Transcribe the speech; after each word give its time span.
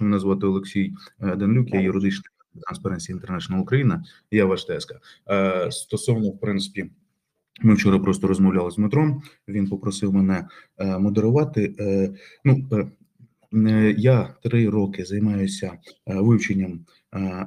що 0.00 0.04
мене 0.04 0.18
звати 0.18 0.46
Олексій 0.46 0.94
е, 1.20 1.36
Данлюк, 1.36 1.74
я 1.74 1.80
юридичний 1.80 2.24
Transparency 2.54 3.20
International 3.20 3.60
Україна, 3.60 4.04
я 4.30 4.44
ваш 4.44 4.64
ТСК. 4.64 4.94
Е, 5.30 5.70
Стосовно, 5.70 6.30
в 6.30 6.40
принципі, 6.40 6.90
ми 7.62 7.74
вчора 7.74 7.98
просто 7.98 8.26
розмовляли 8.26 8.70
з 8.70 8.76
Дмитром. 8.76 9.22
Він 9.48 9.68
попросив 9.68 10.14
мене 10.14 10.48
е, 10.78 10.98
модерувати. 10.98 11.74
Ну, 12.44 12.68
я 13.96 14.34
три 14.42 14.68
роки 14.68 15.04
займаюся 15.04 15.72
вивченням 16.06 16.80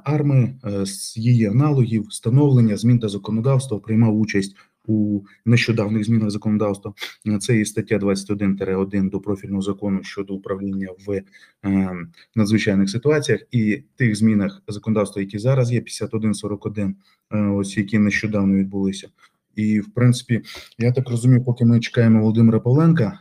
арми, 0.04 0.56
з 0.86 1.18
її 1.18 1.46
аналогів, 1.46 2.08
встановлення 2.08 2.78
змін 2.78 3.00
та 3.00 3.10
законодавства, 3.10 3.80
приймав 3.80 4.20
участь 4.20 4.56
у 4.88 5.22
нещодавних 5.46 6.04
змінах 6.04 6.30
законодавства. 6.30 6.94
Е, 7.28 7.38
Це 7.38 7.60
і 7.60 7.66
стаття 7.66 7.98
21-1 7.98 9.10
до 9.10 9.20
профільного 9.20 9.62
закону 9.62 10.04
щодо 10.04 10.34
управління 10.34 10.88
в 11.08 11.22
е, 11.66 11.92
надзвичайних 12.36 12.90
ситуаціях 12.90 13.42
і 13.52 13.84
тих 13.96 14.16
змінах 14.16 14.62
законодавства, 14.68 15.22
які 15.22 15.40
зараз 15.40 15.72
є, 15.72 15.80
51-41, 15.80 16.94
е, 17.32 17.40
ось 17.40 17.78
які 17.78 18.00
нещодавно 18.00 18.56
відбулися. 18.56 19.10
І 19.56 19.80
в 19.80 19.94
принципі, 19.94 20.42
я 20.78 20.92
так 20.92 21.10
розумію, 21.10 21.44
поки 21.44 21.66
ми 21.66 21.80
чекаємо 21.80 22.20
Володимира 22.20 22.60
Павленка. 22.60 23.20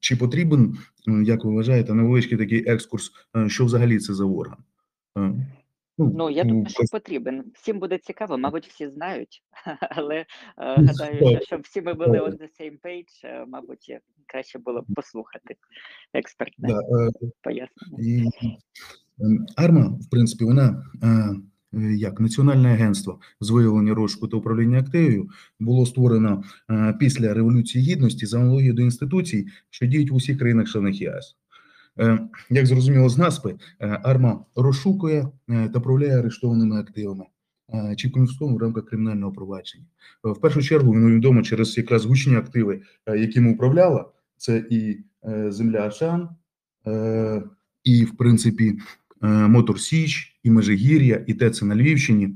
Чи 0.00 0.16
потрібен, 0.16 0.78
як 1.24 1.44
ви 1.44 1.52
вважаєте, 1.52 1.94
невеличкий 1.94 2.38
такий 2.38 2.64
екскурс, 2.68 3.10
що 3.46 3.64
взагалі 3.64 3.98
це 3.98 4.14
за 4.14 4.24
орган? 4.24 4.58
Е, 5.98 6.02
Ну, 6.14 6.30
я 6.30 6.44
думаю, 6.44 6.66
що 6.68 6.82
потрібен. 6.92 7.44
Всім 7.54 7.78
буде 7.78 7.98
цікаво, 7.98 8.38
мабуть, 8.38 8.66
всі 8.66 8.88
знають, 8.88 9.42
але 9.90 10.14
е, 10.16 10.26
Ну, 10.58 10.86
гадаю, 10.86 11.16
що 11.16 11.40
щоб 11.46 11.60
всі 11.60 11.82
ми 11.82 11.94
були 11.94 12.20
on 12.20 12.32
the 12.32 12.48
same 12.60 12.80
page, 12.84 13.24
е, 13.24 13.44
мабуть, 13.48 13.86
е, 13.90 14.00
краще 14.26 14.58
було 14.58 14.82
б 14.82 14.84
послухати 14.94 15.56
експертне 16.14 16.68
Да, 16.68 16.80
пояснення. 17.42 18.30
Ем, 19.20 19.46
АРМА, 19.56 19.86
в 19.86 20.10
принципі, 20.10 20.44
вона 20.44 20.84
як 21.96 22.20
національне 22.20 22.68
агентство 22.72 23.20
з 23.40 23.50
виявлення 23.50 23.94
розшуку 23.94 24.28
та 24.28 24.36
управління 24.36 24.78
активів 24.78 25.30
було 25.60 25.86
створено 25.86 26.42
після 27.00 27.34
революції 27.34 27.84
гідності 27.84 28.26
за 28.26 28.40
аналогією 28.40 28.74
до 28.74 28.82
інституцій, 28.82 29.46
що 29.70 29.86
діють 29.86 30.10
в 30.10 30.14
усіх 30.14 30.38
країнах-членах 30.38 31.00
ЄС. 31.00 31.36
Е, 32.00 32.18
Як 32.50 32.66
зрозуміло 32.66 33.08
з 33.08 33.18
назви, 33.18 33.54
е, 33.80 34.00
АРМА 34.02 34.44
розшукує 34.56 35.28
е, 35.48 35.68
та 35.68 35.78
управляє 35.78 36.18
арештованими 36.18 36.80
активами 36.80 37.24
чи 37.96 38.10
конфіскованими 38.10 38.58
в 38.58 38.62
рамках 38.62 38.84
кримінального 38.84 39.32
провадження. 39.32 39.84
В 40.22 40.40
першу 40.40 40.62
чергу 40.62 40.92
воно 40.92 41.10
відомо 41.10 41.42
через 41.42 41.78
якраз 41.78 42.04
гучні 42.04 42.36
активи, 42.36 42.80
якими 43.06 43.52
управляла. 43.52 44.10
Це 44.36 44.64
і 44.70 44.98
земля 45.48 45.86
Ашан, 45.86 46.28
і, 47.84 48.04
в 48.04 48.16
принципі, 48.16 48.78
Мотор 49.20 49.80
Січ, 49.80 50.40
і 50.42 50.50
Межигір'я, 50.50 51.24
і 51.26 51.34
ТЕЦ 51.34 51.62
на 51.62 51.76
Львівщині. 51.76 52.34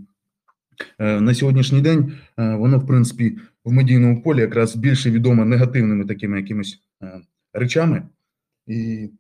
На 0.98 1.34
сьогоднішній 1.34 1.80
день 1.80 2.12
воно, 2.36 2.78
в 2.78 2.86
принципі, 2.86 3.38
в 3.64 3.72
медійному 3.72 4.22
полі 4.22 4.40
якраз 4.40 4.77
більше 4.77 5.10
відомо 5.10 5.44
негативними 5.44 6.05
такими 6.05 6.36
якимись 6.36 6.78
речами. 7.52 8.02
І 8.66 9.10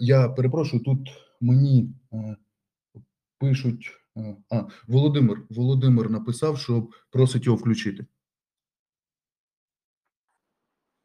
я 0.00 0.28
перепрошую, 0.28 0.82
тут 0.82 1.08
мені 1.40 1.94
е, 2.12 2.36
пишуть. 3.38 3.90
е, 4.16 4.36
А, 4.50 4.62
Володимир, 4.88 5.46
Володимир 5.50 6.10
написав, 6.10 6.58
що 6.58 6.88
просить 7.10 7.46
його 7.46 7.56
включити. 7.58 8.06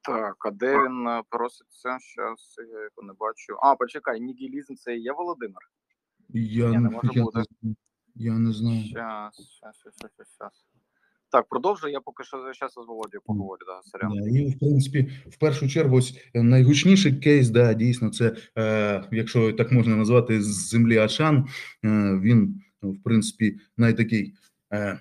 Так, 0.02 0.46
а 0.46 0.52
де 0.52 0.84
він 0.86 1.08
е, 1.08 1.24
проситься? 1.30 1.98
Щас 2.00 2.56
я 2.60 2.66
його 2.84 3.02
не 3.08 3.14
бачу. 3.14 3.58
А, 3.62 3.76
почекай, 3.76 4.20
нігілізм 4.22 4.76
це 4.76 4.98
і 4.98 5.02
є 5.02 5.12
Володимир. 5.14 5.62
Я, 6.30 6.70
Ні, 6.70 6.78
не 6.78 6.90
може 6.90 7.10
я, 7.14 7.24
бути. 7.24 7.44
я 8.16 8.34
не 8.34 8.52
знаю. 8.52 8.84
Щас, 8.86 9.42
щас, 9.42 9.78
щас, 9.78 10.28
щас. 10.38 10.66
Так, 11.32 11.46
продовжуй, 11.50 11.92
я 11.92 12.00
поки 12.00 12.24
що 12.24 12.38
зараз 12.38 12.74
з 12.74 12.88
Володією 12.88 13.22
поговорю, 13.26 13.62
да, 13.66 13.82
сорян. 13.84 14.36
І 14.36 14.50
в 14.50 14.60
принципі, 14.60 15.12
в 15.28 15.38
першу 15.38 15.70
чергу, 15.70 15.98
ось 15.98 16.18
е, 16.34 16.44
найгучніший 16.44 17.14
кейс, 17.14 17.50
да, 17.50 17.74
дійсно, 17.74 18.10
це 18.10 18.36
е, 18.58 19.04
якщо 19.12 19.54
так 19.54 19.72
можна 19.72 19.96
назвати, 19.96 20.42
з 20.42 20.70
землі 20.70 20.98
Ашан. 20.98 21.38
Е, 21.38 22.20
він, 22.24 22.62
в 22.82 23.04
принципі, 23.04 23.58
найтакий 23.78 24.34
е, 24.74 25.00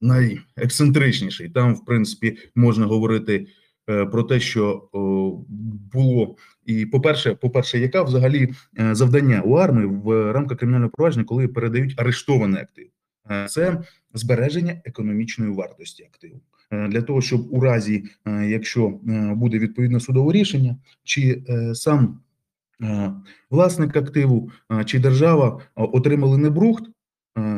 найексцентричніший. 0.00 1.48
Там, 1.48 1.74
в 1.74 1.84
принципі, 1.84 2.38
можна 2.54 2.86
говорити 2.86 3.46
е, 3.90 4.06
про 4.06 4.22
те, 4.22 4.40
що 4.40 4.88
о, 4.92 5.44
було. 5.92 6.36
І, 6.66 6.86
по-перше, 6.86 7.34
по-перше, 7.34 7.78
яка 7.78 8.02
взагалі 8.02 8.52
е, 8.78 8.94
завдання 8.94 9.42
у 9.44 9.54
армії 9.54 9.86
в 9.86 10.32
рамках 10.32 10.58
кримінального 10.58 10.90
провадження, 10.90 11.24
коли 11.24 11.48
передають 11.48 12.00
арештований 12.00 12.62
актив? 12.62 12.88
Е, 13.30 13.46
Це 13.48 13.82
збереження 14.14 14.80
економічної 14.84 15.52
вартості 15.52 16.02
активу 16.02 16.40
Е, 16.74 16.88
для 16.88 17.02
того, 17.02 17.20
щоб 17.20 17.46
у 17.50 17.60
разі, 17.60 18.04
е, 18.26 18.46
якщо 18.46 18.88
буде 19.34 19.58
відповідне 19.58 20.00
судове 20.00 20.32
рішення, 20.32 20.76
чи 21.04 21.42
сам 21.74 22.20
власник 23.50 23.96
активу, 23.96 24.50
чи 24.84 24.98
держава 24.98 25.60
отримали 25.74 26.38
не 26.38 26.50
брухт. 26.50 26.84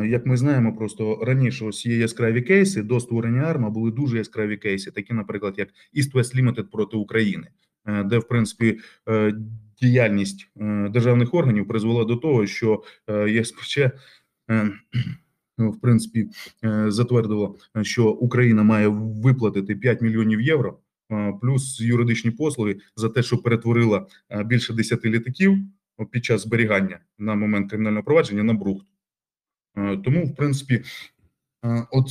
Як 0.05 0.27
ми 0.27 0.37
знаємо, 0.37 0.77
просто 0.77 1.25
раніше 1.25 1.65
ось 1.65 1.87
є 1.87 1.97
яскраві 1.97 2.43
кейси 2.43 2.83
до 2.83 3.01
створення 3.01 3.41
АРМА 3.41 3.71
були 3.71 3.91
дуже 3.91 4.19
яскраві 4.19 4.57
кейси, 4.57 4.91
такі, 4.91 5.15
наприклад, 5.15 5.55
як 5.57 5.69
East 5.97 6.13
West 6.13 6.37
Limited 6.37 6.63
проти 6.63 6.97
України, 6.97 7.49
де 8.05 8.19
в 8.19 8.29
принципі 8.29 8.79
діяльність 9.81 10.51
державних 10.91 11.35
органів 11.35 11.69
призвела 11.69 12.05
до 12.05 12.17
того, 12.17 12.47
що 12.47 12.83
ЄСПЧ 13.09 13.79
в 15.59 15.81
принципі 15.81 16.29
е, 16.65 16.91
затвердило, 16.91 17.57
що 17.83 18.11
Україна 18.11 18.63
має 18.63 18.89
виплатити 18.89 19.77
5 19.77 20.03
мільйонів 20.03 20.41
євро 20.41 20.79
е, 21.13 21.39
плюс 21.41 21.81
юридичні 21.81 22.31
послуги 22.31 22.77
за 22.97 23.09
те, 23.09 23.23
що 23.23 23.39
перетворила 23.39 24.07
е, 24.31 24.45
більше 24.45 24.75
10 24.75 25.05
літаків 25.05 25.59
під 26.11 26.25
час 26.25 26.43
зберігання 26.43 26.99
на 27.19 27.35
момент 27.35 27.71
кримінального 27.71 28.05
провадження 28.05 28.43
на 28.43 28.53
брухт. 28.53 28.87
Е, 29.77 29.97
Тому, 29.97 30.27
в 30.27 30.37
принципі, 30.37 30.83
е, 31.65 31.87
от 31.91 32.07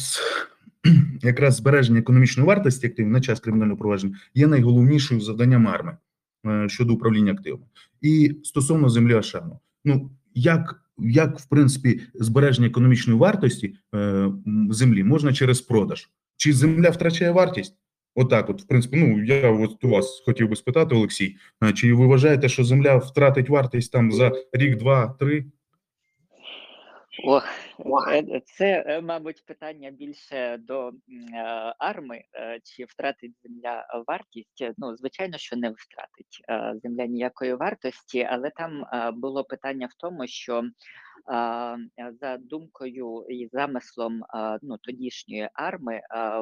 якраз 1.22 1.56
збереження 1.56 2.00
економічної 2.00 2.48
вартості 2.48 2.88
активів 2.88 3.10
на 3.10 3.22
час 3.22 3.40
кримінального 3.40 3.78
провадження 3.78 4.18
є 4.34 4.48
найголовнішою 4.48 5.22
завданням 5.22 5.68
арми 5.68 5.98
е, 6.46 6.70
щодо 6.70 6.94
управління 6.94 7.32
активами. 7.32 7.66
І 8.02 8.36
стосовно 8.44 8.90
землі 8.90 9.14
Ашану, 9.14 9.60
ну 9.86 10.12
як, 10.34 10.85
як 10.98 11.40
в 11.40 11.50
принципі 11.50 12.02
збереження 12.14 12.68
економічної 12.68 13.20
вартості 13.20 13.76
е, 13.96 14.32
землі 14.70 15.04
можна 15.04 15.34
через 15.34 15.62
продаж? 15.62 16.10
Чи 16.38 16.54
земля 16.54 16.90
втрачає 16.90 17.32
вартість? 17.32 17.76
Отак, 18.16 18.50
от, 18.50 18.62
в 18.62 18.68
принципі, 18.68 18.98
ну 18.98 19.24
я 19.24 19.52
от 19.52 19.84
у 19.84 19.90
вас 19.90 20.24
хотів 20.26 20.50
би 20.50 20.56
спитати, 20.56 20.96
Олексій, 20.96 21.36
е, 21.64 21.74
чи 21.74 21.94
ви 21.94 22.06
вважаєте, 22.06 22.50
що 22.50 22.64
земля 22.64 22.98
втратить 22.98 23.50
вартість 23.50 23.92
там 23.92 24.12
за 24.12 24.32
рік, 24.54 24.78
два, 24.78 25.16
три? 25.20 25.46
Ох, 27.24 27.48
е, 28.12 28.42
це, 28.46 28.84
е, 28.88 29.02
мабуть, 29.02 29.46
питання 29.46 29.92
більше 29.92 30.58
до 30.58 30.90
е, 30.90 30.94
арми, 31.80 32.24
е, 32.34 32.60
чи 32.64 32.86
втратить 32.86 33.34
земля 33.44 33.80
е, 33.80 34.04
вартість. 34.08 34.62
Е, 34.62 34.74
Ну, 34.78 34.98
звичайно, 34.98 35.38
що 35.38 35.56
не 35.56 35.70
втратить 35.70 36.42
е, 36.50 36.80
земля 36.84 37.06
ніякої 37.06 37.54
вартості, 37.54 38.28
але 38.32 38.50
там 38.50 38.84
е, 38.84 39.12
було 39.12 39.44
питання 39.44 39.88
в 39.88 39.94
тому, 39.98 40.28
що 40.28 40.64
е, 40.64 40.70
за 42.22 42.38
думкою 42.38 43.26
і 43.30 43.50
замислом 43.52 44.24
ну, 44.62 44.78
тодішньої 44.78 45.50
арми, 45.54 46.02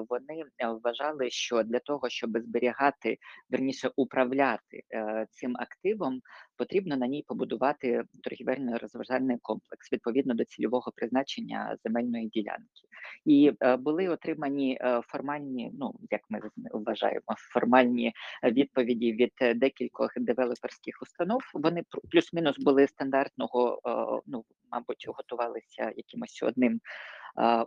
вони 0.10 0.44
е, 0.58 0.68
вважали, 0.84 1.30
що 1.30 1.64
для 1.64 1.80
того, 1.80 2.10
щоб 2.10 2.30
зберігати, 2.40 3.18
верніше 3.50 3.92
управляти 3.96 4.84
е, 4.94 5.28
цим 5.32 5.56
активом, 5.60 6.22
потрібно 6.58 6.98
на 6.98 7.08
ній 7.08 7.24
побудувати 7.28 8.04
торгівельно 8.24 8.78
розважальний 8.78 9.38
комплекс 9.42 9.92
відповідно 9.92 10.34
до 10.34 10.46
цільового 10.46 10.92
призначення 10.96 11.78
земельної 11.84 12.28
ділянки. 12.28 12.84
І 13.26 13.52
е, 13.62 13.78
були 13.78 14.08
отримані 14.08 14.78
е, 14.82 15.02
формальні, 15.08 15.72
ну 15.80 15.94
як 16.12 16.22
ми 16.30 16.42
вважаємо, 16.74 17.36
формальні 17.54 18.14
відповіді 18.44 19.14
від 19.14 19.60
декількох 19.60 20.12
девелоперських 20.16 21.02
установ. 21.02 21.42
Вони 21.54 21.84
плюс-мінус 22.12 22.60
були 22.60 22.88
стандартного, 22.88 23.82
е, 23.86 24.22
ну 24.28 24.46
мабуть, 24.72 25.06
готувалися 25.08 25.92
якимось 25.96 26.44
одним 26.44 26.80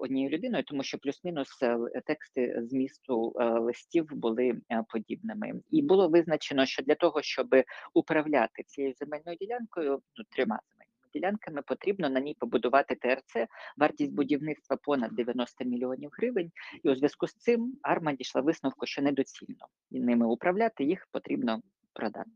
однією 0.01 0.31
людиною, 0.31 0.65
тому 0.65 0.83
що 0.83 0.99
плюс-мінус 0.99 1.63
е, 1.63 1.79
тексти 2.07 2.63
змісту 2.63 3.33
е, 3.41 3.45
листів 3.45 4.07
були 4.11 4.61
е, 4.73 4.85
подібними. 4.89 5.53
І 5.71 5.83
було 5.83 6.09
визначено, 6.09 6.67
що 6.67 6.83
для 6.83 6.95
того, 6.95 7.23
щоб 7.23 7.49
управляти 7.95 8.63
цією 8.67 8.95
земельною 8.95 9.37
ділянкою, 9.41 10.03
ну 10.17 10.25
трьома 10.31 10.61
земельними 10.71 10.87
ділянками, 11.15 11.63
потрібно 11.63 12.09
на 12.11 12.21
ній 12.21 12.37
побудувати 12.39 12.95
ТРЦ. 12.95 13.49
Вартість 13.77 14.15
будівництва 14.15 14.77
понад 14.77 15.15
90 15.15 15.65
мільйонів 15.65 16.11
гривень. 16.13 16.51
І 16.83 16.91
у 16.91 16.97
зв'язку 16.97 17.27
з 17.27 17.35
цим 17.35 17.79
Арма 17.83 18.13
дійшла 18.13 18.41
висновку, 18.41 18.87
що 18.87 19.03
недоцільно 19.03 19.67
і 19.91 20.01
ними 20.01 20.27
управляти 20.27 20.85
їх 20.85 21.09
потрібно 21.13 21.61
продати. 21.93 22.31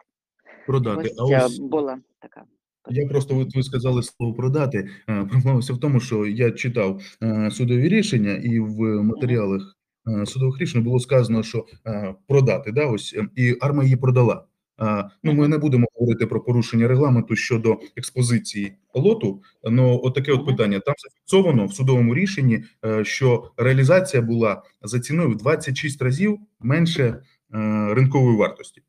Продати. 0.66 1.00
Ось 1.00 1.32
А 1.32 1.46
ось 1.46 1.58
була 1.58 2.00
така. 2.18 2.44
Я 2.88 3.08
просто 3.08 3.38
от 3.38 3.56
ви 3.56 3.62
сказали 3.62 4.02
слово 4.02 4.34
продати. 4.34 4.88
Е, 5.08 5.24
Проблема 5.24 5.60
в 5.60 5.78
тому, 5.78 6.00
що 6.00 6.26
я 6.26 6.50
читав 6.50 7.02
е, 7.22 7.50
судові 7.50 7.88
рішення, 7.88 8.34
і 8.34 8.60
в 8.60 9.02
матеріалах 9.02 9.76
е, 10.08 10.26
судових 10.26 10.60
рішень 10.60 10.82
було 10.82 11.00
сказано, 11.00 11.42
що 11.42 11.66
продати, 12.28 12.72
да, 12.72 12.86
ось 12.86 13.14
е, 13.16 13.28
і 13.36 13.56
арма 13.60 13.84
її 13.84 13.96
продала. 13.96 14.44
Ну, 15.22 15.32
ми 15.32 15.48
не 15.48 15.58
будемо 15.58 15.86
говорити 15.94 16.26
про 16.26 16.40
порушення 16.40 16.88
регламенту 16.88 17.36
щодо 17.36 17.78
експозиції 17.96 18.72
лоту. 18.94 19.42
але 19.62 19.82
отаке 19.82 20.32
от 20.32 20.46
питання. 20.46 20.80
Там 20.80 20.94
зафіксовано 20.98 21.66
в 21.66 21.72
судовому 21.74 22.14
рішенні, 22.14 22.64
що 23.02 23.50
реалізація 23.56 24.22
була 24.22 24.62
за 24.82 25.00
ціною 25.00 25.30
в 25.30 25.36
26 25.36 26.02
разів 26.02 26.38
менше 26.60 27.22
ринкової 27.90 28.36
вартості, 28.36 28.82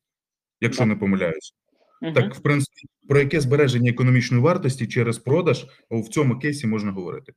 якщо 0.61 0.85
не 0.85 0.95
помиляюсь. 0.95 1.60
Так, 2.01 2.35
в 2.35 2.41
принципі, 2.41 2.87
про 3.07 3.19
яке 3.19 3.41
збереження 3.41 3.91
економічної 3.91 4.43
вартості 4.43 4.87
через 4.87 5.19
продаж 5.19 5.65
в 5.91 6.09
цьому 6.09 6.39
кейсі 6.39 6.67
можна 6.67 6.91
говорити? 6.91 7.33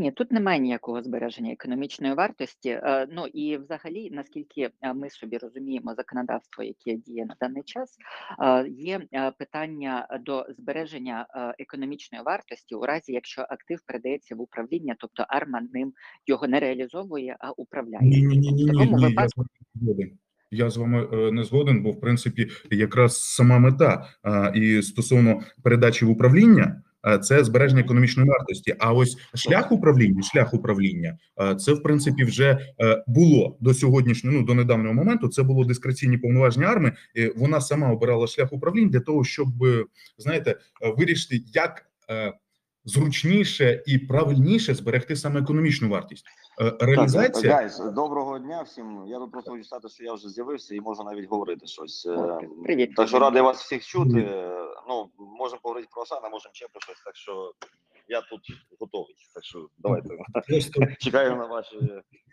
Ні, 0.00 0.12
тут 0.12 0.32
немає 0.32 0.58
ніякого 0.58 1.02
збереження 1.02 1.52
економічної 1.52 2.14
вартості. 2.14 2.68
Е, 2.68 3.06
Ну 3.12 3.26
і 3.26 3.56
взагалі, 3.56 4.10
наскільки 4.10 4.70
е, 4.82 4.94
ми 4.94 5.10
собі 5.10 5.38
розуміємо 5.38 5.94
законодавство, 5.94 6.64
яке 6.64 6.94
діє 6.94 7.26
на 7.26 7.36
даний 7.40 7.62
час, 7.62 7.96
е, 8.42 8.68
є 8.68 9.00
питання 9.38 10.18
до 10.20 10.46
збереження 10.58 11.26
економічної 11.58 12.24
вартості 12.24 12.74
у 12.74 12.82
разі, 12.82 13.12
якщо 13.12 13.42
актив 13.42 13.80
передається 13.86 14.34
в 14.34 14.40
управління, 14.40 14.96
тобто 14.98 15.24
арма 15.28 15.60
ним 15.72 15.92
його 16.26 16.48
не 16.48 16.60
реалізовує, 16.60 17.36
а 17.40 17.50
управляє. 17.50 18.08
Ні, 18.08 18.22
ні, 18.22 18.38
ні, 18.38 18.52
ні, 18.52 18.64
В 18.64 18.66
ні, 18.66 18.72
такому 18.72 18.96
ні, 18.96 19.02
я 19.02 19.08
випадку 19.08 19.44
згоден. 19.74 20.18
Я 20.50 20.70
з 20.70 20.76
вами 20.76 21.08
е, 21.12 21.32
не 21.32 21.44
згоден, 21.44 21.82
бо 21.82 21.90
в 21.90 22.00
принципі 22.00 22.48
якраз 22.70 23.20
сама 23.20 23.58
мета 23.58 24.06
і 24.54 24.82
стосовно 24.82 25.40
передачі 25.62 26.04
в 26.04 26.10
управління. 26.10 26.82
Це 27.22 27.44
збереження 27.44 27.80
економічної 27.80 28.28
вартості. 28.28 28.74
А 28.78 28.92
ось 28.92 29.16
шлях 29.34 29.72
управління, 29.72 30.22
шлях 30.22 30.54
управління, 30.54 31.18
це 31.58 31.72
в 31.72 31.82
принципі 31.82 32.24
вже 32.24 32.58
е, 32.80 33.04
було 33.06 33.56
до 33.60 33.74
сьогоднішнього, 33.74 34.36
ну 34.36 34.44
до 34.44 34.54
недавнього 34.54 34.94
моменту. 34.94 35.28
Це 35.28 35.42
було 35.42 35.64
дискреційні 35.64 36.18
повноваження 36.18 36.66
АРМИ. 36.66 36.92
Вона 37.36 37.60
сама 37.60 37.92
обирала 37.92 38.26
шлях 38.26 38.52
управління 38.52 38.88
для 38.88 39.00
того, 39.00 39.24
щоб 39.24 39.48
знаєте, 40.18 40.50
е, 40.50 40.94
вирішити, 40.98 41.42
як 41.54 41.84
зручніше 42.84 43.82
і 43.86 43.98
правильніше 43.98 44.74
зберегти 44.74 45.16
саме 45.16 45.40
економічну 45.40 45.88
вартість. 45.88 46.26
Е, 46.60 46.76
Реалізація 46.80 47.54
Guys, 47.54 47.78
доброго 47.78 48.38
дня 48.38 48.62
всім. 48.62 49.04
Я 49.06 49.18
тут 49.18 49.32
просто 49.32 49.50
хочу 49.50 49.64
сказати, 49.64 49.88
що 49.88 50.04
я 50.04 50.14
вже 50.14 50.28
з'явився 50.28 50.74
і 50.74 50.80
можу 50.80 51.04
навіть 51.04 51.28
говорити 51.30 51.66
щось. 51.66 52.06
Е, 52.06 52.38
привіт. 52.64 52.94
Так 52.96 53.08
що 53.08 53.18
радий 53.18 53.42
вас 53.42 53.62
всіх 53.62 53.86
чути. 53.86 54.20
Е, 54.20 54.54
Ну, 54.88 55.10
можемо 55.38 55.60
поговорити 55.62 55.88
про 55.92 56.02
Осана, 56.02 56.28
можемо 56.28 56.54
ще 56.54 56.66
про 56.72 56.80
щось. 56.80 57.00
Так 57.04 57.16
що 57.16 57.52
я 58.08 58.20
тут 58.20 58.40
готовий. 58.80 59.14
Так 59.34 59.44
що 59.44 59.68
давайте 59.78 60.08
просто 60.48 60.82
чекаю 60.98 61.36
на 61.36 61.46
ваші 61.46 61.76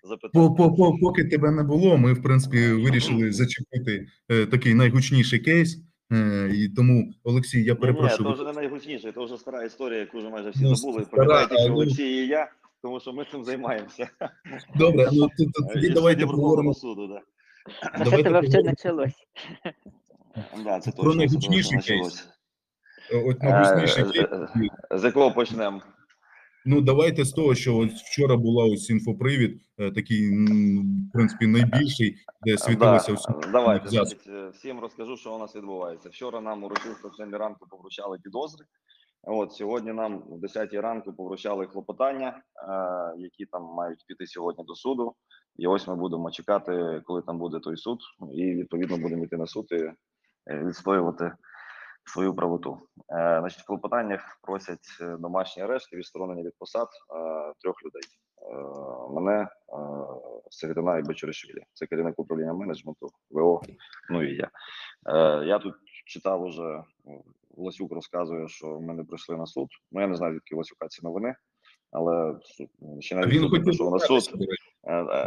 По, 0.01 0.07
запитання. 0.07 0.49
по, 0.57 0.75
по, 0.75 0.97
поки 1.01 1.25
тебе 1.25 1.51
не 1.51 1.63
було, 1.63 1.97
ми 1.97 2.13
в 2.13 2.23
принципі 2.23 2.71
вирішили 2.71 3.31
зачепити 3.31 4.07
е, 4.29 4.45
такий 4.45 4.73
найгучніший 4.73 5.39
кейс. 5.39 5.77
Е, 6.13 6.49
і 6.53 6.69
тому, 6.69 7.13
Олексій, 7.23 7.57
я 7.57 7.63
Ні, 7.63 7.69
ні, 7.69 7.75
перепрошую. 7.81 8.23
то 8.23 8.33
вже 8.33 8.43
не 8.43 8.53
найгучніше, 8.53 9.11
то 9.11 9.25
вже 9.25 9.37
стара 9.37 9.63
історія, 9.63 9.99
яку 9.99 10.17
вже 10.17 10.29
майже 10.29 10.49
всі 10.49 10.63
Ну, 10.63 10.75
забули. 10.75 11.03
стара, 11.05 11.25
Пам'ятають 11.25 11.71
Олексій 11.71 12.03
і 12.23 12.27
я, 12.27 12.51
тому 12.81 12.99
що 12.99 13.13
ми 13.13 13.25
цим 13.31 13.43
займаємося. 13.43 14.09
Добре, 14.75 15.09
ну 15.13 15.27
то, 15.37 15.43
то, 15.53 15.69
І 15.71 15.73
тоді 15.73 15.89
давайте 15.89 16.25
поговоримо. 16.25 16.73
Суду, 16.73 17.07
да. 17.07 17.21
Давайте 18.03 18.23
тебе 18.23 18.39
все 18.41 18.63
почалось? 18.63 19.13
Да, 20.63 20.79
це 20.79 20.91
Про 20.91 21.03
точно 21.03 21.15
найгучніший 21.17 21.77
точно 21.77 21.95
почалось. 21.95 22.27
Е, 23.11 23.23
От 23.29 23.43
найгучніший 23.43 24.03
Е, 24.03 24.07
кейс. 24.11 24.27
е, 24.91 24.97
З 24.97 25.03
якого 25.03 25.31
почнемо? 25.31 25.81
Ну 26.67 26.81
давайте 26.81 27.25
з 27.25 27.31
того, 27.31 27.55
що 27.55 27.77
ось 27.77 27.93
вчора 27.93 28.35
була 28.37 28.65
ось 28.65 28.89
інфопривід, 28.89 29.61
е, 29.77 29.91
такий 29.91 30.29
в 31.09 31.11
принципі 31.13 31.47
найбільший, 31.47 32.15
де 32.45 32.57
світилося 32.57 33.11
Да, 33.11 33.17
всі. 33.17 33.51
давайте 33.51 33.89
значить, 33.89 34.27
е, 34.27 34.49
всім 34.49 34.79
розкажу, 34.79 35.17
що 35.17 35.35
у 35.35 35.39
нас 35.39 35.55
відбувається. 35.55 36.09
Вчора 36.09 36.41
нам 36.41 36.63
урочисто 36.63 37.09
в 37.09 37.15
7 37.15 37.35
ранку 37.35 37.67
повручали 37.69 38.19
підозри. 38.23 38.65
От 39.23 39.53
сьогодні 39.53 39.93
нам 39.93 40.23
в 40.29 40.39
10 40.39 40.73
ранку 40.73 41.13
повручали 41.13 41.65
клопотання, 41.65 42.27
е, 42.27 42.41
які 43.17 43.45
там 43.45 43.63
мають 43.63 44.05
піти 44.07 44.27
сьогодні 44.27 44.63
до 44.67 44.75
суду. 44.75 45.15
І 45.57 45.67
ось 45.67 45.87
ми 45.87 45.95
будемо 45.95 46.31
чекати, 46.31 47.01
коли 47.05 47.21
там 47.21 47.39
буде 47.39 47.59
той 47.59 47.77
суд, 47.77 47.99
і 48.33 48.55
відповідно 48.55 48.97
будемо 48.97 49.23
йти 49.23 49.37
на 49.37 49.47
суд 49.47 49.65
і 49.71 49.75
е, 49.75 49.93
відстоювати 50.65 51.31
свою 52.05 52.35
правоту. 52.35 52.79
Е, 53.09 53.37
значить, 53.39 53.61
в 53.61 53.65
клопотаннях 53.65 54.39
просять 54.41 54.97
е, 55.01 55.17
домашній 55.19 55.63
арешт 55.63 55.93
і 55.93 55.95
відсторонення 55.95 56.43
від 56.43 56.57
посад 56.57 56.87
е, 56.87 57.53
трьох 57.61 57.83
людей. 57.85 58.01
Е, 58.41 58.55
мене, 59.09 59.41
е, 59.41 59.47
Середина 60.49 60.97
і 60.97 61.01
Бочуришвілі. 61.01 61.63
Це 61.73 61.85
керівник 61.85 62.19
управління 62.19 62.53
менеджменту, 62.53 63.09
ВО, 63.31 63.61
ну 64.09 64.23
і 64.23 64.35
я. 64.35 64.49
Е, 65.07 65.45
я 65.45 65.59
тут 65.59 65.75
читав 66.05 66.43
уже, 66.43 66.83
Ласюк 67.57 67.91
розказує, 67.91 68.47
що 68.47 68.79
ми 68.79 68.93
не 68.93 69.03
прийшли 69.03 69.37
на 69.37 69.45
суд. 69.45 69.67
Ну, 69.91 70.01
я 70.01 70.07
не 70.07 70.15
знаю, 70.15 70.33
звідки 70.33 70.55
Ласюка 70.55 70.87
ці 70.87 71.03
новини, 71.03 71.35
але 71.91 72.39
ще 72.99 73.15
навіть 73.15 73.33
він 73.33 73.49
хотів 73.49 73.91
на 73.91 73.99
суд. 73.99 74.23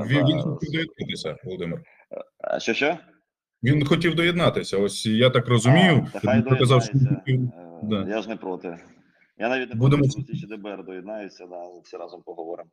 він 0.06 0.42
хотів 0.42 0.70
доєднатися, 0.72 1.36
Володимир. 1.44 1.82
А 2.38 2.60
що 2.60 2.74
ще? 2.74 2.98
Він 3.62 3.84
хотів 3.86 4.14
доєднатися. 4.14 4.78
Ось 4.78 5.06
я 5.06 5.30
так 5.30 5.48
розумію. 5.48 6.06
А, 6.14 6.18
та 6.20 6.34
Він 6.36 6.42
показав, 6.42 6.82
що. 6.82 6.92
Е, 7.28 7.38
да. 7.82 8.06
Я 8.08 8.22
ж 8.22 8.28
не 8.28 8.36
проти. 8.36 8.78
Я 9.38 9.48
навіть 9.48 9.68
не 9.68 9.74
Будемо 9.74 10.02
проти, 10.14 10.36
що 10.36 10.46
ДБР 10.46 10.84
доєднаються, 10.84 11.46
да, 11.46 11.64
всі 11.84 11.96
разом 11.96 12.22
поговоримо. 12.22 12.70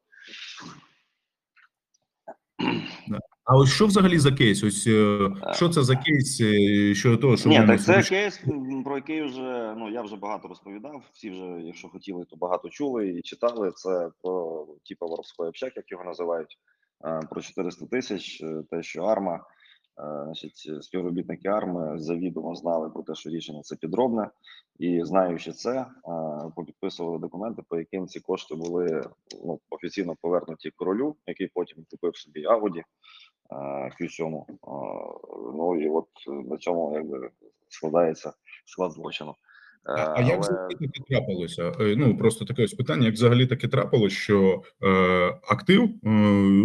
А 3.43 3.55
ось 3.57 3.73
що 3.73 3.85
взагалі 3.87 4.19
за 4.19 4.31
кейс? 4.31 4.63
Ось 4.63 4.87
е, 4.87 5.19
що 5.53 5.69
це 5.69 5.83
за 5.83 5.95
кейс 5.95 6.41
е, 6.41 6.95
щодо 6.95 7.17
того, 7.17 7.37
що 7.37 7.49
Ні, 7.49 7.57
так 7.67 7.81
це 7.81 7.93
порушили? 7.93 8.21
кейс, 8.21 8.43
про 8.83 8.95
який 8.95 9.21
вже 9.21 9.73
ну 9.77 9.91
я 9.91 10.01
вже 10.01 10.15
багато 10.15 10.47
розповідав. 10.47 11.03
Всі 11.13 11.29
вже, 11.29 11.61
якщо 11.61 11.87
хотіли, 11.89 12.25
то 12.29 12.35
багато 12.35 12.69
чули 12.69 13.09
і 13.09 13.21
читали. 13.21 13.71
Це 13.75 14.09
про 14.23 14.65
типу 14.89 15.07
воровський 15.07 15.45
общак, 15.45 15.73
як 15.75 15.91
його 15.91 16.03
називають, 16.03 16.57
е, 17.05 17.19
про 17.29 17.41
400 17.41 17.85
тисяч. 17.85 18.41
е, 18.41 18.63
Те, 18.71 18.83
що 18.83 19.03
арма, 19.03 19.35
е, 19.35 19.39
значить, 19.97 20.83
співробітники 20.83 21.47
арми 21.47 21.99
завідомо 21.99 22.55
знали 22.55 22.89
про 22.89 23.03
те, 23.03 23.15
що 23.15 23.29
рішення 23.29 23.61
це 23.61 23.75
підробне, 23.75 24.29
і 24.79 25.01
знаючи 25.03 25.51
це, 25.51 25.79
е, 25.79 25.85
попідписували 26.55 27.19
документи, 27.19 27.61
по 27.69 27.77
яким 27.77 28.07
ці 28.07 28.19
кошти 28.19 28.55
були 28.55 29.03
ну, 29.45 29.59
офіційно 29.69 30.15
повернуті 30.21 30.71
королю, 30.75 31.15
який 31.27 31.47
потім 31.47 31.85
купив 31.89 32.17
собі 32.17 32.45
Ауді. 32.45 32.83
Q7. 33.49 34.43
Ну 35.53 35.81
і 35.81 35.89
от 35.89 36.07
е, 36.27 36.31
на 36.31 36.57
цьому 36.57 36.93
якби 36.93 37.29
складається 37.69 38.33
склад 38.65 38.91
злочину. 38.91 39.35
А, 39.85 40.21
як 40.21 40.39
взагалі 40.39 40.75
таке 40.75 41.03
трапилося? 41.09 41.71
Е, 41.79 41.95
Ну 41.97 42.17
просто 42.17 42.45
таке 42.45 42.63
ось 42.63 42.73
питання: 42.73 43.05
як 43.05 43.13
взагалі 43.13 43.45
таке 43.47 43.67
трапилось, 43.67 44.13
що 44.13 44.61
е, 44.83 44.87
актив, 45.47 45.83
е, 45.83 45.89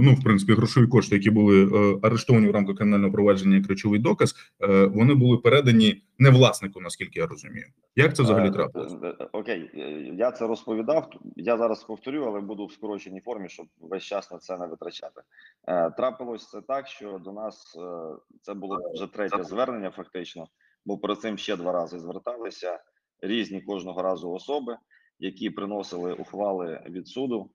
ну 0.02 0.14
в 0.14 0.24
принципі, 0.24 0.52
грошові 0.52 0.86
кошти, 0.86 1.16
які 1.16 1.30
були 1.30 1.64
е, 1.64 1.98
арештовані 2.02 2.48
в 2.48 2.50
рамках 2.50 2.76
кримінального 2.76 3.12
провадження, 3.12 3.56
як 3.56 3.68
речовий 3.68 4.00
доказ, 4.00 4.34
е, 4.62 4.86
вони 4.86 5.14
були 5.14 5.36
передані 5.38 6.02
не 6.18 6.30
власнику, 6.30 6.80
наскільки 6.80 7.20
я 7.20 7.26
розумію. 7.26 7.66
Як 7.96 8.16
це 8.16 8.22
взагалі 8.22 8.48
Е, 8.48 8.50
трапилось? 8.52 8.92
е, 9.02 9.28
Окей, 9.32 9.70
я 10.18 10.30
це 10.30 10.46
розповідав. 10.46 11.10
Я 11.36 11.56
зараз 11.56 11.84
повторю, 11.84 12.24
але 12.28 12.40
буду 12.40 12.66
в 12.66 12.72
скороченій 12.72 13.20
формі, 13.20 13.48
щоб 13.48 13.66
весь 13.80 14.02
час 14.02 14.30
на 14.30 14.38
це 14.38 14.58
не 14.58 14.66
витрачати. 14.66 15.20
Е, 15.68 15.90
Трапилось 15.90 16.50
це 16.50 16.60
так, 16.68 16.86
що 16.88 17.20
до 17.24 17.32
нас 17.32 17.76
е, 17.78 18.16
це 18.42 18.54
було 18.54 18.78
вже 18.94 19.06
третє 19.06 19.44
звернення, 19.44 19.90
фактично, 19.90 20.46
бо 20.86 20.98
перед 20.98 21.20
цим 21.20 21.38
ще 21.38 21.56
два 21.56 21.72
рази 21.72 21.98
зверталися 21.98 22.78
різні 23.22 23.60
кожного 23.60 24.02
разу 24.02 24.30
особи, 24.30 24.76
які 25.18 25.50
приносили 25.50 26.12
ухвали 26.12 26.82
від 26.86 27.08
суду. 27.08 27.50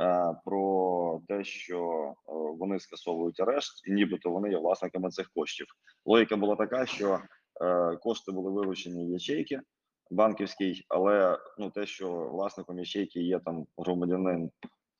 е, 0.00 0.34
Про 0.44 1.20
те, 1.28 1.44
що 1.44 1.78
е, 1.88 2.14
вони 2.58 2.80
скасовують 2.80 3.40
арешт, 3.40 3.88
і 3.88 3.92
нібито 3.92 4.30
вони 4.30 4.50
є 4.50 4.58
власниками 4.58 5.10
цих 5.10 5.30
коштів. 5.34 5.66
Логіка 6.04 6.36
була 6.36 6.56
така, 6.56 6.86
що 6.86 7.20
е, 7.62 7.96
кошти 7.96 8.32
були 8.32 8.52
виручені 8.52 9.06
в 9.06 9.10
ячейки, 9.10 9.60
банківський, 10.10 10.84
але 10.88 11.38
ну 11.58 11.70
те, 11.70 11.86
що 11.86 12.10
власником 12.12 12.78
ячейки 12.78 13.20
є 13.20 13.38
там 13.38 13.66
громадянин 13.78 14.50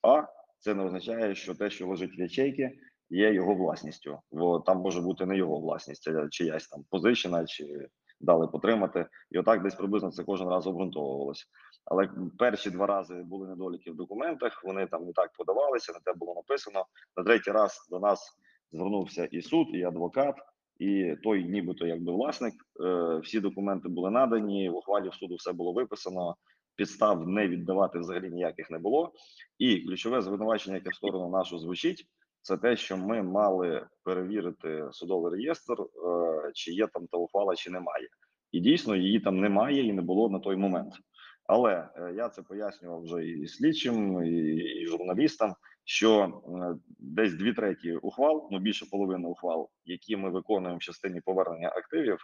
А, 0.03 0.23
це 0.59 0.75
не 0.75 0.85
означає, 0.85 1.35
що 1.35 1.55
те, 1.55 1.71
що 1.71 1.87
лежить 1.89 2.19
в 2.19 2.21
ячейки, 2.21 2.79
є 3.11 3.33
його 3.33 3.55
власністю. 3.55 4.19
Бо 4.33 4.61
там 4.61 4.79
може 4.79 5.01
бути 5.01 5.27
не 5.27 5.37
його 5.37 5.61
власність, 5.61 6.09
а 6.09 6.29
чиясь 6.29 6.69
там 6.69 6.85
позичена 6.91 7.47
чи 7.47 7.89
дали 8.21 8.47
потримати. 8.47 9.07
І 9.31 9.39
отак 9.39 9.63
десь 9.63 9.75
приблизно 9.75 10.11
це 10.11 10.25
кожен 10.25 10.49
раз 10.49 10.67
обґрунтовувалося. 10.67 11.45
Але 11.85 12.11
перші 12.39 12.71
два 12.71 12.87
рази 12.87 13.15
були 13.15 13.49
недоліки 13.49 13.91
в 13.91 13.97
документах. 13.97 14.65
Вони 14.65 14.87
там 14.87 15.05
не 15.05 15.13
так 15.13 15.31
подавалися, 15.39 15.93
не 15.93 15.99
те 16.05 16.19
було 16.19 16.35
написано. 16.35 16.85
На 17.17 17.25
третій 17.25 17.51
раз 17.51 17.89
до 17.91 17.99
нас 17.99 18.39
звернувся 18.73 19.25
і 19.25 19.43
суд, 19.43 19.67
і 19.73 19.83
адвокат, 19.83 20.37
і 20.79 21.17
той, 21.23 21.45
нібито 21.45 21.87
якби 21.87 22.13
власник, 22.13 22.55
е, 22.85 23.17
всі 23.19 23.41
документи 23.41 23.89
були 23.89 24.11
надані. 24.11 24.71
В 24.71 24.77
ухвалі 24.77 25.09
в 25.09 25.15
суду 25.15 25.35
все 25.35 25.53
було 25.53 25.73
виписано. 25.73 26.37
Підстав 26.77 27.29
не 27.29 27.49
віддавати 27.49 27.99
взагалі 27.99 28.31
ніяких 28.31 28.71
не 28.71 28.79
було. 28.79 29.13
І 29.59 29.81
ключове 29.81 30.23
звинувачення, 30.23 30.77
яке 30.77 30.91
в 30.91 30.95
сторону 30.95 31.31
нашу 31.31 31.59
звучить, 31.59 32.07
це 32.49 32.57
те, 32.57 32.77
що 32.77 32.97
ми 32.97 33.23
мали 33.23 33.87
перевірити 34.05 34.89
судовий 34.93 35.33
реєстр, 35.33 35.73
е, 35.73 35.87
чи 36.55 36.73
є 36.73 36.87
там 36.87 37.07
та 37.07 37.19
ухвала, 37.19 37.57
чи 37.57 37.71
немає. 37.71 38.09
І 38.53 38.61
дійсно 38.61 38.97
її 38.97 39.21
там 39.21 39.41
немає 39.41 39.87
і 39.87 39.93
не 39.93 40.03
було 40.03 40.29
на 40.29 40.39
той 40.39 40.57
момент. 40.57 40.95
Але 41.47 41.89
е, 41.97 42.13
я 42.17 42.29
це 42.29 42.43
пояснював 42.43 43.03
вже 43.03 43.27
і 43.27 43.47
слідчим, 43.47 44.25
і, 44.25 44.31
і 44.57 44.87
журналістам, 44.87 45.55
що 45.85 46.25
е, 46.25 46.75
десь 46.99 47.35
дві 47.35 47.53
треті 47.53 47.93
ухвал, 47.97 48.49
ну 48.51 48.59
більше 48.59 48.87
половини 48.91 49.29
ухвал, 49.29 49.69
які 49.85 50.17
ми 50.17 50.31
виконуємо 50.31 50.79
в 50.79 50.83
частині 50.83 51.21
повернення 51.21 51.69
активів, 51.69 52.19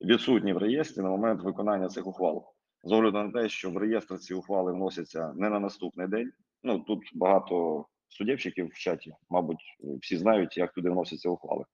відсутні 0.00 0.52
в 0.52 0.58
реєстрі 0.58 1.02
на 1.02 1.08
момент 1.08 1.42
виконання 1.42 1.88
цих 1.88 2.06
ухвал. 2.06 2.44
З 2.84 2.92
огляду 2.92 3.22
на 3.22 3.30
те, 3.30 3.48
що 3.48 3.70
в 3.70 3.76
реєстр 3.76 4.18
ці 4.18 4.34
ухвали 4.34 4.72
вносяться 4.72 5.32
не 5.36 5.50
на 5.50 5.60
наступний 5.60 6.08
день. 6.08 6.32
Ну 6.62 6.78
тут 6.78 7.00
багато 7.14 7.86
суддівчиків 8.10 8.66
в 8.66 8.78
чаті, 8.78 9.12
мабуть, 9.30 9.76
всі 10.02 10.16
знають, 10.16 10.56
як 10.56 10.72
туди 10.72 10.90
вносяться 10.90 11.28
ухвали. 11.28 11.64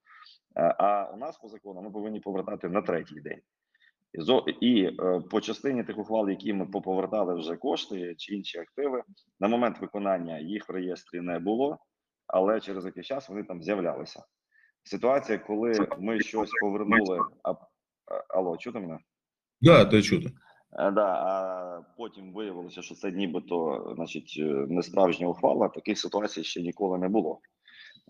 Е, 0.57 0.75
А 0.79 1.11
у 1.15 1.17
нас 1.17 1.39
по 1.39 1.49
закону 1.49 1.83
ми 1.83 1.91
повинні 1.91 2.21
повертати 2.21 2.69
на 2.69 2.83
третій 2.83 3.21
день. 3.21 3.41
І 4.61 4.85
е, 4.85 5.21
по 5.31 5.41
частині 5.41 5.85
тих 5.85 5.99
ухвал, 5.99 6.31
які 6.31 6.53
ми 6.53 6.67
поповертали 6.67 7.35
вже 7.35 7.57
кошти 7.57 8.15
чи 8.19 8.35
інші 8.35 8.59
активи, 8.59 9.03
на 9.41 9.49
момент 9.49 9.81
виконання 9.81 10.39
їх 10.39 10.69
в 10.69 10.73
реєстрі 10.73 11.21
не 11.21 11.39
було, 11.39 11.79
але 12.27 12.61
через 12.61 12.85
якийсь 12.85 13.07
час 13.07 13.29
вони 13.29 13.43
там 13.43 13.63
з'являлися. 13.63 14.25
Ситуація, 14.83 15.39
коли 15.39 15.89
ми 15.99 16.21
щось 16.21 16.51
повернули, 16.61 17.21
а, 17.43 17.55
алло, 18.29 18.57
чути 18.57 18.79
мене? 18.81 18.99
Да, 19.61 19.85
те 19.85 20.03
чути. 20.03 20.31
Е, 20.73 20.91
Да, 20.91 21.07
а 21.07 21.83
потім 21.97 22.33
виявилося, 22.33 22.83
що 22.83 22.95
це 22.95 23.11
нібито, 23.11 23.93
значить, 23.97 24.37
е, 24.39 24.43
не 24.69 24.83
справжня 24.83 25.29
ухвала. 25.29 25.69
Таких 25.69 25.99
ситуацій 25.99 26.45
ще 26.45 26.63
ніколи 26.63 26.99
не 26.99 27.09
було. 27.09 27.41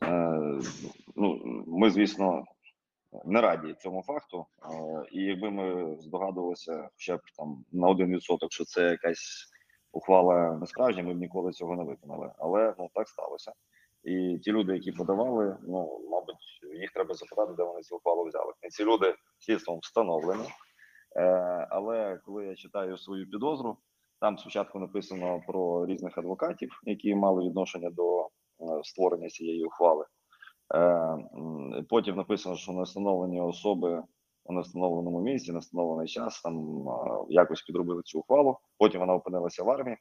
Е, 0.02 0.60
ну, 1.16 1.40
ми, 1.66 1.90
звісно, 1.90 2.44
не 3.24 3.40
раді 3.40 3.74
цьому 3.78 4.02
факту. 4.02 4.46
Е, 4.64 5.04
і 5.12 5.22
якби 5.22 5.50
ми 5.50 5.96
здогадувалися 6.00 6.88
хоча 6.92 7.16
б 7.16 7.20
там 7.36 7.64
на 7.72 7.88
один 7.88 8.14
відсоток, 8.14 8.52
що 8.52 8.64
це 8.64 8.82
якась 8.82 9.46
ухвала 9.92 10.58
не 10.60 10.66
справжня, 10.66 11.02
ми 11.02 11.14
б 11.14 11.18
ніколи 11.18 11.52
цього 11.52 11.76
не 11.76 11.84
виконали. 11.84 12.32
Але 12.38 12.74
ну 12.78 12.90
так 12.94 13.08
сталося. 13.08 13.52
І 14.04 14.38
ті 14.38 14.52
люди, 14.52 14.72
які 14.74 14.92
подавали, 14.92 15.56
ну 15.62 16.00
мабуть, 16.10 16.60
їх 16.80 16.92
треба 16.92 17.14
запитати, 17.14 17.52
де 17.56 17.62
вони 17.62 17.82
цю 17.82 17.96
ухвалу 17.96 18.24
взяли. 18.24 18.52
І 18.62 18.68
ці 18.68 18.84
люди 18.84 19.14
слідством 19.38 19.78
встановлені. 19.78 20.44
Е, 21.16 21.22
але 21.70 22.20
коли 22.24 22.46
я 22.46 22.54
читаю 22.54 22.98
свою 22.98 23.30
підозру, 23.30 23.76
там 24.20 24.38
спочатку 24.38 24.78
написано 24.78 25.42
про 25.46 25.86
різних 25.86 26.18
адвокатів, 26.18 26.80
які 26.84 27.14
мали 27.14 27.44
відношення 27.44 27.90
до 27.90 28.20
е, 28.22 28.28
створення 28.82 29.28
цієї 29.28 29.64
ухвали. 29.64 30.04
Е, 30.74 31.18
потім 31.88 32.16
написано, 32.16 32.56
що 32.56 32.72
не 32.72 32.82
встановлені 32.82 33.40
особи 33.40 34.02
у 34.44 34.52
невстановленому 34.52 35.20
місці, 35.20 35.52
на 35.52 35.58
встановлений 35.58 36.08
час 36.08 36.42
там 36.42 36.84
якось 37.28 37.62
підробили 37.62 38.02
цю 38.02 38.18
ухвалу. 38.18 38.58
Потім 38.78 39.00
вона 39.00 39.14
опинилася 39.14 39.62
в 39.62 39.70
армії. 39.70 39.96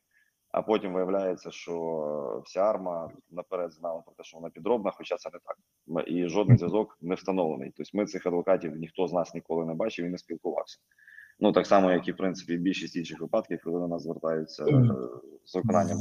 А 0.55 0.61
потім 0.61 0.93
виявляється, 0.93 1.51
що 1.51 2.41
вся 2.45 2.59
арма 2.59 3.09
наперед 3.31 3.73
знала 3.73 4.01
про 4.01 4.13
те, 4.17 4.23
що 4.23 4.37
вона 4.37 4.49
підробна, 4.49 4.91
хоча 4.91 5.17
це 5.17 5.29
не 5.33 5.39
так. 5.39 6.07
І 6.07 6.27
жодний 6.27 6.57
зв'язок 6.57 6.97
не 7.01 7.15
встановлений. 7.15 7.73
Тобто 7.77 7.97
ми 7.97 8.05
цих 8.05 8.25
адвокатів 8.25 8.75
ніхто 8.75 9.07
з 9.07 9.13
нас 9.13 9.33
ніколи 9.33 9.65
не 9.65 9.73
бачив 9.73 10.05
і 10.05 10.09
не 10.09 10.17
спілкувався. 10.17 10.77
Ну 11.39 11.51
так 11.51 11.67
само, 11.67 11.91
як 11.91 12.07
і 12.07 12.11
в 12.11 12.17
принципі 12.17 12.57
більшість 12.57 12.95
інших 12.95 13.21
випадків, 13.21 13.59
коли 13.63 13.79
до 13.79 13.87
нас 13.87 14.03
звертаються 14.03 14.63
е, 14.63 14.89
з 15.45 15.55
виконанням 15.55 15.97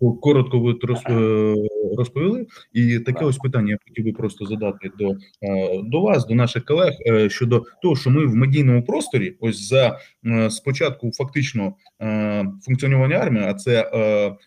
ну 0.00 0.16
коротко 0.16 0.60
ви 0.60 0.72
е, 1.10 1.54
розповіли, 1.98 2.46
і 2.72 2.98
таке 2.98 3.24
ось 3.24 3.38
питання 3.38 3.70
я 3.70 3.78
хотів 3.88 4.04
би 4.04 4.12
просто 4.12 4.46
задати 4.46 4.90
до, 4.98 5.10
е, 5.42 5.82
до 5.82 6.00
вас, 6.00 6.26
до 6.26 6.34
наших 6.34 6.64
колег 6.64 6.92
е, 7.06 7.30
щодо 7.30 7.64
того, 7.82 7.96
що 7.96 8.10
ми 8.10 8.26
в 8.26 8.34
медійному 8.34 8.82
просторі, 8.82 9.36
ось 9.40 9.68
за 9.68 9.98
е, 10.26 10.50
спочатку 10.50 11.10
фактично 11.12 11.72
функціонування 12.62 13.16
армії, 13.16 13.44
а 13.48 13.54
це 13.54 13.90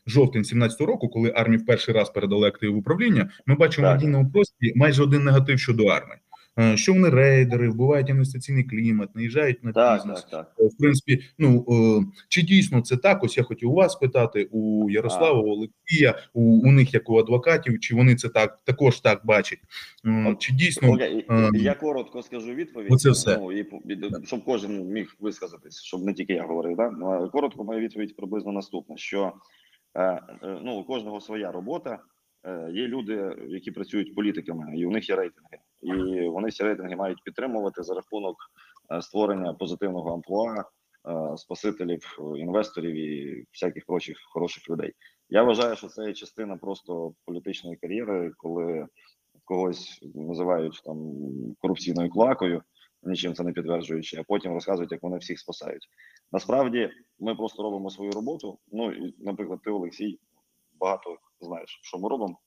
жовтень 0.08 0.44
17 0.44 0.82
року, 0.82 1.10
коли 1.10 1.34
армії 1.36 1.62
в 1.62 1.66
перший 1.66 1.94
раз 1.94 2.10
передали 2.10 2.48
актив 2.48 2.78
управління. 2.78 3.30
Ми 3.46 3.56
бачимо 3.56 3.88
в 3.88 3.92
медійному 3.92 4.32
просторі 4.32 4.74
майже 4.76 5.04
один 5.04 5.24
негатив 5.24 5.60
щодо 5.60 5.86
армії. 5.86 6.18
Е, 6.60 6.77
Що 6.77 6.93
вони 6.93 7.10
рейдери, 7.10 7.70
вбивають 7.70 8.10
інвестиційний 8.10 8.63
клімат, 8.63 9.15
наїжджають 9.15 9.63
на 9.63 9.72
Так, 9.72 10.00
бізнес. 10.01 10.22
так, 10.22 10.29
так. 10.31 10.55
Е, 10.60 10.67
В 10.67 10.77
принципі, 10.77 11.24
ну 11.38 11.65
е, 11.70 12.05
чи 12.29 12.41
дійсно 12.41 12.81
це 12.81 12.98
так? 12.98 13.24
Ось 13.24 13.38
я 13.38 13.43
хотів 13.43 13.72
у 13.72 13.74
вас 13.74 13.96
питати 13.96 14.48
у 14.51 14.89
Ярослава, 14.89 15.41
у 15.41 15.50
Олексія, 15.50 16.20
у, 16.34 16.41
у 16.67 16.72
них 16.72 16.93
як 16.93 17.10
у 17.10 17.17
адвокатів, 17.20 17.79
чи 17.79 17.96
вони 17.96 18.15
це 18.15 18.29
так 18.29 18.60
також 18.63 19.00
так 19.00 19.25
бачать? 19.25 19.60
Чи 20.39 20.53
дійсно 20.53 20.91
Окей, 20.91 21.25
е, 21.29 21.50
я 21.53 21.74
коротко 21.74 22.24
скажу 22.24 22.53
відповідь. 22.53 22.91
оце 22.91 23.10
все. 23.10 23.38
Ну, 23.38 23.51
і, 23.51 23.65
щоб 24.25 24.43
кожен 24.46 24.86
міг 24.88 25.15
висказатись, 25.20 25.81
щоб 25.81 26.03
не 26.03 26.13
тільки 26.13 26.34
я 26.34 26.43
говорив. 26.43 26.77
Да? 26.77 26.89
Ну, 27.00 27.29
Коротко, 27.31 27.63
моя 27.63 27.79
відповідь 27.79 28.15
приблизно 28.15 28.51
наступна: 28.51 28.98
що 28.98 29.34
ну, 30.63 30.79
у 30.79 30.84
кожного 30.84 31.22
своя 31.22 31.51
робота. 31.51 32.00
Є 32.74 32.88
люди, 32.88 33.36
які 33.48 33.72
працюють 33.72 34.15
політиками, 34.15 34.77
і 34.77 34.86
у 34.86 34.91
них 34.91 35.10
є 35.10 35.15
рейтинги, 35.15 35.58
і 35.82 36.28
вони 36.28 36.52
ці 36.52 36.64
рейтинги 36.64 36.96
мають 36.96 37.24
підтримувати 37.24 37.84
за 37.84 37.94
рахунок 37.94 38.36
е, 38.92 39.02
створення 39.02 39.54
позитивного 39.54 40.14
амплуа, 40.14 40.60
е, 40.60 41.38
спасителів, 41.38 42.18
інвесторів 42.38 42.96
і 42.96 43.44
всяких 43.52 43.86
прочих 43.86 44.18
хороших 44.34 44.70
людей. 44.70 44.94
Я 45.30 45.44
вважаю, 45.44 45.76
що 45.76 45.88
це 45.88 46.08
є 46.08 46.14
частина 46.14 46.58
просто 46.58 47.14
політичної 47.26 47.76
кар'єри, 47.76 48.32
коли 48.38 48.88
когось 49.46 50.00
називають 50.16 50.82
там 50.86 50.98
корупційною 51.60 52.10
клакою, 52.10 52.64
нічим 53.04 53.34
це 53.34 53.44
не 53.44 53.52
підтверджуючи, 53.52 54.18
а 54.18 54.24
потім 54.24 54.54
розказують, 54.54 54.92
як 54.92 55.04
вони 55.04 55.18
всіх 55.18 55.40
спасають. 55.40 55.88
Насправді 56.32 56.90
ми 57.20 57.36
просто 57.36 57.64
робимо 57.64 57.90
свою 57.90 58.12
роботу. 58.12 58.60
Ну 58.72 58.92
і, 58.92 59.16
наприклад, 59.20 59.60
ти, 59.64 59.72
Олексій, 59.72 60.20
багато 60.80 61.18
знаєш, 61.42 61.80
що 61.84 61.98
ми 61.98 62.10
робимо. 62.10 62.40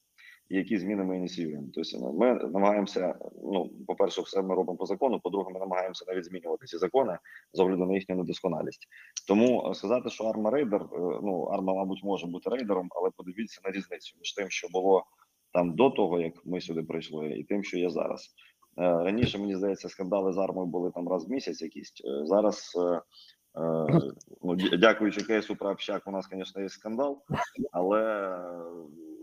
Які 0.48 0.78
зміни 0.78 1.04
ми 1.04 1.16
ініціюємо. 1.16 1.66
Тобто 1.74 2.12
ми 2.12 2.34
намагаємося. 2.34 3.14
Ну, 3.42 3.70
по-перше, 3.86 4.22
все 4.22 4.42
ми 4.42 4.54
робимо 4.54 4.76
по 4.76 4.86
закону. 4.86 5.20
По-друге, 5.20 5.52
ми 5.52 5.60
намагаємося 5.60 6.04
навіть 6.08 6.24
змінювати 6.24 6.66
ці 6.66 6.78
закони 6.78 7.18
з 7.52 7.60
огляду 7.60 7.86
на 7.86 7.94
їхню 7.94 8.16
недосконалість. 8.16 8.88
Тому 9.28 9.70
е, 9.70 9.74
сказати, 9.74 10.10
що 10.10 10.24
арма 10.24 10.50
рейдер, 10.50 10.86
ну 11.22 11.42
арма, 11.42 11.74
мабуть, 11.74 12.04
може 12.04 12.26
бути 12.26 12.50
рейдером, 12.50 12.88
але 12.90 13.10
подивіться 13.16 13.60
на 13.64 13.70
різницю 13.70 14.16
між 14.18 14.32
тим, 14.32 14.50
що 14.50 14.68
було 14.72 15.04
там 15.52 15.74
до 15.74 15.90
того, 15.90 16.20
як 16.20 16.46
ми 16.46 16.60
сюди 16.60 16.82
прийшли, 16.82 17.30
і 17.30 17.44
тим, 17.44 17.64
що 17.64 17.78
є 17.78 17.90
зараз. 17.90 18.34
Е, 18.78 18.82
Раніше 18.82 19.38
мені 19.38 19.56
здається, 19.56 19.88
скандали 19.88 20.32
з 20.32 20.38
армою 20.38 20.66
були 20.66 20.90
там 20.90 21.08
раз 21.08 21.28
в 21.28 21.30
місяць. 21.30 21.62
Якісь 21.62 21.92
Е, 22.04 22.26
зараз. 22.26 22.72
Ну, 24.42 24.56
дякуючи 24.78 25.22
кейсу 25.22 25.56
про 25.56 25.70
общак, 25.70 26.02
у 26.06 26.10
нас, 26.10 26.28
звісно, 26.30 26.62
є 26.62 26.68
скандал, 26.68 27.22
але 27.72 28.30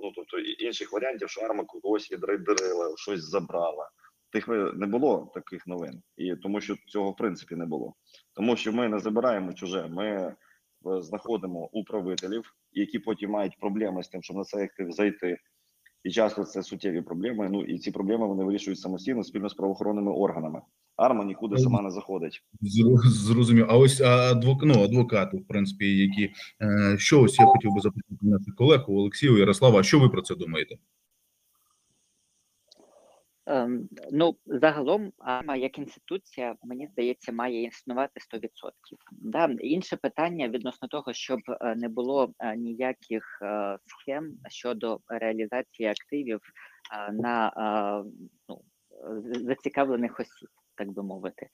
ну 0.01 0.11
тобто 0.15 0.39
інших 0.39 0.93
варіантів, 0.93 1.29
що 1.29 1.41
арма 1.41 1.63
когось 1.63 2.11
відрейдерила, 2.11 2.93
щось 2.97 3.23
забрала. 3.23 3.89
Тих 4.31 4.47
не 4.73 4.87
було 4.87 5.31
таких 5.33 5.67
новин, 5.67 6.01
і 6.17 6.35
тому 6.35 6.61
що 6.61 6.75
цього 6.87 7.11
в 7.11 7.15
принципі 7.15 7.55
не 7.55 7.65
було. 7.65 7.93
Тому 8.33 8.55
що 8.55 8.73
ми 8.73 8.89
не 8.89 8.99
забираємо 8.99 9.53
чуже, 9.53 9.87
ми 9.87 10.07
е, 10.07 10.35
знаходимо 11.01 11.69
управителів, 11.71 12.53
які 12.71 12.99
потім 12.99 13.31
мають 13.31 13.59
проблеми 13.59 14.03
з 14.03 14.07
тим, 14.07 14.23
щоб 14.23 14.37
на 14.37 14.43
цей 14.43 14.63
актив 14.63 14.91
зайти. 14.91 15.37
І 16.03 16.11
часто 16.11 16.43
це 16.43 16.63
суттєві 16.63 17.01
проблеми. 17.01 17.49
Ну 17.51 17.63
і 17.63 17.77
ці 17.77 17.91
проблеми 17.91 18.27
вони 18.27 18.43
вирішують 18.43 18.79
самостійно 18.79 19.23
спільно 19.23 19.49
з 19.49 19.53
правоохоронними 19.53 20.11
органами. 20.11 20.61
Арма 20.95 21.25
нікуди 21.25 21.57
сама 21.57 21.81
не 21.81 21.91
заходить. 21.91 22.43
зрозумів? 23.05 23.65
А 23.69 23.77
ось 23.77 24.01
адвок, 24.01 24.63
ну, 24.63 24.83
адвокати, 24.83 25.37
в 25.37 25.47
принципі, 25.47 25.97
які 25.97 26.33
е, 26.61 26.95
що 26.97 27.21
ось 27.21 27.39
я 27.39 27.45
хотів 27.45 27.71
би 27.73 27.81
запитати 27.81 28.17
наших 28.21 28.55
колег 28.55 28.85
у 28.87 28.99
Олексію 28.99 29.37
Ярослава. 29.37 29.83
Що 29.83 29.99
ви 29.99 30.09
про 30.09 30.21
це 30.21 30.35
думаєте? 30.35 30.75
Ем, 33.51 33.89
Ну, 34.11 34.37
загалом, 34.45 35.11
АМА 35.17 35.55
як 35.55 35.77
інституція, 35.77 36.55
мені 36.63 36.87
здається, 36.87 37.31
має 37.31 37.63
існувати 37.63 38.19
100%. 38.19 38.71
Да? 39.11 39.45
Інше 39.59 39.97
питання 39.97 40.49
відносно 40.49 40.87
того, 40.87 41.13
щоб 41.13 41.39
е, 41.49 41.75
не 41.75 41.89
було 41.89 42.33
е, 42.39 42.55
ніяких 42.55 43.39
е, 43.41 43.77
схем 43.85 44.37
щодо 44.49 44.99
реалізації 45.07 45.89
активів 45.89 46.41
на 47.11 47.53
ну, 48.49 48.61
зацікавлених 49.31 50.19
осіб. 50.19 50.49
Так 50.75 50.91
би 50.91 51.03
мовити. 51.03 51.47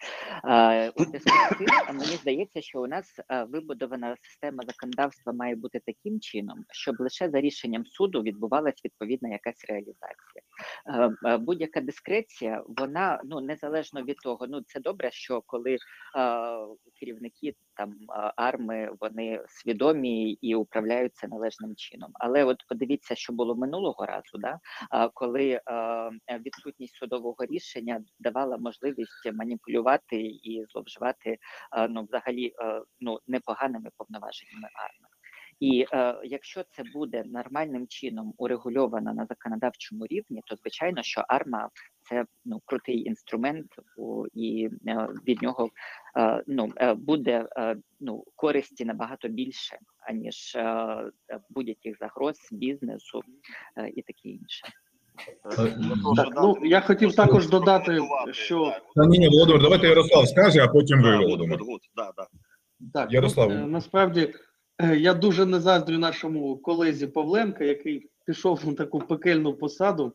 У 0.95 1.03
зв'язку 1.03 1.29
з 1.29 1.57
цим 1.57 1.67
а 1.87 1.91
мені 1.91 2.05
здається, 2.05 2.61
що 2.61 2.81
у 2.81 2.87
нас 2.87 3.19
вибудована 3.49 4.15
система 4.21 4.63
законодавства 4.67 5.33
має 5.33 5.55
бути 5.55 5.81
таким 5.85 6.19
чином, 6.19 6.65
щоб 6.71 6.95
лише 6.99 7.29
за 7.29 7.41
рішенням 7.41 7.85
суду 7.85 8.21
відбувалась 8.21 8.85
відповідна 8.85 9.29
якась 9.29 9.65
реалізація. 9.69 10.43
Будь-яка 11.37 11.81
дискреція, 11.81 12.63
вона 12.67 13.21
ну 13.23 13.41
незалежно 13.41 14.03
від 14.03 14.17
того, 14.17 14.47
ну 14.47 14.61
це 14.61 14.79
добре, 14.79 15.11
що 15.11 15.41
коли 15.45 15.77
керівники 16.99 17.53
там 17.77 17.95
арми 18.35 18.89
вони 18.99 19.43
свідомі 19.47 20.31
і 20.31 20.55
управляються 20.55 21.27
належним 21.27 21.75
чином. 21.75 22.11
Але 22.13 22.43
от 22.43 22.63
подивіться, 22.69 23.15
що 23.15 23.33
було 23.33 23.55
минулого 23.55 24.05
разу, 24.05 24.37
да 24.37 24.59
коли 25.13 25.61
відсутність 26.45 26.95
судового 26.95 27.45
рішення 27.45 28.03
давала 28.19 28.57
можливість 28.57 29.31
маніпулювати 29.33 30.21
і 30.21 30.65
зловживати 30.69 31.37
ну 31.89 32.03
взагалі 32.03 32.53
ну 32.99 33.19
непоганими 33.27 33.89
повноваженнями 33.97 34.69
арми. 34.75 35.16
І 35.59 35.85
е, 35.93 36.15
якщо 36.23 36.63
це 36.71 36.83
буде 36.93 37.23
нормальним 37.25 37.87
чином 37.87 38.33
урегульовано 38.37 39.13
на 39.13 39.25
законодавчому 39.25 40.05
рівні, 40.05 40.41
то 40.45 40.55
звичайно, 40.55 41.03
що 41.03 41.23
арма 41.27 41.69
це 42.01 42.25
ну 42.45 42.61
крутий 42.65 43.03
інструмент, 43.07 43.67
у, 43.97 44.25
і 44.33 44.69
е, 44.87 45.07
від 45.27 45.41
нього 45.41 45.69
е, 46.17 46.43
ну 46.47 46.73
е, 46.77 46.93
буде 46.93 47.47
е, 47.57 47.75
ну 47.99 48.23
користі 48.35 48.85
набагато 48.85 49.27
більше 49.27 49.77
аніж 50.09 50.55
е, 50.55 50.61
е, 50.61 51.39
будь-яких 51.49 51.97
загроз 51.97 52.37
бізнесу 52.51 53.21
е, 53.77 53.89
і 53.89 54.01
таке 54.01 54.29
інше. 54.29 54.67
Так, 56.15 56.27
ну 56.35 56.57
я 56.63 56.81
хотів 56.81 57.15
також 57.15 57.49
додати, 57.49 57.99
що 58.31 58.73
Та 58.95 59.05
ні, 59.05 59.19
ні, 59.19 59.27
Володимир, 59.29 59.61
давайте 59.61 59.87
Ярослав 59.87 60.27
скаже, 60.27 60.63
а 60.63 60.67
потім 60.67 61.01
ви, 61.01 61.17
Володимир. 61.17 61.59
Так 62.93 63.11
Ярослав. 63.11 63.49
ну, 63.49 63.55
е, 63.55 63.67
насправді 63.67 64.21
е, 64.21 64.33
я 64.79 65.13
дуже 65.13 65.45
не 65.45 65.59
заздрю 65.59 65.97
нашому 65.97 66.57
колезі 66.57 67.07
Павленка, 67.07 67.63
який 67.63 68.09
пішов 68.25 68.67
на 68.67 68.73
таку 68.73 68.99
пекельну 68.99 69.53
посаду, 69.53 70.13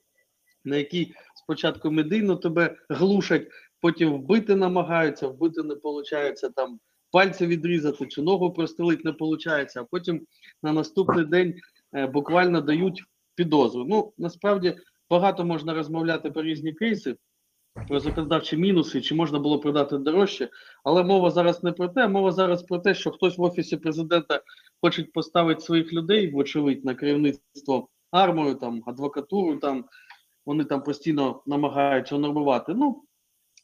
на 0.64 0.76
якій 0.76 1.12
спочатку 1.35 1.90
медійно 1.90 2.37
тебе 2.37 2.76
глушать, 2.88 3.49
потім 3.81 4.14
вбити 4.14 4.57
намагаються, 4.57 5.28
вбити 5.28 5.62
не 5.62 5.75
виходить, 5.75 6.54
там 6.57 6.81
пальці 7.11 7.47
відрізати 7.47 8.07
чи 8.07 8.23
ногу 8.23 8.52
прострелити 8.52 9.02
не 9.04 9.11
виходить, 9.11 9.76
а 9.76 9.85
потім 9.85 10.26
на 10.62 10.73
наступний 10.73 11.25
день 11.25 11.54
е, 11.95 12.07
буквально 12.07 12.61
дають 12.61 13.02
підозру. 13.35 13.85
Ну 13.88 14.12
насправді 14.19 14.76
багато 15.11 15.45
можна 15.45 15.75
розмовляти 15.75 16.31
про 16.31 16.42
різні 16.42 16.73
кейси, 16.73 17.16
про 17.88 18.00
законодавчі 18.00 18.57
мінуси, 18.57 19.00
чи 19.00 19.14
можна 19.14 19.38
було 19.38 19.59
продати 19.59 19.99
дорожче, 19.99 20.49
але 20.85 21.05
мова 21.05 21.31
зараз 21.31 21.62
не 21.62 21.73
про 21.73 21.88
те, 21.88 22.09
мова 22.09 22.33
зараз 22.33 22.62
про 22.62 22.79
те, 22.79 22.95
що 22.95 23.11
хтось 23.11 23.38
в 23.38 23.43
офісі 23.43 23.76
президента 23.76 24.41
хоче 24.81 25.05
поставити 25.14 25.61
своїх 25.61 25.93
людей, 25.93 26.31
вочевидь, 26.31 26.85
на 26.85 26.95
керівництво 26.95 27.88
армою, 28.11 28.55
там 28.55 28.83
адвокатуру, 28.87 29.57
там 29.57 29.85
вони 30.47 30.64
там 30.64 30.83
постійно 30.83 31.43
намагаються 31.47 32.19
нормувати. 32.19 32.75
Ну 32.75 33.02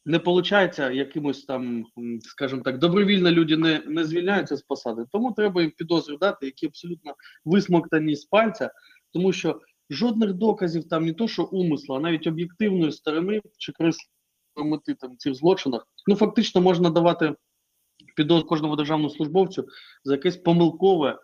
не 0.05 0.19
виходить 0.19 0.79
якимось 0.79 1.45
там, 1.45 1.85
скажімо 2.21 2.63
так, 2.63 2.79
добровільно 2.79 3.31
люди 3.31 3.57
не, 3.57 3.83
не 3.87 4.05
звільняються 4.05 4.57
з 4.57 4.63
посади. 4.63 5.05
Тому 5.13 5.33
треба 5.33 5.63
їм 5.63 5.71
підозру 5.71 6.17
дати, 6.17 6.47
які 6.47 6.67
абсолютно 6.67 7.15
висмоктані 7.45 8.17
з 8.17 8.25
пальця, 8.25 8.71
тому 9.13 9.33
що 9.33 9.61
жодних 9.91 10.33
доказів 10.33 10.89
там 10.89 11.05
не 11.05 11.13
то, 11.13 11.29
що 11.29 11.45
умисла, 11.45 11.97
а 11.97 12.01
навіть 12.01 12.27
об'єктивної 12.27 12.93
сторони 12.93 13.41
чи 13.59 13.73
корисної 13.73 14.09
мети 14.57 14.95
там 14.95 15.17
цих 15.17 15.35
злочинах. 15.35 15.89
Ну 16.07 16.17
фактично 16.17 16.61
можна 16.61 16.91
давати 16.91 17.35
підозру 18.17 18.49
кожному 18.49 18.77
державному 18.77 19.11
службовцю 19.11 19.67
за 20.05 20.15
якесь 20.15 20.37
помилкове, 20.37 21.19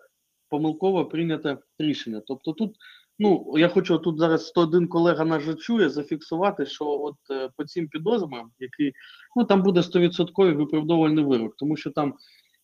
помилкове 0.49 1.05
прийняте 1.05 1.57
рішення. 1.79 2.21
Тобто 2.27 2.53
тут. 2.53 2.75
Ну, 3.19 3.53
я 3.57 3.69
хочу 3.69 3.97
тут 3.97 4.19
зараз 4.19 4.47
101 4.47 4.87
колега 4.87 5.25
нас 5.25 5.43
же 5.43 5.55
чує 5.55 5.89
зафіксувати, 5.89 6.65
що 6.65 6.85
от 6.85 7.15
е, 7.31 7.49
по 7.57 7.63
цим 7.63 7.87
підозрам, 7.87 8.51
які 8.59 8.93
ну 9.35 9.43
там 9.43 9.63
буде 9.63 9.79
100% 9.79 10.55
виправдовувальний 10.55 11.23
вирок, 11.23 11.55
тому 11.57 11.77
що 11.77 11.91
там 11.91 12.13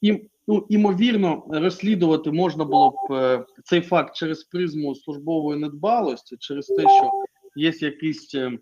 і, 0.01 0.29
ну, 0.51 0.65
імовірно 0.70 1.43
розслідувати 1.50 2.31
можна 2.31 2.65
було 2.65 2.89
б 2.89 3.13
е, 3.13 3.46
цей 3.64 3.81
факт 3.81 4.16
через 4.16 4.44
призму 4.44 4.96
службової 4.96 5.59
недбалості, 5.59 6.37
через 6.40 6.66
те, 6.66 6.81
що 6.81 7.11
є 7.55 7.74
якісь 7.79 8.35
е, 8.35 8.57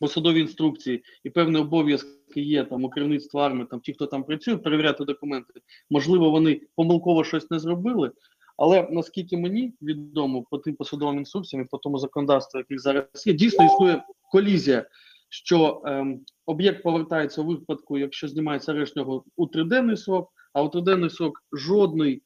посадові 0.00 0.40
інструкції 0.40 1.02
і 1.24 1.30
певні 1.30 1.58
обов'язки 1.58 2.40
є 2.40 2.64
там 2.64 2.84
у 2.84 2.90
керівництва 2.90 3.46
армії, 3.46 3.66
там 3.70 3.80
ті, 3.80 3.92
хто 3.92 4.06
там 4.06 4.24
працює, 4.24 4.56
перевіряти 4.56 5.04
документи. 5.04 5.52
Можливо, 5.90 6.30
вони 6.30 6.60
помилково 6.76 7.24
щось 7.24 7.50
не 7.50 7.58
зробили. 7.58 8.12
Але 8.56 8.88
наскільки 8.90 9.36
мені 9.36 9.74
відомо 9.82 10.44
по 10.50 10.58
тим 10.58 10.74
посадовим 10.74 11.18
інструкціям 11.18 11.64
і 11.64 11.68
по 11.68 11.78
тому 11.78 11.98
законодавству, 11.98 12.60
яких 12.60 12.80
зараз 12.80 13.04
є, 13.26 13.32
дійсно 13.32 13.64
існує 13.64 14.02
колізія, 14.32 14.86
що 15.28 15.82
ем, 15.84 16.20
об'єкт 16.46 16.82
повертається 16.82 17.42
у 17.42 17.44
випадку, 17.44 17.98
якщо 17.98 18.28
знімається 18.28 18.72
арешт 18.72 18.96
нього 18.96 19.24
у 19.36 19.46
триденний 19.46 19.96
срок, 19.96 20.30
а 20.54 20.62
у 20.62 20.68
триденний 20.68 21.10
срок 21.10 21.42
жодний 21.52 22.22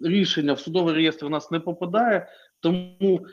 рішення 0.00 0.52
в 0.52 0.60
судовий 0.60 0.94
реєстр 0.94 1.26
у 1.26 1.28
нас 1.28 1.50
не 1.50 1.60
попадає, 1.60 2.28
тому 2.60 3.26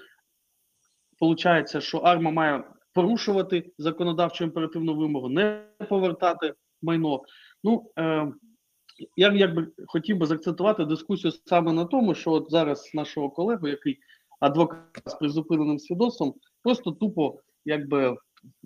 виходить, 1.20 1.84
що 1.84 1.98
АРМА 1.98 2.32
має 2.32 2.64
порушувати 2.94 3.72
законодавчу 3.78 4.44
імперативну 4.44 4.96
вимогу, 4.96 5.30
не 5.30 5.66
повертати 5.90 6.54
майно. 6.82 7.22
Ну, 7.64 7.92
е, 8.00 8.32
я 9.18 9.32
якби 9.34 9.68
хотів 9.88 10.18
би 10.18 10.26
заакцентувати 10.26 10.86
дискусію 10.86 11.34
саме 11.46 11.74
на 11.74 11.86
тому, 11.86 12.16
що 12.16 12.32
от 12.32 12.52
зараз 12.52 12.92
нашого 12.94 13.30
колегу, 13.30 13.68
який 13.68 14.00
адвокат 14.40 15.04
з 15.06 15.14
призупиненим 15.14 15.80
свідоцтвом, 15.80 16.34
просто 16.64 16.92
тупо 16.92 17.40
якби 17.66 18.18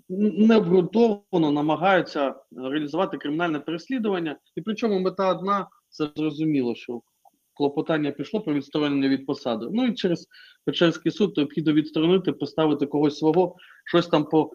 необґрунтовано 0.08 1.52
намагаються 1.52 2.34
реалізувати 2.56 3.18
кримінальне 3.18 3.60
переслідування. 3.60 4.38
І 4.56 4.60
причому 4.60 5.00
мета 5.00 5.30
одна, 5.30 5.68
це 5.88 6.08
зрозуміло, 6.16 6.74
що 6.74 7.00
клопотання 7.54 8.10
пішло 8.10 8.40
про 8.40 8.54
відсторонення 8.54 9.08
від 9.08 9.26
посади. 9.26 9.66
Ну 9.72 9.86
і 9.86 9.94
через 9.94 10.26
Печерський 10.64 11.12
суд 11.12 11.36
необхідно 11.36 11.72
відсторонити, 11.72 12.32
поставити 12.32 12.86
когось 12.86 13.18
свого, 13.18 13.56
щось 13.86 14.06
там 14.06 14.24
по 14.24 14.50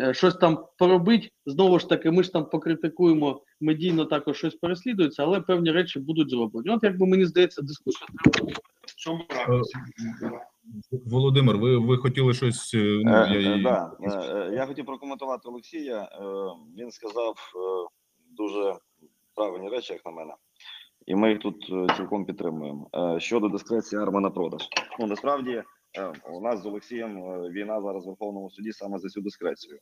е, 0.00 0.14
щось 0.14 0.34
там 0.34 0.64
поробить. 0.78 1.32
Знову 1.46 1.78
ж 1.78 1.88
таки, 1.88 2.10
ми 2.10 2.22
ж 2.22 2.32
там 2.32 2.48
покритикуємо 2.48 3.42
медійно 3.60 4.04
також 4.04 4.36
щось 4.36 4.54
переслідується, 4.54 5.22
але 5.22 5.40
певні 5.40 5.70
речі 5.70 6.00
будуть 6.00 6.30
зроблені. 6.30 6.70
От 6.70 6.82
якби 6.82 7.06
мені 7.06 7.24
здається, 7.24 7.62
дискусія 7.62 8.06
треба 8.32 8.52
в 8.86 8.94
цьому 8.94 9.24
ракурсі. 9.28 9.78
Володимир, 11.06 11.58
ви, 11.58 11.78
ви 11.78 11.96
хотіли 11.96 12.34
щось. 12.34 12.74
е, 12.74 13.00
Ну, 13.04 13.12
Е, 13.12 13.28
я, 13.32 13.50
е, 13.54 13.58
і- 13.58 13.62
да, 13.62 13.92
е, 14.02 14.50
я 14.54 14.66
хотів 14.66 14.86
прокоментувати 14.86 15.48
Олексія. 15.48 16.08
Він 16.78 16.90
сказав 16.90 17.34
дуже 18.36 18.74
правильні 19.34 19.68
речі, 19.68 19.92
як 19.92 20.06
на 20.06 20.12
мене, 20.12 20.34
і 21.06 21.14
ми 21.14 21.30
їх 21.30 21.38
тут 21.38 21.64
цілком 21.96 22.24
підтримуємо. 22.24 22.90
Щодо 23.18 23.48
дискреції 23.48 24.02
арми 24.02 24.20
на 24.20 24.30
продаж. 24.30 24.62
Ну 25.00 25.06
насправді 25.06 25.62
у 26.32 26.40
нас 26.40 26.62
з 26.62 26.66
Олексієм 26.66 27.16
війна 27.50 27.82
зараз 27.82 28.04
в 28.04 28.08
Верховному 28.08 28.50
суді 28.50 28.72
саме 28.72 28.98
за 28.98 29.08
цю 29.08 29.20
дискрецію. 29.20 29.78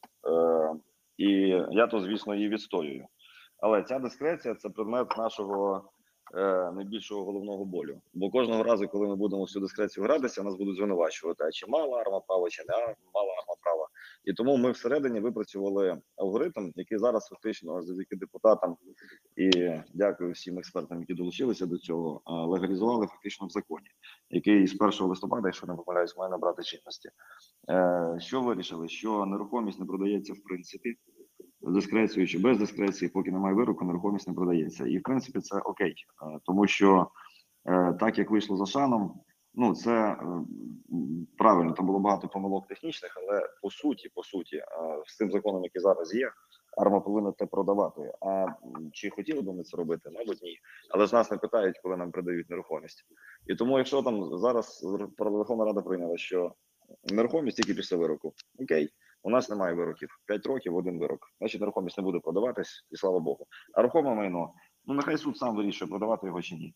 І 1.17 1.31
я 1.71 1.87
то, 1.87 2.01
звісно, 2.01 2.35
її 2.35 2.49
відстоюю. 2.49 3.07
Але 3.63 3.83
ця 3.83 3.99
дискреція 3.99 4.55
це 4.55 4.69
предмет 4.69 5.19
нашого 5.19 5.91
е, 6.35 6.73
найбільшого 6.73 7.25
головного 7.25 7.65
болю. 7.65 8.01
Бо 8.15 8.31
кожного 8.31 8.63
разу, 8.63 8.89
коли 8.89 9.07
ми 9.07 9.17
будемо 9.17 9.45
в 9.45 9.51
цю 9.51 9.61
дискрецію 9.61 10.05
гратися, 10.05 10.43
нас 10.43 10.57
будуть 10.57 10.77
звинувачувати, 10.77 11.45
а 11.45 11.51
чи 11.51 11.67
мала 11.67 12.01
арма 12.01 12.21
права, 12.21 12.49
чи 12.51 12.63
не 12.69 12.75
мала 13.15 13.33
арма 13.33 13.55
права. 13.63 13.89
І 14.25 14.33
тому 14.33 14.57
ми 14.57 14.71
всередині 14.71 15.21
випрацювали 15.21 16.01
алгоритм, 16.17 16.73
який 16.77 16.99
зараз 16.99 17.27
фактично 17.27 17.83
завдяки 17.83 18.17
депутатам 18.17 18.77
і 19.37 19.51
дякую 19.95 20.33
всім 20.33 20.59
експертам, 20.59 21.01
які 21.01 21.15
долучилися 21.15 21.67
до 21.67 21.79
цього, 21.79 22.23
е, 22.27 22.33
легалізували 22.33 23.07
фактично 23.07 23.47
в 23.47 23.51
законі, 23.51 23.87
який 24.31 24.67
з 24.67 24.75
1 24.75 25.07
листопада, 25.07 25.49
якщо 25.49 25.67
не 25.67 25.75
помиляюсь, 25.75 26.17
має 26.17 26.31
набрати 26.31 26.63
чинності. 26.63 27.09
Е, 27.71 28.17
Що 28.21 28.41
вирішили? 28.41 28.89
Що 28.89 29.27
нерухомість 29.27 29.81
не 29.81 29.87
продається 29.87 30.33
в 30.33 30.43
принципі 30.45 30.97
чи 32.27 32.39
без 32.39 32.59
дискреції, 32.59 33.09
поки 33.09 33.31
немає 33.31 33.55
вироку, 33.55 33.85
нерухомість 33.85 34.29
не 34.29 34.35
продається. 34.35 34.87
І 34.87 34.99
в 34.99 35.03
принципі 35.03 35.41
це 35.41 35.59
окей, 35.59 35.95
е, 36.23 36.39
тому 36.45 36.67
що 36.67 37.11
е, 37.69 37.97
так 38.01 38.19
як 38.19 38.31
вийшло 38.31 38.57
за 38.57 38.67
шаном, 38.67 39.21
ну 39.55 39.75
це 39.75 39.93
е, 39.93 40.17
правильно, 41.39 41.73
там 41.73 41.87
було 41.87 41.99
багато 41.99 42.29
помилок 42.29 42.67
технічних, 42.67 43.19
але 43.23 43.49
по 43.63 43.71
суті, 43.71 44.09
по 44.15 44.23
суті, 44.23 44.63
з 45.07 45.17
тим 45.17 45.31
законом, 45.31 45.65
який 45.65 45.83
зараз 45.83 46.15
є, 46.15 46.31
арма 46.77 47.01
повинна 47.01 47.33
те 47.33 47.47
продавати. 47.47 48.13
А 48.21 48.47
чи 48.93 49.11
хотіли 49.11 49.43
б 49.43 49.55
ми 49.55 49.63
це 49.63 49.77
робити? 49.77 50.11
Мабуть, 50.11 50.43
ні. 50.43 50.59
Але 50.91 51.07
з 51.07 51.13
нас 51.13 51.31
не 51.31 51.37
питають, 51.37 51.79
коли 51.79 51.97
нам 51.97 52.11
продають 52.11 52.51
нерухомість. 52.51 53.05
І 53.47 53.55
тому, 53.55 53.79
якщо 53.79 54.03
там 54.03 54.39
зараз 54.39 54.87
Верховна 55.19 55.65
Рада 55.65 55.83
прийняла, 55.83 56.17
що 56.17 56.53
нерухомість 57.13 57.57
тільки 57.57 57.75
після 57.75 57.97
вироку, 57.97 58.33
окей. 58.59 58.89
У 59.23 59.31
нас 59.31 59.51
немає 59.51 59.75
вироків. 59.75 60.09
5 60.27 60.47
років, 60.47 60.77
один 60.77 60.99
вирок. 60.99 61.21
Значить, 61.39 61.61
нерухомість 61.61 61.99
не 61.99 62.05
буде 62.05 62.19
продаватись, 62.19 62.87
і 62.91 62.97
слава 62.97 63.21
Богу. 63.21 63.47
А 63.75 63.83
рухоме 63.83 64.15
майно, 64.15 64.53
ну 64.87 64.95
нехай 64.95 65.19
суд 65.19 65.37
сам 65.37 65.57
вирішує, 65.57 65.89
продавати 65.89 66.27
його 66.27 66.43
чи 66.43 66.55
ні. 66.55 66.75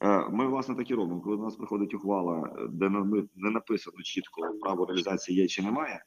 Е, 0.00 0.28
Ми, 0.30 0.46
власне, 0.46 0.74
так 0.74 0.90
і 0.90 0.94
робимо. 0.94 1.20
Коли 1.20 1.36
до 1.36 1.42
нас 1.42 1.56
приходить 1.56 1.94
ухвала, 1.94 2.56
де 2.70 2.88
не 3.34 3.50
написано 3.50 3.96
чітко 4.02 4.42
право 4.60 4.86
реалізації 4.86 5.38
є 5.38 5.46
чи 5.46 5.62
немає, 5.62 6.04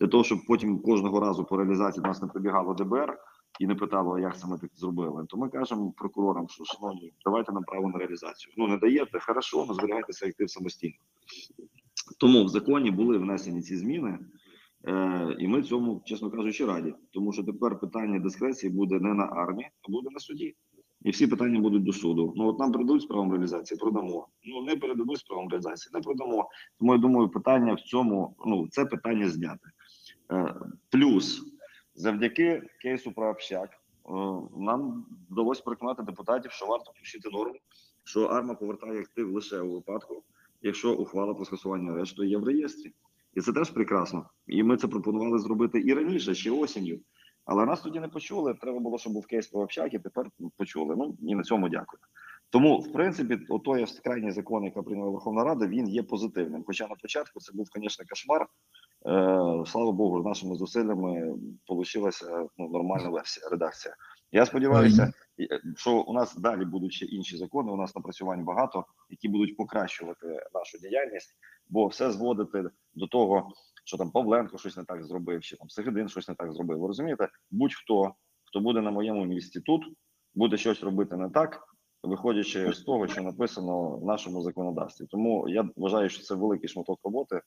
для 0.00 0.08
того, 0.08 0.24
щоб 0.24 0.38
потім 0.48 0.82
кожного 0.82 1.20
разу 1.20 1.44
по 1.44 1.56
реалізації 1.56 2.02
до 2.02 2.08
нас 2.08 2.22
не 2.22 2.28
прибігало 2.28 2.74
ДБР 2.74 3.18
і 3.60 3.66
не 3.66 3.74
питало, 3.74 4.18
як 4.18 4.34
ми 4.48 4.58
так 4.58 4.70
зробили, 4.74 5.26
то 5.28 5.36
ми 5.36 5.48
кажемо 5.48 5.92
прокурорам, 5.96 6.48
що 6.48 6.64
шановні, 6.64 7.12
давайте 7.24 7.52
нам 7.52 7.62
право 7.62 7.88
на 7.88 7.98
реалізацію. 7.98 8.54
Ну 8.56 8.68
не 8.68 8.76
даєте, 8.76 9.20
хорошо, 9.20 9.64
ну 9.68 9.74
зберігайте 9.74 10.12
цей 10.12 10.28
актив 10.28 10.50
самостійно. 10.50 10.94
Тому 12.18 12.44
в 12.44 12.48
законі 12.48 12.90
були 12.90 13.18
внесені 13.18 13.62
ці 13.62 13.76
зміни, 13.76 14.18
е, 14.88 15.36
і 15.38 15.48
ми 15.48 15.62
цьому, 15.62 16.02
чесно 16.04 16.30
кажучи, 16.30 16.66
раді. 16.66 16.94
Тому 17.10 17.32
що 17.32 17.44
тепер 17.44 17.80
питання 17.80 18.18
дискреції 18.18 18.72
буде 18.72 19.00
не 19.00 19.14
на 19.14 19.24
армії, 19.24 19.70
а 19.82 19.92
буде 19.92 20.08
на 20.10 20.20
суді. 20.20 20.54
І 21.04 21.10
всі 21.10 21.26
питання 21.26 21.60
будуть 21.60 21.84
до 21.84 21.92
суду. 21.92 22.32
Ну 22.36 22.46
от 22.46 22.58
нам 22.58 22.72
передадуть 22.72 23.08
правом 23.08 23.32
реалізації, 23.32 23.78
продамо. 23.78 24.28
Ну 24.44 24.62
не 24.62 24.76
передадуть 24.76 25.24
правом 25.28 25.48
реалізації, 25.48 25.90
не 25.94 26.00
продамо. 26.00 26.48
Тому 26.78 26.92
я 26.92 26.98
думаю, 26.98 27.28
питання 27.28 27.74
в 27.74 27.80
цьому, 27.80 28.36
ну 28.46 28.68
це 28.70 28.84
питання 28.84 29.28
зняти. 29.28 29.68
Е, 30.32 30.54
плюс 30.90 31.42
завдяки 31.94 32.62
кейсу 32.82 33.12
про 33.12 33.30
общак 33.30 33.70
е, 33.70 34.12
нам 34.56 35.06
вдалося 35.30 35.62
переконати 35.62 36.02
депутатів, 36.02 36.50
що 36.50 36.66
варто 36.66 36.90
включити 36.90 37.30
норму, 37.30 37.58
що 38.04 38.24
арма 38.24 38.54
повертає 38.54 39.00
актив 39.00 39.32
лише 39.32 39.60
у 39.60 39.74
випадку, 39.74 40.22
якщо 40.62 40.94
ухвала 40.94 41.34
про 41.34 41.44
скасування 41.44 41.92
арешту 41.92 42.24
є 42.24 42.38
в 42.38 42.44
реєстрі. 42.44 42.92
І 43.34 43.40
це 43.40 43.52
теж 43.52 43.70
прекрасно. 43.70 44.26
І 44.46 44.62
ми 44.62 44.76
це 44.76 44.88
пропонували 44.88 45.38
зробити 45.38 45.80
і 45.80 45.94
раніше, 45.94 46.34
ще 46.34 46.50
осінню. 46.50 46.98
Але 47.44 47.66
нас 47.66 47.80
тоді 47.80 48.00
не 48.00 48.08
почули. 48.08 48.54
Треба 48.54 48.78
було, 48.78 48.98
щоб 48.98 49.12
був 49.12 49.26
кейс 49.26 49.46
про 49.46 49.60
общак, 49.60 49.94
і 49.94 49.98
тепер 49.98 50.26
почули. 50.56 50.96
Ну 50.96 51.16
і 51.22 51.34
на 51.34 51.42
цьому 51.42 51.68
дякую. 51.68 52.00
Тому, 52.50 52.78
в 52.78 52.92
принципі, 52.92 53.38
отой 53.48 53.86
крайній 54.04 54.30
закон, 54.30 54.64
який 54.64 54.82
прийняла 54.82 55.10
Верховна 55.10 55.44
Рада, 55.44 55.66
він 55.66 55.88
є 55.88 56.02
позитивним. 56.02 56.64
Хоча 56.66 56.88
на 56.88 56.94
початку 56.94 57.40
це 57.40 57.52
був, 57.52 57.66
звісно, 57.74 58.04
кошмар. 58.08 58.42
Е, 58.42 59.66
слава 59.66 59.92
Богу, 59.92 60.22
нашими 60.22 60.54
зусиллями 60.54 61.34
вийшла 61.68 62.10
ну, 62.58 62.68
нормальна 62.68 63.08
версія, 63.08 63.48
редакція. 63.48 63.94
Я 64.32 64.46
сподіваюся, 64.46 65.12
е, 65.40 65.60
що 65.76 66.00
у 66.00 66.12
нас 66.12 66.36
далі 66.36 66.64
будуть 66.64 66.92
ще 66.92 67.06
інші 67.06 67.36
закони. 67.36 67.72
У 67.72 67.76
нас 67.76 67.96
напрацювань 67.96 68.44
багато, 68.44 68.84
які 69.10 69.28
будуть 69.28 69.56
покращувати 69.56 70.26
нашу 70.54 70.78
діяльність, 70.78 71.36
бо 71.68 71.86
все 71.86 72.10
зводити 72.10 72.70
до 72.94 73.06
того, 73.06 73.48
що 73.84 73.96
там 73.96 74.10
Павленко 74.10 74.58
щось 74.58 74.76
не 74.76 74.84
так 74.84 75.04
зробив, 75.04 75.40
чи 75.40 75.56
там 75.56 75.68
Сагидин 75.68 76.08
щось 76.08 76.28
не 76.28 76.34
так 76.34 76.52
зробив. 76.52 76.80
Ви 76.80 76.88
розумієте? 76.88 77.28
Будь-хто, 77.50 78.14
хто 78.44 78.60
буде 78.60 78.80
на 78.80 78.90
моєму 78.90 79.24
місці 79.24 79.60
тут, 79.60 79.82
буде 80.34 80.56
щось 80.56 80.82
робити 80.82 81.16
не 81.16 81.30
так, 81.30 81.68
виходячи 82.02 82.72
з 82.72 82.80
того, 82.80 83.08
що 83.08 83.22
написано 83.22 83.96
в 83.96 84.06
нашому 84.06 84.42
законодавстві. 84.42 85.06
Тому 85.06 85.48
я 85.48 85.68
вважаю, 85.76 86.08
що 86.08 86.22
це 86.22 86.34
великий 86.34 86.68
шматок 86.68 87.00
роботи 87.04 87.40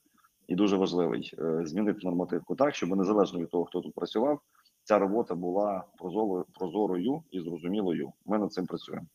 і 0.48 0.54
дуже 0.54 0.76
важливий 0.76 1.34
е, 1.38 1.66
змінити 1.66 2.00
нормативку 2.02 2.54
так, 2.54 2.74
щоб 2.74 2.96
незалежно 2.96 3.40
від 3.40 3.50
того, 3.50 3.64
хто 3.64 3.80
тут 3.80 3.94
працював, 3.94 4.40
ця 4.86 4.98
робота 4.98 5.34
була 5.34 5.84
прозорою, 5.98 6.44
прозорою 6.58 7.22
і 7.30 7.40
зрозумілою. 7.40 8.08
Ми 8.26 8.38
над 8.38 8.52
цим 8.52 8.66
працюємо. 8.66 9.06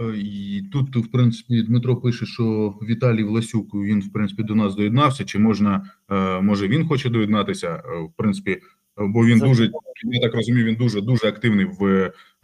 Е, 0.00 0.04
І 0.16 0.62
тут, 0.72 0.96
в 0.96 1.10
принципі, 1.10 1.62
Дмитро 1.62 1.96
пише, 1.96 2.26
що 2.26 2.74
Віталій 2.82 3.24
Власюк 3.24 3.74
він 3.74 4.00
в 4.00 4.12
принципі 4.12 4.42
до 4.42 4.54
нас 4.54 4.74
доєднався. 4.74 5.24
Чи 5.24 5.38
можна 5.38 5.90
е, 6.10 6.40
може 6.40 6.68
він 6.68 6.88
хоче 6.88 7.10
доєднатися? 7.10 7.68
Е, 7.86 8.00
В 8.02 8.12
принципі, 8.16 8.58
бо 8.96 9.26
він 9.26 9.38
дуже 9.38 9.70
я 10.04 10.20
так 10.20 10.34
розумію, 10.34 10.66
він 10.66 10.74
дуже 10.76 11.00
дуже 11.00 11.28
активний 11.28 11.64
в 11.80 11.84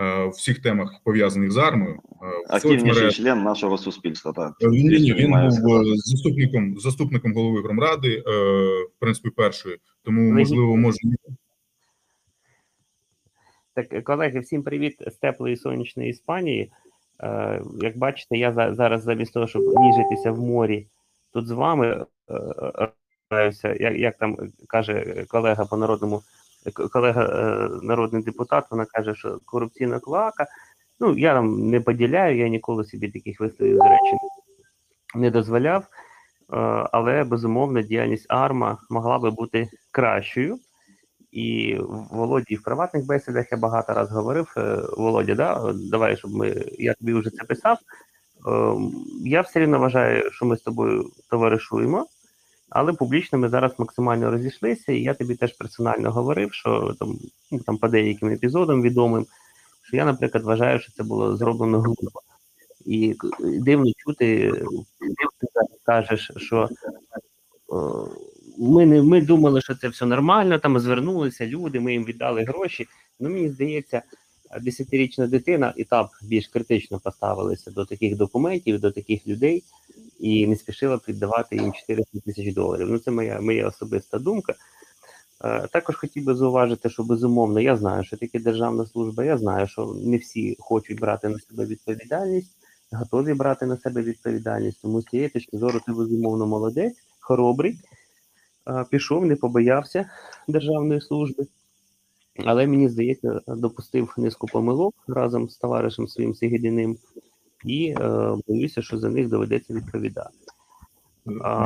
е, 0.01 0.29
всіх 0.29 0.59
темах 0.63 1.01
пов'язаних 1.05 1.51
з 1.53 1.57
армією. 1.57 1.95
е, 2.23 2.55
Активніший 2.55 2.89
соцмережах. 2.89 3.13
член 3.13 3.43
нашого 3.43 3.79
суспільства. 3.79 4.33
Так 4.33 4.53
Ні, 4.71 4.83
ні, 4.83 5.15
він 5.15 5.31
був 5.31 5.53
сказати. 5.53 5.97
заступником 5.97 6.79
заступником 6.79 7.35
голови 7.35 7.63
громради, 7.63 8.23
в 8.27 9.01
принципі, 9.01 9.31
першої. 9.31 9.77
Тому 10.03 10.33
можливо, 10.33 10.77
може 10.77 10.99
Так, 13.75 14.05
колеги, 14.05 14.41
всім 14.41 14.63
привіт 14.63 14.97
з 15.07 15.15
теплої 15.15 15.57
сонячної 15.57 16.11
Іспанії. 16.11 16.73
Е, 17.23 17.63
як 17.81 17.99
бачите, 17.99 18.37
я 18.37 18.53
за, 18.53 18.75
зараз 18.75 19.03
замість 19.03 19.35
того, 19.35 19.47
щоб 19.47 19.63
ніжитися 19.63 20.33
в 20.33 20.41
морі, 20.41 20.87
тут 21.33 21.47
з 21.47 21.51
вами 21.51 22.07
е, 22.31 22.93
е, 23.33 23.77
як, 23.81 23.97
як 23.97 24.17
там 24.17 24.37
каже 24.69 25.25
колега 25.29 25.65
по 25.65 25.77
народному, 25.77 26.23
колега 26.93 27.25
е, 27.25 27.69
народний 27.83 28.23
депутат, 28.23 28.65
вона 28.71 28.85
каже, 28.85 29.15
що 29.15 29.39
корупційна 29.45 30.01
клака. 30.01 30.47
Ну, 31.01 31.19
я 31.19 31.35
там 31.35 31.71
не 31.71 31.81
поділяю, 31.81 32.39
я 32.39 32.49
ніколи 32.49 32.85
собі 32.85 33.09
таких 33.09 33.41
висловів, 33.41 33.77
до 33.77 33.85
речі, 33.85 34.17
не 35.15 35.31
дозволяв. 35.31 35.83
Е, 35.83 35.87
але 36.93 37.25
безумовно 37.25 37.83
діяльність 37.83 38.27
АРМА 38.29 38.79
могла 38.91 39.19
би 39.19 39.31
бути 39.31 39.69
кращою. 39.91 40.59
І 41.33 41.77
Володі 42.11 42.57
в 42.57 42.63
приватних 42.63 43.07
бесідах 43.07 43.53
я 43.53 43.59
багато 43.59 43.93
раз 43.93 44.11
говорив. 44.11 44.55
е, 44.57 44.79
Володя, 44.97 45.35
да, 45.35 45.73
давай, 45.91 46.17
щоб 46.17 46.35
ми 46.35 46.65
я 46.79 46.95
тобі 46.95 47.13
вже 47.13 47.31
це 47.31 47.45
писав. 47.45 47.79
Е, 48.49 48.75
Я 49.25 49.41
все 49.41 49.61
рівно 49.61 49.79
вважаю, 49.79 50.33
що 50.33 50.47
ми 50.47 50.57
з 50.57 50.63
тобою 50.63 51.11
товаришуємо, 51.31 52.07
але 52.71 52.93
публічно 52.93 53.39
ми 53.39 53.49
зараз 53.49 53.73
максимально 53.79 54.31
розійшлися, 54.31 54.93
і 54.93 55.03
я 55.03 55.15
тобі 55.15 55.35
теж 55.35 55.53
персонально 55.53 56.13
говорив, 56.13 56.53
що 56.53 56.95
там, 56.99 57.19
ну, 57.51 57.59
там 57.59 57.77
по 57.79 57.89
деяким 57.89 58.29
епізодам 58.29 58.83
відомим, 58.83 59.27
що 59.83 59.97
я, 59.97 60.05
наприклад, 60.05 60.45
вважаю, 60.45 60.81
що 60.81 60.93
це 60.93 61.03
було 61.03 61.37
зроблено 61.37 61.81
глупо. 61.81 62.21
І 62.87 63.17
дивно 63.41 63.93
чути, 63.97 64.53
ти 65.41 65.47
кажеш, 65.87 66.31
що 66.37 66.69
е, 67.73 67.77
ми 68.61 68.87
не 68.87 69.03
ми 69.03 69.21
думали, 69.21 69.61
що 69.61 69.75
це 69.75 69.89
все 69.89 70.07
нормально. 70.07 70.59
Там 70.59 70.79
звернулися 70.79 71.47
люди, 71.47 71.81
ми 71.81 71.93
їм 71.93 72.05
віддали 72.05 72.45
гроші. 72.45 72.87
Ну 73.21 73.31
мені 73.31 73.49
здається, 73.49 74.03
десятирічна 74.61 75.27
дитина 75.27 75.75
і 75.77 75.85
так 75.85 76.07
більш 76.23 76.49
критично 76.49 77.01
поставилися 77.01 77.71
до 77.71 77.85
таких 77.85 78.17
документів, 78.17 78.81
до 78.81 78.91
таких 78.91 79.27
людей, 79.27 79.65
і 80.19 80.47
не 80.47 80.57
спішила 80.57 80.97
б 80.97 81.03
віддавати 81.09 81.57
їм 81.57 81.73
400 81.73 82.21
тисяч 82.21 82.55
доларів. 82.55 82.89
Ну 82.91 82.99
це 82.99 83.11
моя 83.11 83.41
моя 83.41 83.69
особиста 83.69 84.19
думка. 84.19 84.55
Е, 85.45 85.69
Також 85.73 85.97
хотів 85.97 86.25
би 86.25 86.35
зауважити, 86.35 86.91
що 86.91 87.03
безумовно 87.03 87.61
я 87.61 87.77
знаю, 87.77 88.05
що 88.05 88.17
таке 88.17 88.39
державна 88.39 88.87
служба. 88.87 89.25
Я 89.25 89.39
знаю, 89.39 89.67
що 89.67 89.95
не 90.05 90.17
всі 90.17 90.57
хочуть 90.59 91.01
брати 91.01 91.29
на 91.29 91.39
себе 91.39 91.67
відповідальність, 91.67 92.57
готові 92.93 93.35
брати 93.35 93.67
на 93.67 93.77
себе 93.77 94.03
відповідальність. 94.03 94.83
Тому 94.83 95.01
з 95.01 95.05
цієї 95.05 95.29
точки 95.29 95.59
зору 95.59 95.81
ти 95.87 95.93
безумовно 95.93 96.47
молодець, 96.47 96.97
хоробрий. 97.21 97.79
Пішов, 98.91 99.27
не 99.27 99.37
побоявся 99.37 100.11
державної 100.49 101.01
служби, 101.01 101.47
але 102.45 102.67
мені 102.67 102.89
здається, 102.89 103.41
допустив 103.47 104.15
низку 104.17 104.47
помилок 104.47 104.95
разом 105.09 105.49
з 105.49 105.57
товаришем 105.57 106.09
своїм 106.09 106.35
Сигідиним, 106.35 106.97
і 107.65 107.95
е, 108.01 108.37
боюся, 108.49 108.83
що 108.83 108.99
за 108.99 109.09
них 109.09 109.29
доведеться 109.29 109.75
відповідати. 109.75 110.37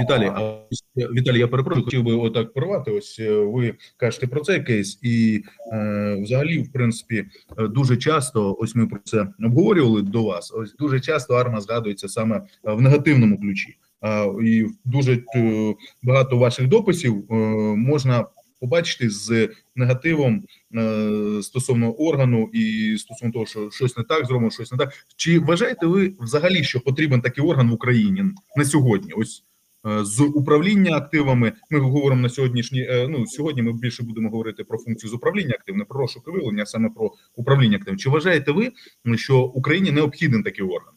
Віталій, 0.00 0.26
а 0.26 0.58
Віталій, 0.96 1.38
я 1.38 1.48
перепрошую, 1.48 1.84
хотів 1.84 2.02
би 2.02 2.14
отак 2.14 2.52
порвати. 2.52 2.90
Ось 2.90 3.18
е, 3.20 3.32
ви 3.32 3.74
кажете 3.96 4.26
про 4.26 4.40
цей 4.40 4.62
кейс, 4.62 4.98
і 5.02 5.44
е, 5.72 6.18
взагалі, 6.22 6.58
в 6.58 6.72
принципі, 6.72 7.26
дуже 7.58 7.96
часто, 7.96 8.56
ось 8.60 8.74
ми 8.74 8.86
про 8.86 8.98
це 9.04 9.28
обговорювали 9.44 10.02
до 10.02 10.24
вас. 10.24 10.52
Ось 10.56 10.74
дуже 10.76 11.00
часто 11.00 11.34
арма 11.34 11.60
згадується 11.60 12.08
саме 12.08 12.42
в 12.62 12.80
негативному 12.80 13.40
ключі. 13.40 13.76
І 14.44 14.66
дуже 14.84 15.22
е, 15.36 15.74
багато 16.02 16.38
ваших 16.38 16.68
дописів 16.68 17.24
е, 17.30 17.34
можна 17.76 18.26
побачити 18.60 19.10
з 19.10 19.48
негативом 19.76 20.44
е, 20.74 21.42
стосовно 21.42 21.92
органу 21.92 22.50
і 22.52 22.96
стосовно 22.98 23.32
того, 23.32 23.46
що 23.46 23.70
щось 23.70 23.96
не 23.96 24.04
так 24.04 24.26
зроблено, 24.26 24.50
щось 24.50 24.72
не 24.72 24.78
так. 24.78 24.92
Чи 25.16 25.38
вважаєте 25.38 25.86
ви 25.86 26.12
взагалі, 26.20 26.64
що 26.64 26.80
потрібен 26.80 27.20
такий 27.20 27.44
орган 27.44 27.70
в 27.70 27.72
Україні 27.72 28.24
на 28.56 28.64
сьогодні? 28.64 29.12
Ось 29.12 29.44
з 30.02 30.20
управління 30.20 30.96
активами. 30.96 31.52
Ми 31.70 31.78
говоримо 31.78 32.20
на 32.20 32.28
сьогоднішній. 32.28 33.06
Ну 33.08 33.26
сьогодні 33.26 33.62
ми 33.62 33.72
більше 33.72 34.02
будемо 34.02 34.30
говорити 34.30 34.64
про 34.64 34.78
функцію 34.78 35.10
з 35.10 35.14
управління 35.14 35.54
активами, 35.58 35.78
не 35.78 35.84
про 35.84 36.00
розшук 36.00 36.24
і 36.28 36.30
виявлення, 36.30 36.62
а 36.62 36.66
саме 36.66 36.90
про 36.90 37.12
управління 37.36 37.76
активами. 37.76 37.98
Чи 37.98 38.10
вважаєте 38.10 38.52
ви, 38.52 38.72
що 39.16 39.40
Україні 39.40 39.90
необхідний 39.90 40.42
такий 40.42 40.64
орган? 40.64 40.94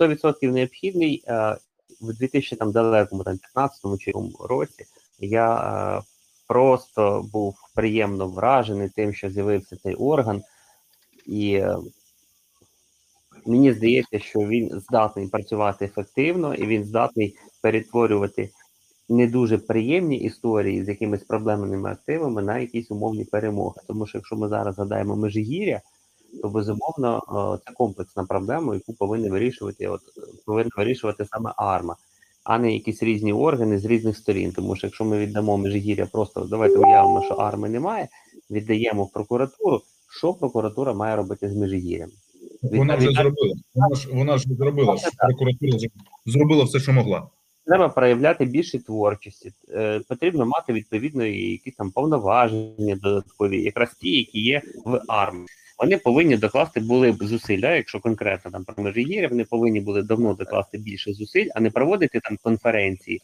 100% 0.00 0.52
необхідний. 0.52 1.24
В 2.00 2.18
2000 2.18 2.56
там 2.56 2.72
далекому 2.72 3.24
там 3.24 3.38
15-му 3.56 3.98
чи 3.98 4.12
році 4.40 4.84
я 5.18 5.56
е, 5.56 6.02
просто 6.48 7.28
був 7.32 7.56
приємно 7.74 8.28
вражений 8.28 8.88
тим, 8.88 9.14
що 9.14 9.30
з'явився 9.30 9.76
цей 9.76 9.94
орган, 9.94 10.42
і 11.26 11.52
е, 11.54 11.76
мені 13.46 13.72
здається, 13.72 14.18
що 14.18 14.38
він 14.38 14.80
здатний 14.80 15.28
працювати 15.28 15.84
ефективно 15.84 16.54
і 16.54 16.66
він 16.66 16.84
здатний 16.84 17.36
перетворювати 17.62 18.50
не 19.08 19.26
дуже 19.26 19.58
приємні 19.58 20.16
історії 20.16 20.84
з 20.84 20.88
якимись 20.88 21.24
проблемними 21.24 21.90
активами 21.90 22.42
на 22.42 22.58
якісь 22.58 22.90
умовні 22.90 23.24
перемоги. 23.24 23.80
Тому 23.86 24.06
що 24.06 24.18
якщо 24.18 24.36
ми 24.36 24.48
зараз 24.48 24.74
згадаємо 24.74 25.16
межигір'я, 25.16 25.80
то 26.42 26.48
безумовно 26.48 27.22
е, 27.28 27.64
це 27.66 27.74
комплексна 27.74 28.24
проблема, 28.24 28.74
яку 28.74 28.94
повинні 28.94 29.28
вирішувати, 29.28 29.88
от 29.88 30.00
повинна 30.46 30.70
вирішувати 30.76 31.24
саме 31.24 31.52
АРМА, 31.56 31.96
а 32.44 32.58
не 32.58 32.72
якісь 32.72 33.02
різні 33.02 33.32
органи 33.32 33.78
з 33.78 33.84
різних 33.84 34.16
сторін. 34.16 34.52
Тому 34.52 34.76
що 34.76 34.86
якщо 34.86 35.04
ми 35.04 35.18
віддамо 35.18 35.56
межигір'я, 35.56 36.06
просто 36.06 36.40
давайте 36.40 36.78
уявимо, 36.78 37.22
що 37.24 37.34
АРМи 37.34 37.68
немає, 37.68 38.08
віддаємо 38.50 39.04
в 39.04 39.12
прокуратуру. 39.12 39.82
Що 40.18 40.34
прокуратура 40.34 40.94
має 40.94 41.16
робити 41.16 41.48
з 41.48 41.56
межигір'ям? 41.56 42.10
Вона 42.62 42.96
вже 42.96 43.10
зробила. 43.12 43.54
Вона 43.74 43.96
ж 43.96 44.08
вона 44.12 44.38
ж 44.38 44.44
зробила. 44.48 44.96
Прокуратура 45.18 45.78
зробила 46.26 46.64
все, 46.64 46.80
що 46.80 46.92
могла. 46.92 47.28
Треба 47.66 47.88
проявляти 47.88 48.44
більше 48.44 48.78
творчості. 48.78 49.52
Е, 49.68 50.00
потрібно 50.08 50.46
мати 50.46 50.72
відповідно 50.72 51.24
якісь 51.26 51.74
там 51.74 51.90
повноваження 51.90 52.96
додаткові, 52.96 53.62
якраз 53.62 53.94
ті, 54.00 54.16
які 54.16 54.40
є 54.40 54.62
в 54.84 55.00
армії. 55.08 55.46
Вони 55.80 55.98
повинні 55.98 56.36
докласти 56.36 56.80
були 56.80 57.12
б 57.12 57.22
зусилля, 57.22 57.74
якщо 57.74 58.00
конкретно 58.00 58.50
там 58.50 58.64
про 58.64 58.84
межигір'я, 58.84 59.28
вони 59.28 59.44
повинні 59.44 59.80
були 59.80 60.02
давно 60.02 60.34
докласти 60.34 60.78
більше 60.78 61.12
зусиль, 61.12 61.48
а 61.54 61.60
не 61.60 61.70
проводити 61.70 62.20
там 62.20 62.36
конференції. 62.42 63.20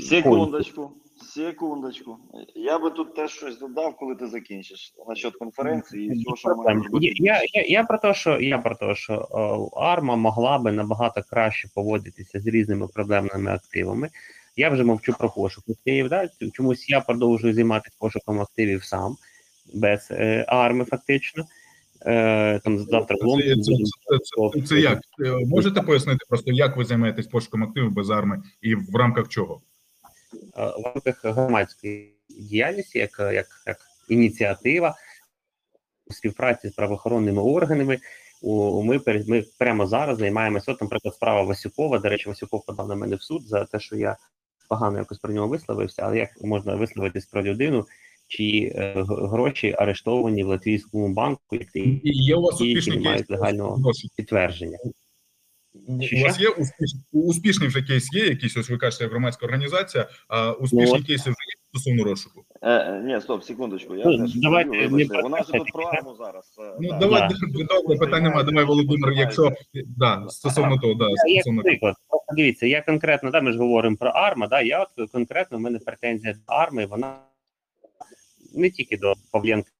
Секундочку, 0.00 0.90
секундочку. 1.34 2.18
Я 2.54 2.78
би 2.78 2.90
тут 2.90 3.14
теж 3.14 3.30
щось 3.30 3.58
додав, 3.58 3.96
коли 3.96 4.14
ти 4.14 4.26
закінчиш 4.26 4.94
насчет 5.08 5.34
конференції 5.34 6.06
і 6.06 6.10
всього, 6.10 6.36
що 6.36 6.56
ми 6.56 6.82
я, 7.00 7.42
я, 7.52 7.62
я 7.62 7.84
про 7.84 7.98
те, 7.98 8.14
що 8.14 8.40
я 8.40 8.58
про 8.58 8.74
те, 8.74 8.94
що 8.94 9.12
е, 9.14 9.80
арма 9.80 10.16
могла 10.16 10.58
би 10.58 10.72
набагато 10.72 11.22
краще 11.30 11.68
поводитися 11.74 12.40
з 12.40 12.46
різними 12.46 12.88
проблемними 12.88 13.50
активами. 13.50 14.08
Я 14.56 14.70
вже 14.70 14.84
мовчу 14.84 15.14
про 15.18 15.30
пошук 15.30 15.64
активів. 15.68 16.08
Да? 16.08 16.28
Чомусь 16.52 16.90
я 16.90 17.00
продовжую 17.00 17.54
займатися 17.54 17.96
пошуком 18.00 18.40
активів 18.40 18.84
сам, 18.84 19.16
без 19.74 20.08
е, 20.10 20.44
арми, 20.48 20.84
фактично. 20.84 21.44
Е, 22.06 22.58
там 22.58 22.78
завтра 22.78 23.16
Це, 23.16 23.54
це, 23.56 23.62
це, 23.62 24.60
це, 24.60 24.66
це 24.66 24.80
як? 24.80 24.98
Е, 25.24 25.46
Можете 25.46 25.82
пояснити 25.82 26.24
просто, 26.28 26.52
як 26.52 26.76
ви 26.76 26.84
займаєтесь 26.84 27.26
пошуком 27.26 27.64
активів 27.64 27.92
без 27.92 28.10
арми 28.10 28.42
і 28.62 28.74
в 28.74 28.96
рамках 28.96 29.28
чого? 29.28 29.60
е, 30.34 30.66
в 30.66 30.82
рамках 30.84 31.24
громадської 31.24 32.14
діяльності, 32.28 32.98
як, 32.98 33.18
як, 33.18 33.46
як 33.66 33.78
ініціатива 34.08 34.94
у 36.06 36.12
співпраці 36.12 36.68
з 36.68 36.72
правоохоронними 36.72 37.42
органами. 37.42 37.98
У, 38.42 38.82
ми, 38.82 39.00
ми 39.28 39.44
прямо 39.58 39.86
зараз 39.86 40.18
займаємося, 40.18 40.72
от, 40.72 40.80
наприклад, 40.80 41.14
справа 41.14 41.42
Васюкова. 41.42 41.98
До 41.98 42.08
речі, 42.08 42.28
Васюков 42.28 42.64
подав 42.66 42.88
на 42.88 42.94
мене 42.94 43.16
в 43.16 43.22
суд 43.22 43.42
за 43.48 43.64
те, 43.64 43.80
що 43.80 43.96
я 43.96 44.16
погано 44.68 44.98
якось 44.98 45.18
про 45.18 45.32
нього 45.32 45.48
висловився, 45.48 46.02
але 46.02 46.18
як 46.18 46.42
можна 46.42 46.74
висловитись 46.74 47.26
про 47.26 47.42
людину, 47.42 47.86
чи 48.30 48.72
е, 48.74 48.94
гроші 49.08 49.74
арештовані 49.78 50.44
в 50.44 50.46
латвійському 50.46 51.14
банку, 51.14 51.40
як 51.52 51.70
ти 51.70 51.80
І 51.80 52.00
є 52.04 52.36
у 52.36 52.42
вас 52.42 52.54
успішні 52.54 52.96
не 52.96 53.02
мають 53.02 53.26
кейси? 53.26 53.32
легального 53.40 53.92
підтвердження? 54.16 54.78
У 55.86 56.02
Що, 56.02 56.16
вас 56.16 56.40
є 56.40 56.48
успішні, 56.48 57.00
успішний 57.12 57.68
вже 57.68 57.82
кейс 57.82 58.12
є, 58.14 58.24
якийсь, 58.24 58.56
ось 58.56 58.70
ви 58.70 58.76
кажете, 58.76 59.06
громадська 59.06 59.46
організація, 59.46 60.08
а 60.28 60.52
успішні 60.52 60.98
Ну, 60.98 61.04
кейси 61.04 61.22
вже 61.22 61.30
є 61.30 61.54
стосовно 61.70 62.04
розшуку? 62.04 62.44
Е, 62.62 62.70
е, 62.72 63.02
ні, 63.04 63.20
стоп, 63.20 63.44
секундочку. 63.44 63.96
Я 63.96 64.04
Ну, 64.06 64.26
давайте 64.34 64.88
не 64.88 65.04
про 65.06 65.22
Вона 65.22 65.42
ж 65.42 65.52
тут 65.52 65.72
про 65.72 65.84
арму 65.84 66.14
зараз. 66.14 66.56
е, 66.58 66.76
Ну, 66.80 66.88
да. 66.90 66.98
давай, 66.98 67.28
Да. 67.28 67.64
добре, 67.74 67.98
питань 67.98 68.22
немає, 68.22 68.44
давай, 68.44 68.64
Володимир, 68.64 69.12
якщо, 69.12 69.50
да, 69.96 70.24
стосовно 70.28 70.78
того, 70.78 70.94
да, 70.94 71.06
Я 71.26 71.40
стосовно 71.42 71.62
просто 71.80 72.02
дивіться, 72.36 72.66
я 72.66 72.82
конкретно, 72.82 73.30
да, 73.30 73.40
ми 73.40 73.52
ж 73.52 73.58
говоримо 73.58 73.96
про 73.96 74.10
арма, 74.10 74.46
да, 74.46 74.60
я 74.60 74.82
от 74.98 75.10
конкретно 75.10 75.58
в 75.58 75.60
мене 75.60 75.78
претензія 75.78 76.34
до 76.34 76.40
арми, 76.54 76.86
вона 76.86 77.16
не 78.54 78.70
тільки 78.70 78.96
до 78.96 79.14
Павленка 79.32 79.70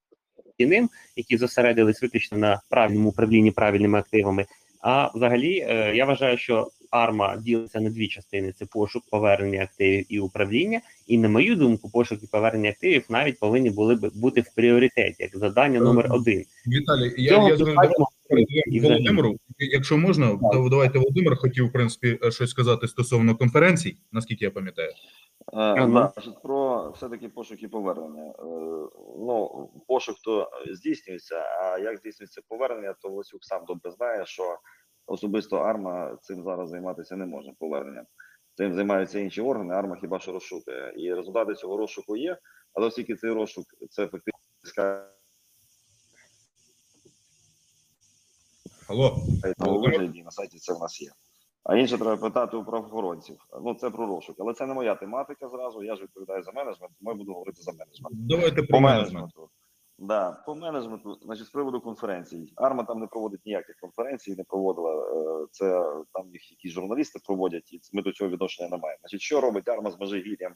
і 0.57 0.65
ним, 0.65 0.89
які 1.15 1.37
зосередились 1.37 2.01
виключно 2.01 2.37
на 2.37 2.61
правильному 2.69 3.09
управлінні 3.09 3.51
правильними 3.51 3.99
активами. 3.99 4.45
А 4.81 5.17
взагалі, 5.17 5.59
е, 5.69 5.95
я 5.95 6.05
вважаю, 6.05 6.37
що 6.37 6.67
арма 6.91 7.37
ділиться 7.37 7.81
на 7.81 7.89
дві 7.89 8.07
частини: 8.07 8.51
це 8.51 8.65
пошук 8.65 9.03
повернення 9.11 9.63
активів 9.63 10.05
і 10.09 10.19
управління. 10.19 10.81
І 11.07 11.17
на 11.17 11.29
мою 11.29 11.55
думку, 11.55 11.89
пошук 11.89 12.23
і 12.23 12.27
повернення 12.27 12.69
активів 12.69 13.05
навіть 13.09 13.39
повинні 13.39 13.69
були 13.69 13.95
б 13.95 14.11
бути 14.15 14.41
в 14.41 14.55
пріоритеті, 14.55 15.23
як 15.23 15.37
завдання 15.37 15.79
номер 15.79 16.07
один. 16.09 16.45
Віталій, 16.67 17.13
я, 17.17 17.29
Цього 17.29 17.49
я 17.49 17.55
І 18.65 18.79
взагалі. 18.79 18.97
Володимиру, 18.97 19.37
якщо 19.57 19.97
можна, 19.97 20.39
да, 20.41 20.69
давайте 20.69 20.99
Володимир 20.99 21.35
хотів, 21.37 21.67
в 21.67 21.71
принципі, 21.71 22.19
щось 22.29 22.49
сказати 22.49 22.87
стосовно 22.87 23.35
конференцій, 23.35 23.97
наскільки 24.11 24.45
я 24.45 24.51
пам'ятаю. 24.51 24.91
Е, 25.53 25.57
Ага. 25.57 26.11
значить, 26.15 26.41
про 26.43 26.91
все-таки 26.91 27.29
пошук 27.29 27.63
і 27.63 27.67
повернення. 27.67 28.29
Е, 28.39 28.43
ну, 29.19 29.69
пошук 29.87 30.15
то 30.23 30.51
здійснюється, 30.71 31.35
а 31.35 31.77
як 31.77 31.97
здійснюється 31.97 32.41
повернення, 32.47 32.95
то 33.01 33.09
Васюк 33.09 33.43
сам 33.43 33.61
добре 33.67 33.91
знає, 33.91 34.25
що 34.25 34.57
особисто 35.11 35.57
АРМА 35.57 36.17
цим 36.21 36.43
зараз 36.43 36.69
займатися 36.69 37.15
не 37.15 37.25
може 37.25 37.51
поверненням. 37.59 38.05
Цим 38.57 38.73
займаються 38.73 39.19
інші 39.19 39.41
органи, 39.41 39.73
АРМА 39.73 39.95
хіба 39.95 40.19
що 40.19 40.31
розшукує. 40.31 40.93
І 40.97 41.13
результати 41.13 41.53
цього 41.53 41.77
розшуку 41.77 42.17
є, 42.17 42.37
але 42.73 42.87
оскільки 42.87 43.15
цей 43.15 43.31
розшук 43.31 43.65
це 43.89 44.07
фактично 44.07 44.39
Алло, 48.87 49.25
на 49.59 50.23
на 50.23 50.31
сайті 50.31 50.57
це 50.57 50.73
в 50.73 50.79
нас 50.79 51.01
є. 51.01 51.11
А 51.63 51.75
інше 51.75 51.97
треба 51.97 52.17
питати 52.17 52.57
у 52.57 52.65
правоохоронців. 52.65 53.37
Ну 53.63 53.75
це 53.75 53.89
про 53.89 54.07
розшук, 54.07 54.35
але 54.39 54.53
це 54.53 54.65
не 54.65 54.73
моя 54.73 54.95
тематика 54.95 55.49
зразу. 55.49 55.83
Я 55.83 55.95
ж 55.95 56.01
відповідаю 56.03 56.43
за 56.43 56.51
менеджмент, 56.51 56.93
тому 56.99 57.11
я 57.11 57.17
буду 57.17 57.33
говорити 57.33 57.61
за 57.61 57.71
менеджмент. 57.71 58.27
давайте 58.27 58.63
про 58.63 58.79
менеджмент. 58.79 59.31
Да, 60.03 60.43
по 60.45 60.55
менеджменту, 60.55 61.17
значить, 61.21 61.45
з 61.45 61.49
приводу 61.49 61.81
конференцій. 61.81 62.53
Арма 62.55 62.83
там 62.83 62.99
не 62.99 63.07
проводить 63.07 63.45
ніяких 63.45 63.75
конференцій, 63.81 64.35
не 64.37 64.43
проводила. 64.43 64.93
е, 64.95 65.47
Це 65.51 65.83
там 66.13 66.29
їх 66.31 66.51
якісь 66.51 66.71
журналісти 66.71 67.19
проводять, 67.25 67.73
і 67.73 67.79
ми 67.93 68.01
до 68.01 68.11
цього 68.11 68.29
відношення 68.29 68.69
не 68.69 68.77
маємо. 68.77 68.99
Значить, 69.01 69.21
що 69.21 69.41
робить 69.41 69.67
Арма 69.69 69.91
з 69.91 69.99
Межигір'ям? 69.99 70.53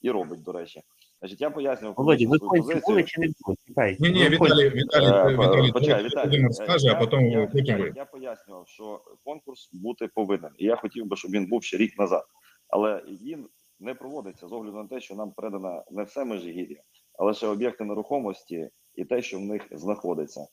І 0.00 0.10
робить, 0.10 0.42
до 0.42 0.52
речі. 0.52 0.82
Значить, 1.20 1.40
я 1.40 1.50
пояснював 1.50 1.94
Володі, 1.98 2.26
ви 2.26 2.38
позицію. 2.38 2.82
були 2.86 3.02
чи 3.04 3.20
не 3.20 3.26
були? 3.46 3.56
Чекай. 3.66 3.96
Ні, 4.00 4.10
ні, 4.10 4.28
Віталій, 4.28 4.68
Віталій, 4.70 5.06
Е, 5.06 5.34
Віталій, 5.38 5.72
почекай, 5.72 6.04
Віталій, 6.04 6.28
Віталій, 6.28 6.46
е, 6.46 6.52
скаже, 6.52 6.88
а 6.90 6.94
потім 6.94 7.20
я, 7.26 7.46
потім 7.46 7.78
ви. 7.78 7.92
я 7.96 8.04
пояснював, 8.04 8.68
що 8.68 9.00
конкурс 9.24 9.70
бути 9.72 10.08
повинен. 10.14 10.50
І 10.58 10.64
я 10.64 10.76
хотів 10.76 11.06
би, 11.06 11.16
щоб 11.16 11.30
він 11.30 11.46
був 11.46 11.62
ще 11.62 11.76
рік 11.76 11.98
назад. 11.98 12.24
Але 12.68 13.02
він 13.06 13.48
не 13.80 13.94
проводиться 13.94 14.48
з 14.48 14.52
огляду 14.52 14.76
на 14.76 14.86
те, 14.88 15.00
що 15.00 15.14
нам 15.14 15.32
передано 15.32 15.84
не 15.90 16.02
все 16.02 16.24
межигір'я, 16.24 16.82
а 17.18 17.24
лише 17.24 17.46
об'єкти 17.46 17.84
нерухомості 17.84 18.70
і 18.96 19.04
те, 19.04 19.22
що 19.22 19.38
в 19.38 19.42
них 19.42 19.62
знаходиться. 19.70 20.46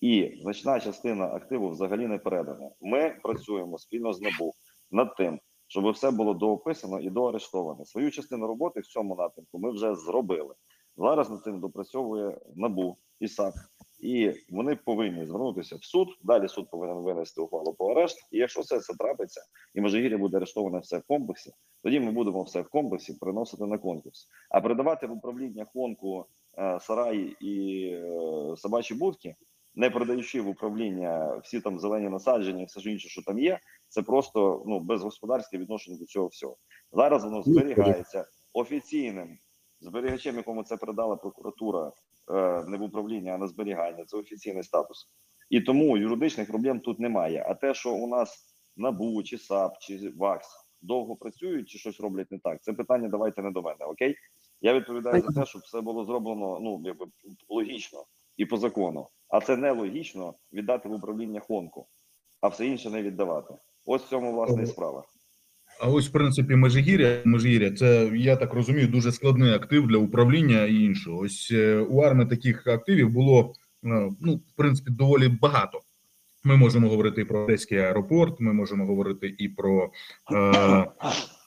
І 0.00 0.38
значна 0.42 0.80
частина 0.80 1.26
активу 1.26 1.68
взагалі 1.68 2.06
не 2.06 2.18
передана. 2.18 2.70
Ми 2.80 3.16
працюємо 3.22 3.78
спільно 3.78 4.12
з 4.12 4.20
НАБУ 4.20 4.52
над 4.90 5.16
тим, 5.16 5.40
щоб 5.66 5.90
все 5.90 6.10
було 6.10 6.34
доописано 6.34 7.00
і 7.00 7.10
доарештовано. 7.10 7.84
Свою 7.84 8.10
частину 8.10 8.46
роботи 8.46 8.80
в 8.80 8.86
цьому 8.86 9.16
напрямку 9.16 9.58
ми 9.58 9.70
вже 9.70 9.94
зробили. 9.94 10.54
Зараз 10.96 11.30
над 11.30 11.42
цим 11.42 11.60
допрацьовує 11.60 12.38
НАБУ 12.56 12.96
і 13.20 13.28
САП. 13.28 13.54
І 14.00 14.32
вони 14.50 14.76
повинні 14.76 15.26
звернутися 15.26 15.76
в 15.76 15.84
суд. 15.84 16.08
Далі 16.22 16.48
суд 16.48 16.70
повинен 16.70 16.96
винести 16.96 17.40
ухвалу 17.40 17.74
по 17.74 17.90
арешт. 17.90 18.18
І 18.32 18.38
якщо 18.38 18.60
все 18.60 18.80
це 18.80 18.94
трапиться, 18.94 19.40
і 19.74 19.80
Межигір'я 19.80 20.18
буде 20.18 20.36
арештоване 20.36 20.78
все 20.78 20.98
в 20.98 21.02
комплексі, 21.02 21.52
тоді 21.82 22.00
ми 22.00 22.12
будемо 22.12 22.42
все 22.42 22.60
в 22.60 22.68
комплексі 22.68 23.14
приносити 23.20 23.66
на 23.66 23.78
конкурс. 23.78 24.28
А 24.50 24.60
передавати 24.60 25.06
в 25.06 25.12
управління 25.12 25.66
хонку 25.72 26.20
е, 26.20 26.24
сараї 26.80 27.36
і 27.40 27.84
е, 27.92 28.56
собачі 28.56 28.94
будки, 28.94 29.34
не 29.74 29.90
передаючи 29.90 30.40
в 30.40 30.48
управління 30.48 31.40
всі 31.44 31.60
там 31.60 31.78
зелені 31.78 32.08
насадження, 32.08 32.64
все 32.64 32.80
ж 32.80 32.90
інше, 32.90 33.08
що 33.08 33.22
там 33.22 33.38
є, 33.38 33.58
це 33.88 34.02
просто 34.02 34.62
ну 34.66 34.80
безгосподарське 34.80 35.58
відношення 35.58 35.98
до 35.98 36.04
цього 36.04 36.26
всього. 36.26 36.56
Зараз 36.92 37.24
воно 37.24 37.42
зберігається 37.42 38.24
офіційним 38.52 39.38
зберігачем, 39.80 40.36
якому 40.36 40.62
це 40.62 40.76
передала 40.76 41.16
прокуратура, 41.16 41.92
е, 42.32 42.64
не 42.68 42.76
в 42.76 42.82
управління, 42.82 43.32
а 43.32 43.38
на 43.38 43.46
зберігання. 43.46 44.04
Це 44.04 44.16
офіційний 44.16 44.62
статус. 44.62 45.08
І 45.50 45.60
тому 45.60 45.98
юридичних 45.98 46.48
проблем 46.48 46.80
тут 46.80 47.00
немає. 47.00 47.46
А 47.48 47.54
те, 47.54 47.74
що 47.74 47.94
у 47.94 48.06
нас 48.06 48.54
НАБУ, 48.76 49.22
чи 49.22 49.38
САП, 49.38 49.78
чи 49.80 50.12
ВАКС 50.16 50.48
довго 50.82 51.16
працюють, 51.16 51.68
чи 51.68 51.78
щось 51.78 52.00
роблять 52.00 52.30
не 52.30 52.38
так, 52.38 52.62
це 52.62 52.72
питання 52.72 53.08
давайте 53.08 53.42
не 53.42 53.50
до 53.50 53.62
мене. 53.62 53.84
Окей? 53.84 54.16
Я 54.60 54.74
відповідаю 54.74 55.22
за 55.22 55.40
те, 55.40 55.46
щоб 55.46 55.62
все 55.62 55.80
було 55.80 56.04
зроблено 56.04 56.58
ну 56.60 56.82
якби 56.84 57.06
логічно 57.48 58.04
і 58.36 58.46
по 58.46 58.56
закону. 58.56 59.08
А 59.28 59.40
це 59.40 59.56
нелогічно 59.56 60.34
віддати 60.52 60.88
в 60.88 60.92
управління 60.92 61.40
Хонку, 61.40 61.86
а 62.40 62.48
все 62.48 62.66
інше 62.66 62.90
не 62.90 63.02
віддавати. 63.02 63.54
Ось 63.86 64.02
в 64.02 64.08
цьому 64.08 64.32
власне 64.32 64.62
і 64.62 64.66
справа. 64.66 65.04
А 65.80 65.88
ось, 65.88 66.08
в 66.08 66.12
принципі, 66.12 66.56
Межигір'я, 66.56 67.22
Межигір'я, 67.24 67.70
це, 67.70 68.10
я 68.14 68.36
так 68.36 68.54
розумію, 68.54 68.88
дуже 68.88 69.12
складний 69.12 69.52
актив 69.52 69.86
для 69.86 69.96
управління 69.96 70.64
і 70.64 70.74
іншого. 70.74 71.18
Ось 71.18 71.50
е, 71.52 71.76
у 71.76 72.00
арми 72.00 72.26
таких 72.26 72.66
активів 72.66 73.10
було, 73.10 73.54
е, 73.84 74.10
ну, 74.20 74.36
в 74.36 74.56
принципі, 74.56 74.90
доволі 74.90 75.28
багато. 75.28 75.80
Ми 76.44 76.56
можемо 76.56 76.88
говорити 76.88 77.20
і 77.20 77.24
про 77.24 77.40
Одеський 77.40 77.78
аеропорт, 77.78 78.40
ми 78.40 78.52
можемо 78.52 78.86
говорити 78.86 79.34
і 79.38 79.48
про 79.48 79.90
е, 80.32 80.86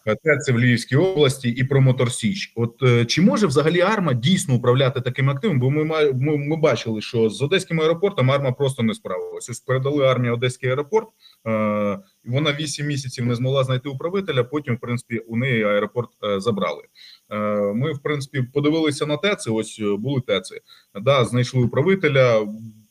е, 0.06 0.16
ТЕЦи 0.16 0.52
в 0.52 0.60
Львівській 0.60 0.96
області 0.96 1.50
і 1.50 1.64
про 1.64 1.82
Моторсіч. 1.82 2.54
От 2.56 2.84
е, 2.84 3.06
чи 3.06 3.22
може 3.22 3.48
взагалі 3.48 3.82
Арма 3.82 4.14
дійсно 4.14 4.56
управляти 4.56 5.02
таким 5.02 5.30
активом? 5.30 5.60
Бо 5.60 5.70
ми 5.70 5.84
ми, 6.14 6.38
ми 6.38 6.56
бачили, 6.56 7.02
що 7.02 7.30
з 7.30 7.42
Одеським 7.42 7.82
аеропортом 7.82 8.32
Арма 8.32 8.52
просто 8.52 8.84
не 8.84 8.94
справилась. 8.94 9.50
Ось 9.50 9.60
передали 9.60 10.06
армії 10.06 10.34
Одеський 10.34 10.70
аеропорт. 10.70 11.08
Е, 11.48 12.00
вона 12.26 12.54
8 12.60 12.88
місяців 12.88 13.26
не 13.26 13.36
змогла 13.36 13.64
знайти 13.64 13.90
управителя. 13.90 14.44
Потім, 14.44 14.76
в 14.76 14.80
принципі, 14.80 15.18
у 15.18 15.38
неї 15.38 15.64
аеропорт 15.64 16.10
е, 16.24 16.40
забрали. 16.40 16.84
Е, 17.30 17.38
ми, 17.74 17.94
в 17.94 18.00
принципі, 18.00 18.44
подивилися 18.54 19.06
на 19.06 19.18
ТЕЦи. 19.18 19.52
Ось 19.52 19.80
е, 19.80 19.96
були 19.98 20.22
ТЕЦи. 20.22 20.62
Да, 21.02 21.26
знайшли 21.26 21.64
управителя. 21.64 22.48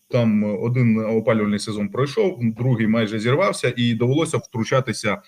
Там 0.09 0.45
один 0.63 0.99
опалювальний 0.99 1.59
сезон 1.59 1.89
пройшов, 1.89 2.39
другий 2.41 2.87
майже 2.87 3.19
зірвався, 3.19 3.73
і 3.77 3.95
довелося 3.95 4.39
втручатися 4.39 5.23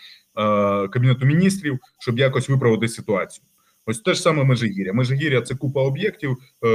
кабінету 0.91 1.27
міністрів, 1.27 1.79
щоб 2.01 2.19
якось 2.19 2.49
виправити 2.49 2.89
ситуацію. 2.89 3.45
Ось 3.87 4.01
те 4.01 4.15
ж 4.15 4.23
саме 4.23 4.45
Межигір'я. 4.45 4.93
Межигір'я 4.93 5.43
це 5.43 5.55
купа 5.55 5.83
об'єктів, 5.83 6.37
е, 6.65 6.67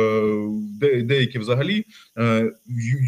де, 0.79 1.01
деякі 1.01 1.39
взагалі 1.39 1.85
е, 2.17 2.51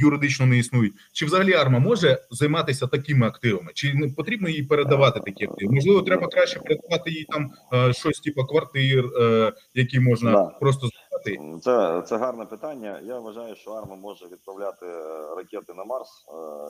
юридично 0.01 0.45
не 0.45 0.57
існують. 0.57 0.93
Чи 1.13 1.25
взагалі 1.25 1.53
арма 1.53 1.79
може 1.79 2.17
займатися 2.31 2.87
такими 2.87 3.27
активами? 3.27 3.71
Чи 3.73 3.93
не 3.93 4.09
потрібно 4.09 4.49
їй 4.49 4.63
передавати 4.63 5.19
такі 5.19 5.45
активи? 5.45 5.73
Можливо, 5.73 6.01
треба 6.01 6.27
краще 6.27 6.59
передавати 6.59 7.11
їй 7.11 7.25
там 7.29 7.51
е, 7.73 7.93
щось 7.93 8.19
типу 8.19 8.43
квартир, 8.43 9.05
е, 9.21 9.53
які 9.73 9.99
можна 9.99 10.31
Да. 10.31 10.45
просто 10.45 10.87
здати. 10.87 11.39
Це, 11.61 12.01
це 12.07 12.17
гарне 12.17 12.45
питання. 12.45 13.01
Я 13.05 13.19
вважаю, 13.19 13.55
що 13.55 13.71
Арма 13.71 13.95
може 13.95 14.25
відправляти 14.31 14.85
е, 14.85 15.35
ракети 15.37 15.73
на 15.73 15.83
Марс 15.83 16.09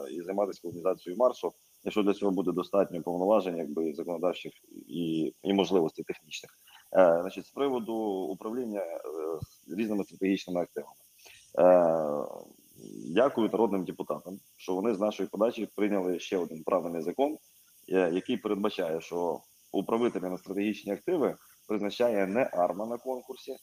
е, 0.09 0.13
і 0.13 0.21
займатися 0.21 0.59
колонізацією 0.61 1.17
Марсу, 1.17 1.51
якщо 1.83 2.03
для 2.03 2.13
цього 2.13 2.31
буде 2.31 2.51
достатньо 2.51 3.01
повноважень, 3.01 3.57
якби 3.57 3.93
законодавчих 3.93 4.53
і, 4.87 5.33
і 5.43 5.53
можливостей 5.53 6.05
технічних. 6.05 6.51
Е, 6.93 7.21
значить, 7.21 7.45
з 7.45 7.51
приводу 7.51 7.93
управління 8.31 8.79
е, 8.79 8.99
різними 9.77 10.03
стратегічними 10.03 10.61
активами. 10.61 10.95
Е, 11.59 12.25
дякую 13.09 13.49
народним 13.49 13.85
депутатам, 13.85 14.39
що 14.57 14.75
вони 14.75 14.93
з 14.93 14.99
нашої 14.99 15.29
подачі 15.29 15.69
прийняли 15.75 16.19
ще 16.19 16.37
один 16.37 16.63
правильний 16.63 17.01
закон, 17.01 17.37
е, 17.89 18.11
який 18.13 18.37
передбачає, 18.37 19.01
що 19.01 19.41
управителя 19.71 20.29
на 20.29 20.37
стратегічні 20.37 20.91
активи 20.91 21.35
призначає 21.67 22.27
не 22.27 22.43
арма 22.43 22.85
на 22.85 22.97
конкурсі, 22.97 23.55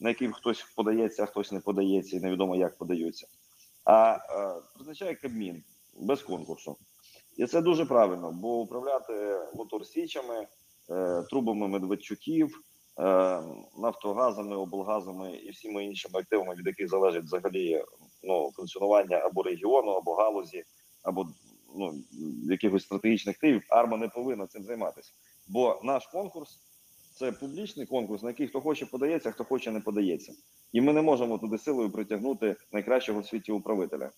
на 0.00 0.08
яким 0.08 0.32
хтось 0.32 0.62
подається, 0.76 1.22
а 1.22 1.26
хтось 1.26 1.52
не 1.52 1.60
подається, 1.60 2.16
і 2.16 2.20
невідомо 2.20 2.56
як 2.56 2.78
подаються, 2.78 3.26
а 3.84 4.14
е, 4.14 4.62
призначає 4.74 5.14
Кабмін 5.14 5.64
без 6.00 6.22
конкурсу. 6.22 6.76
І 7.36 7.46
це 7.46 7.60
дуже 7.60 7.86
правильно, 7.86 8.32
бо 8.32 8.60
управляти 8.60 9.40
моторсічами, 9.54 10.46
е, 10.90 11.22
трубами 11.30 11.68
Медведчуків, 11.68 12.62
е, 12.98 13.02
нафтогазами, 13.78 14.56
облгазами 14.56 15.36
і 15.36 15.50
всіма 15.50 15.82
іншими 15.82 16.20
активами, 16.20 16.54
від 16.54 16.66
яких 16.66 16.88
залежить 16.88 17.24
взагалі 17.24 17.84
ну, 18.22 18.50
функціонування 18.56 19.16
або 19.16 19.42
регіону, 19.42 19.90
або 19.90 20.14
галузі, 20.14 20.64
або 21.02 21.26
ну, 21.76 21.94
якихось 22.44 22.82
стратегічних 22.82 23.36
активів, 23.36 23.62
арма 23.68 23.96
не 23.96 24.08
повинна 24.08 24.46
цим 24.46 24.64
займатися. 24.64 25.12
Бо 25.48 25.80
наш 25.84 26.06
конкурс 26.06 26.58
це 27.14 27.32
публічний 27.32 27.86
конкурс, 27.86 28.22
на 28.22 28.28
який 28.28 28.48
хто 28.48 28.60
хоче 28.60 28.86
подається, 28.86 29.28
а 29.28 29.32
хто 29.32 29.44
хоче 29.44 29.70
не 29.70 29.80
подається. 29.80 30.32
І 30.72 30.80
ми 30.80 30.92
не 30.92 31.02
можемо 31.02 31.38
туди 31.38 31.58
силою 31.58 31.90
притягнути 31.90 32.56
найкращого 32.72 33.20
в 33.20 33.26
світі 33.26 33.52
управителя. 33.52 34.10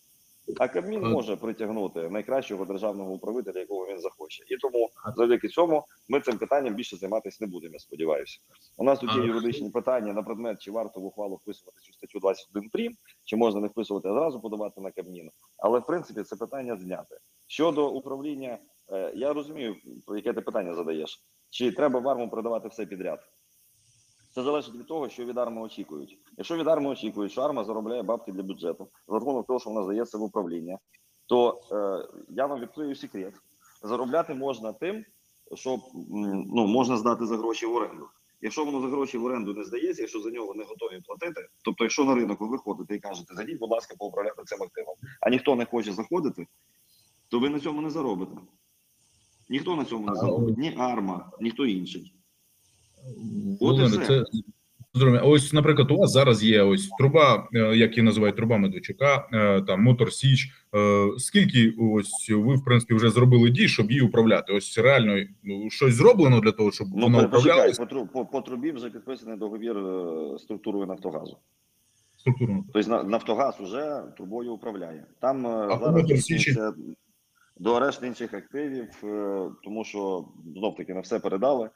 А 0.57 0.69
Кабмін 0.69 1.05
А- 1.05 1.09
може 1.09 1.37
притягнути 1.37 2.09
найкращого 2.11 2.65
державного 2.65 3.13
управителя, 3.13 3.61
якого 3.61 3.87
він 3.87 4.01
захоче. 4.01 4.45
І 4.47 4.57
тому 4.57 4.91
завдяки 5.17 5.49
цьому 5.49 5.85
ми 6.09 6.21
цим 6.21 6.39
питанням 6.39 6.75
більше 6.75 6.97
займатися 6.97 7.39
не 7.41 7.47
будемо. 7.47 7.73
Я 7.73 7.79
сподіваюся. 7.79 8.39
У 8.77 8.85
нас 8.85 8.99
тут 8.99 9.17
є 9.17 9.23
юридичні 9.23 9.71
питання 9.71 10.13
на 10.13 10.23
предмет, 10.23 10.63
чи 10.63 10.71
варто 10.71 11.01
в 11.01 11.05
ухвалу 11.05 11.37
вписувати 11.37 11.81
цю 11.81 11.93
статтю 11.93 12.19
21 12.19 12.71
прим, 12.71 12.93
чи 13.25 13.37
можна 13.37 13.61
не 13.61 13.69
вписувати 13.69 14.09
а 14.09 14.13
зразу 14.13 14.41
подавати 14.41 14.81
на 14.81 14.91
Кабмін. 14.91 15.31
Але 15.57 15.79
в 15.79 15.87
принципі 15.87 16.23
це 16.23 16.37
питання 16.37 16.77
зняте. 16.77 17.19
Щодо 17.47 17.91
управління, 17.91 18.59
е, 18.93 19.13
я 19.15 19.33
розумію, 19.33 19.77
яке 20.17 20.33
ти 20.33 20.41
питання 20.41 20.75
задаєш. 20.75 21.25
Чи 21.51 21.73
треба 21.73 22.01
в 22.01 22.09
арму 22.09 22.31
продавати 22.31 22.69
все 22.69 22.87
підряд? 22.87 23.21
Це 24.31 24.43
залежить 24.43 24.75
від 24.75 24.87
того, 24.87 25.09
що 25.09 25.25
від 25.25 25.39
арми 25.39 25.61
очікують. 25.63 26.19
Якщо 26.37 26.57
від 26.57 26.69
арми 26.69 26.91
очікують, 26.91 27.33
що 27.33 27.41
арма 27.41 27.65
заробляє 27.65 28.03
бабки 28.03 28.33
для 28.33 28.43
бюджету 28.43 28.89
за 29.09 29.15
рахунок 29.15 29.47
того, 29.47 29.59
що 29.59 29.71
вона 29.71 29.85
здається 29.85 30.19
в 30.19 30.23
управління, 30.23 30.79
то 31.27 31.61
е, 31.73 32.09
я 32.29 32.47
вам 32.47 32.61
відкрию 32.61 32.97
секрет. 32.97 33.35
Заробляти 33.83 34.35
можна 34.35 34.73
тим, 34.73 35.05
що 35.55 35.79
ну, 36.47 36.67
можна 36.67 36.97
здати 36.97 37.27
за 37.27 37.37
гроші 37.37 37.67
в 37.67 37.75
оренду. 37.75 38.09
Якщо 38.41 38.65
воно 38.65 38.81
за 38.81 38.89
гроші 38.89 39.19
в 39.19 39.25
оренду 39.25 39.55
не 39.55 39.65
здається, 39.65 40.03
якщо 40.03 40.21
за 40.21 40.31
нього 40.31 40.55
не 40.55 40.65
готові 40.65 41.01
платити, 41.01 41.49
тобто, 41.65 41.85
якщо 41.85 42.05
на 42.05 42.15
ринок 42.15 42.41
ви 42.41 42.49
виходите 42.49 42.95
і 42.95 42.99
кажете, 42.99 43.35
зайдіть, 43.35 43.59
будь 43.59 43.71
ласка, 43.71 43.95
поуправляти 43.99 44.43
цим 44.47 44.63
активом, 44.63 44.95
а 45.21 45.31
ніхто 45.31 45.57
не 45.57 45.65
хоче 45.65 45.93
заходити, 45.93 46.47
то 47.29 47.39
ви 47.41 47.49
на 47.49 47.61
цьому 47.61 47.81
не 47.81 47.91
заробите. 47.91 48.33
Ніхто 49.49 49.77
на 49.77 49.85
цьому 49.85 50.07
не 50.07 50.15
заробить, 50.15 50.59
ні 50.59 50.75
арма, 50.79 51.31
ніхто 51.41 51.67
інший. 51.67 52.18
Володимир, 53.61 54.07
це. 54.07 54.25
Ось, 55.23 55.53
наприклад, 55.53 55.91
у 55.91 55.97
вас 55.97 56.11
зараз 56.11 56.45
є 56.45 56.63
ось 56.63 56.89
труба, 56.99 57.49
е, 57.55 57.77
як 57.77 57.91
її 57.97 58.03
називають 58.03 58.37
труба 58.37 58.59
Медведчука, 58.59 59.29
е, 59.33 59.63
там 59.63 59.83
Мотор 59.83 60.13
Січ. 60.13 60.49
Е, 60.75 61.09
Скільки 61.19 61.75
ось 61.79 62.31
ви 62.31 62.57
в 62.57 62.65
принципі 62.65 62.95
вже 62.95 63.11
зробили 63.11 63.51
дій, 63.51 63.69
щоб 63.69 63.91
її 63.91 64.03
управляти? 64.03 64.53
Ось 64.53 64.79
реально 64.79 65.27
ну, 65.43 65.71
щось 65.71 65.95
зроблено 65.95 66.41
для 66.41 66.53
того, 66.53 66.73
щоб 66.73 66.89
Ну, 66.95 67.03
вона 67.03 67.29
почекай, 67.29 67.73
по, 68.13 68.27
по, 68.27 68.41
трубі 68.41 68.73
вже 68.73 68.91
підписаний 68.91 69.39
договір 69.39 69.77
структурою 70.39 70.87
Нафтогазу. 70.87 71.37
структурно. 72.17 72.65
Тобто 72.73 73.03
Нафтогаз 73.05 73.61
вже 73.61 74.03
трубою 74.17 74.53
управляє. 74.53 75.07
Там 75.21 75.47
А 75.47 75.79
зараз 75.79 76.59
до 77.61 77.75
арешт 77.75 78.03
інших 78.03 78.35
активів, 78.35 78.89
тому 79.65 79.85
що 79.85 80.25
знов 80.57 80.77
таки 80.77 80.95
не 80.95 81.01
все 81.01 81.21
передали. 81.21 81.71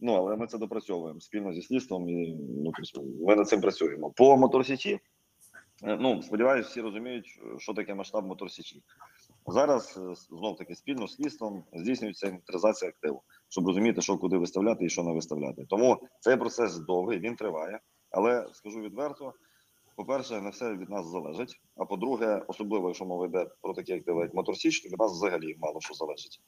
Ну 0.00 0.12
але 0.14 0.36
ми 0.36 0.46
це 0.46 0.58
допрацьовуємо 0.58 1.20
спільно 1.20 1.52
зі 1.52 1.62
слідством, 1.62 2.08
і 2.08 2.36
ну 2.64 2.72
тобто, 2.76 3.08
ми 3.26 3.36
над 3.36 3.48
цим 3.48 3.60
працюємо. 3.60 4.10
По 4.10 4.36
моторсічі, 4.36 5.00
е, 5.84 5.96
ну 6.00 6.22
сподіваюся, 6.22 6.68
всі 6.68 6.80
розуміють, 6.80 7.40
що 7.58 7.74
таке 7.74 7.94
масштаб 7.94 8.26
моторсічі. 8.26 8.82
Зараз 9.46 9.98
е, 9.98 10.14
знов 10.36 10.56
таки 10.56 10.74
спільно 10.74 11.06
з 11.06 11.14
слідством 11.14 11.64
здійснюється 11.72 12.26
інвентаризація 12.26 12.88
активу, 12.88 13.22
щоб 13.48 13.66
розуміти, 13.66 14.00
що 14.00 14.18
куди 14.18 14.36
виставляти 14.36 14.84
і 14.84 14.88
що 14.88 15.02
не 15.02 15.12
виставляти. 15.12 15.64
Тому 15.68 15.98
цей 16.20 16.36
процес 16.36 16.78
довгий, 16.78 17.18
він 17.18 17.36
триває. 17.36 17.80
Але 18.10 18.46
скажу 18.52 18.80
відверто, 18.80 19.32
по-перше, 19.96 20.40
не 20.40 20.50
все 20.50 20.74
від 20.74 20.90
нас 20.90 21.06
залежить. 21.06 21.60
А 21.76 21.84
по-друге, 21.84 22.42
особливо, 22.48 22.88
якщо 22.88 23.04
мова 23.04 23.26
йде 23.26 23.46
про 23.60 23.74
такі 23.74 23.92
активи, 23.92 24.22
як 24.22 24.34
Моторсіч, 24.34 24.80
то 24.80 24.88
від 24.88 24.98
нас 24.98 25.12
взагалі 25.12 25.56
мало 25.58 25.80
що 25.80 25.94
залежить. 25.94 26.40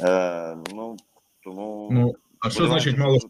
Е, 0.00 0.58
ну 0.74 0.96
тому 1.42 1.88
Ну 1.90 2.14
а 2.40 2.50
що 2.50 2.66
значить 2.66 2.98
мало 2.98 3.18
що? 3.18 3.28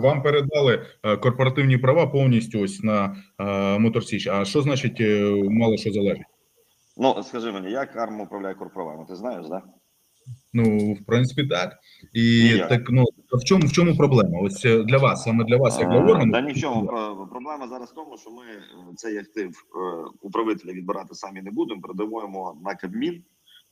Вам 0.00 0.22
передали 0.22 0.86
е, 1.02 1.16
корпоративні 1.16 1.78
права 1.78 2.06
повністю 2.06 2.60
ось 2.60 2.82
на 2.82 3.16
е, 3.38 3.78
Мотор 3.78 4.04
Січ? 4.04 4.26
А 4.26 4.44
що 4.44 4.62
значить 4.62 5.00
е, 5.00 5.42
мало 5.50 5.76
що 5.76 5.92
залежить? 5.92 6.22
ну 6.96 7.22
скажи 7.22 7.52
мені, 7.52 7.70
як 7.70 7.96
арма 7.96 8.24
управляє 8.24 8.54
корправами? 8.54 9.06
Ти 9.08 9.16
знаєш, 9.16 9.48
да? 9.48 9.62
Ну, 10.52 10.94
в 10.94 11.06
принципі, 11.06 11.46
так. 11.46 11.78
І 12.12 12.20
Ніяк. 12.20 12.68
так 12.68 12.82
ну 12.90 13.04
в 13.32 13.44
чому 13.44 13.66
в 13.66 13.72
чому 13.72 13.96
проблема? 13.96 14.40
Ось 14.42 14.62
для 14.62 14.98
вас, 14.98 15.22
саме 15.22 15.44
для 15.44 15.56
вас, 15.56 15.78
як 15.78 15.90
для 15.90 15.98
органу. 15.98 16.32
Та 16.32 16.40
ні 16.40 16.52
в 16.52 16.60
чому. 16.60 16.86
Проблема 17.30 17.68
зараз 17.68 17.90
в 17.90 17.94
тому, 17.94 18.16
що 18.18 18.30
ми 18.30 18.42
цей 18.96 19.18
актив 19.18 19.50
управителя 20.20 20.72
відбирати 20.72 21.14
самі 21.14 21.42
не 21.42 21.50
будемо, 21.50 21.80
передамо 21.80 22.60
на 22.64 22.74
Кабмін. 22.74 23.22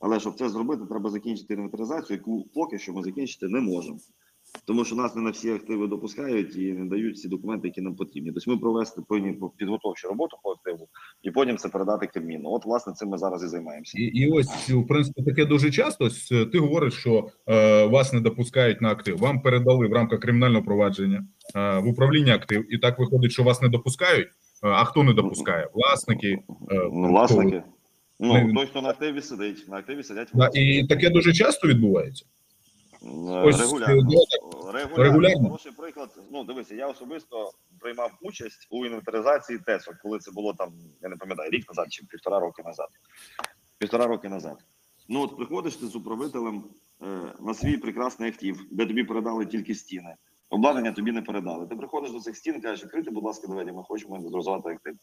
Але 0.03 0.21
щоб 0.21 0.35
це 0.35 0.49
зробити, 0.49 0.87
треба 0.87 1.11
закінчити 1.11 1.55
інвентаризацію, 1.55 2.17
яку 2.17 2.45
поки 2.55 2.79
що 2.79 2.93
ми 2.93 3.03
закінчити 3.03 3.49
не 3.49 3.61
можемо. 3.61 3.99
Тому 4.65 4.85
що 4.85 4.97
нас 4.97 5.17
не 5.17 5.23
на 5.23 5.31
всі 5.31 5.51
активи 5.51 5.87
допускають 5.87 6.57
і 6.57 6.73
не 6.73 6.85
дають 6.85 7.15
всі 7.17 7.29
документи, 7.29 7.69
які 7.69 7.81
нам 7.81 7.95
потрібні. 7.95 8.33
Тобто 8.33 8.51
ми 8.51 8.57
провести 8.59 9.03
повинні 9.09 9.39
підготовчу 9.57 10.09
роботу 10.09 10.37
по 10.43 10.51
активу 10.51 10.89
і 11.23 11.31
потім 11.31 11.57
це 11.57 11.69
передати 11.69 12.07
Кабміну. 12.07 12.51
От, 12.51 12.65
власне, 12.65 12.93
цим 12.93 13.09
ми 13.09 13.19
зараз 13.19 13.45
і 13.45 13.47
займаємося. 13.49 13.99
І, 13.99 14.03
і 14.03 14.31
ось 14.31 14.71
в 14.71 14.87
принципі 14.87 15.23
таке 15.23 15.45
дуже 15.45 15.71
часто. 15.71 16.05
Ось, 16.05 16.33
е, 16.33 16.47
Ти 16.47 16.59
говориш, 16.59 16.95
що 16.95 17.29
е, 17.49 17.87
вас 17.87 18.13
не 18.13 18.21
допускають 18.21 18.81
на 18.81 18.91
актив. 18.91 19.19
Вам 19.19 19.41
передали 19.41 19.87
в 19.87 19.93
рамках 19.93 20.21
кримінального 20.21 20.65
провадження 20.65 21.27
е, 21.57 21.79
в 21.79 21.89
управління 21.89 22.35
актив, 22.35 22.75
і 22.75 22.79
так 22.79 22.99
виходить, 22.99 23.33
що 23.33 23.43
вас 23.43 23.63
не 23.63 23.69
допускають. 23.69 24.29
Е, 24.29 24.69
А 24.69 24.85
хто 24.85 25.03
не 25.03 25.13
допускає? 25.13 25.69
Власники. 25.75 26.29
е, 26.71 26.89
Ну, 26.93 27.09
власники. 27.09 27.63
Ну, 28.21 28.35
Не- 28.35 28.55
той, 28.55 28.67
хто 28.67 28.83
на 28.83 28.89
активі 28.89 29.23
сидить, 29.23 29.69
на 29.69 29.77
активі 29.77 30.03
сидять 30.03 30.29
Да, 30.35 30.51
і 30.55 30.87
таке 30.87 31.11
дуже 31.11 31.33
часто 31.33 31.69
відбувається. 31.69 32.25
Ось, 33.45 33.61
Регулярно. 33.61 34.03
Регулярно. 34.73 35.05
Регулярно. 35.05 35.49
Хороший 35.49 35.73
приклад. 35.73 36.11
Ну, 36.31 36.45
дивися, 36.45 36.75
я 36.75 36.87
особисто 36.87 37.51
приймав 37.81 38.13
участь 38.23 38.69
у 38.71 38.87
інвентаризації 38.87 39.59
ТЕСО, 39.59 39.93
коли 40.03 40.19
це 40.19 40.31
було 40.31 40.55
там, 40.55 40.73
я 41.03 41.09
не 41.09 41.17
пам'ятаю, 41.17 41.51
рік 41.51 41.69
назад 41.69 41.87
чи 41.93 42.07
півтора 42.07 42.41
роки 42.41 42.63
назад. 42.63 42.89
Півтора 43.79 44.07
роки 44.07 44.29
назад. 44.29 44.57
Ну, 45.09 45.23
от 45.23 45.37
приходиш 45.37 45.77
ти 45.77 45.87
з 45.87 45.97
управителем 45.97 46.65
е, 47.03 47.07
на 47.41 47.55
свій 47.55 47.77
прекрасний 47.77 48.29
актив, 48.29 48.61
де 48.71 48.87
тобі 48.87 49.05
передали 49.05 49.47
тільки 49.47 49.75
стіни. 49.75 50.15
Обладнання 50.51 50.93
тобі 50.93 51.13
не 51.13 51.23
передали. 51.23 51.67
Ти 51.67 51.77
приходиш 51.77 52.11
до 52.11 52.21
цих 52.21 52.37
стін, 52.37 52.61
кажеш, 52.61 52.85
відкрити, 52.85 53.11
будь 53.11 53.25
ласка, 53.25 53.47
двері, 53.47 53.73
ми 53.73 53.83
хочемо 53.83 54.17
інвентаризувати 54.17 54.69
актив. 54.69 54.95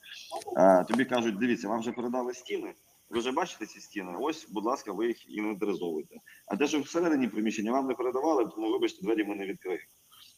Е, 0.58 0.84
тобі 0.84 1.06
кажуть, 1.06 1.38
дивіться, 1.38 1.68
вам 1.68 1.80
вже 1.80 1.92
передали 1.92 2.34
стіни. 2.34 2.74
Ви 3.10 3.20
вже 3.20 3.32
бачите 3.32 3.66
ці 3.66 3.80
стіни? 3.80 4.12
Ось, 4.20 4.48
будь 4.52 4.66
ласка, 4.66 4.92
ви 4.92 5.08
їх 5.08 5.38
інвентаризовуєте. 5.38 6.16
А 6.48 6.56
те, 6.58 6.68
що 6.68 6.80
всередині 6.80 7.28
приміщення 7.28 7.72
вам 7.72 7.88
не 7.88 7.94
передавали, 7.94 8.46
тому 8.56 8.72
вибачте, 8.72 9.06
двері 9.06 9.24
ми 9.24 9.36
не 9.36 9.46
відкриємо. 9.46 9.84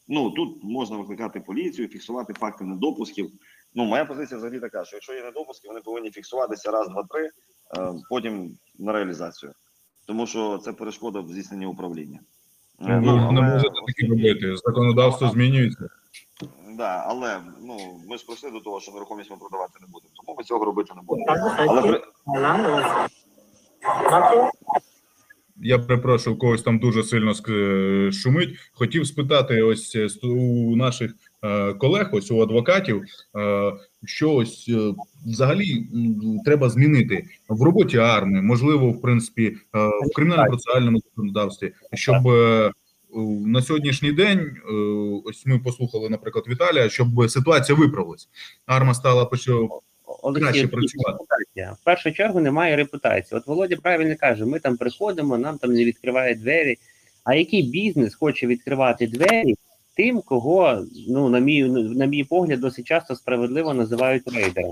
Ну 0.07 0.31
тут 0.31 0.63
можна 0.63 0.97
викликати 0.97 1.39
поліцію, 1.39 1.87
фіксувати 1.87 2.33
факти 2.33 2.63
недопусків. 2.63 3.31
Ну, 3.73 3.85
моя 3.85 4.05
позиція 4.05 4.37
взагалі 4.37 4.59
така, 4.59 4.85
що 4.85 4.95
якщо 4.95 5.13
є 5.13 5.23
недопуски, 5.23 5.67
вони 5.67 5.81
повинні 5.81 6.11
фіксуватися 6.11 6.71
раз, 6.71 6.89
два, 6.89 7.03
три, 7.03 7.25
е, 7.77 7.93
потім 8.09 8.57
на 8.79 8.93
реалізацію. 8.93 9.51
Тому 10.07 10.27
що 10.27 10.57
це 10.57 10.73
перешкода 10.73 11.19
в 11.19 11.27
здійсненні 11.27 11.65
управління. 11.65 12.19
Е, 12.81 12.95
Ви 12.95 13.01
ну, 13.05 13.31
не 13.31 13.41
можете 13.41 13.73
таке 13.87 14.07
робити. 14.09 14.55
Законодавство 14.55 15.29
змінюється. 15.29 15.89
Да, 16.81 17.03
але 17.07 17.37
ну 17.63 17.77
ми 18.09 18.17
ж 18.17 18.25
прийшли 18.25 18.51
до 18.51 18.59
того, 18.59 18.79
що 18.79 18.91
нерухомість 18.91 19.31
ми 19.31 19.37
продавати 19.37 19.73
не 19.81 19.87
будемо, 19.87 20.11
тому 20.25 20.35
ми 20.37 20.43
цього 20.43 20.65
робити 20.65 20.93
не 20.95 21.01
будемо. 21.01 21.25
Але 21.57 21.81
при, 21.81 22.01
Я 25.63 25.79
перепрошую, 25.79 26.35
у 26.35 26.39
когось 26.39 26.61
там 26.61 26.79
дуже 26.79 27.03
сильно 27.03 27.31
ск- 27.31 28.11
шумить. 28.11 28.49
Хотів 28.73 29.07
спитати 29.07 29.61
ось 29.61 29.95
е, 29.95 30.05
ст- 30.07 30.25
у 30.27 30.75
наших 30.75 31.11
е, 31.43 31.73
колег, 31.73 32.09
ось 32.13 32.31
у 32.31 32.41
адвокатів, 32.41 33.03
е, 33.37 33.71
що 34.05 34.33
ось 34.33 34.69
е, 34.69 34.93
взагалі 35.25 35.87
м, 35.93 36.39
треба 36.45 36.69
змінити 36.69 37.25
в 37.49 37.61
роботі 37.63 37.97
армії, 37.97 38.41
можливо, 38.41 38.89
в 38.91 39.01
принципі, 39.01 39.57
е, 39.75 39.79
в 39.87 40.19
кримінально-процесуальному 40.19 40.97
законодавстві, 41.09 41.73
щоб 41.93 42.27
е, 42.27 42.71
на 43.45 43.61
сьогоднішній 43.61 44.11
день, 44.11 44.39
е, 44.39 44.73
ось 45.25 45.45
ми 45.45 45.59
послухали, 45.59 46.09
наприклад, 46.09 46.45
Віталія, 46.47 46.89
щоб 46.89 47.07
ситуація 47.29 47.77
виправилась. 47.77 48.29
Арма 48.65 48.93
стала 48.93 49.25
поч- 49.25 49.69
Олексій, 50.23 50.43
краще 50.43 50.67
працювати. 50.67 51.17
В 51.55 51.83
першу 51.85 52.11
чергу 52.11 52.39
немає 52.39 52.75
репутації. 52.75 53.37
От 53.39 53.47
Володя 53.47 53.75
правильно 53.75 54.15
каже: 54.19 54.45
ми 54.45 54.59
там 54.59 54.77
приходимо, 54.77 55.37
нам 55.37 55.57
там 55.57 55.73
не 55.73 55.85
відкривають 55.85 56.39
двері. 56.41 56.77
А 57.23 57.35
який 57.35 57.63
бізнес 57.63 58.15
хоче 58.15 58.47
відкривати 58.47 59.07
двері 59.07 59.55
тим, 59.95 60.21
кого, 60.21 60.85
ну, 61.09 61.29
на 61.29 61.39
мій, 61.39 61.63
на 61.69 62.05
мій 62.05 62.23
погляд, 62.23 62.59
досить 62.59 62.85
часто 62.87 63.15
справедливо 63.15 63.73
називають 63.73 64.27
рейдером? 64.33 64.71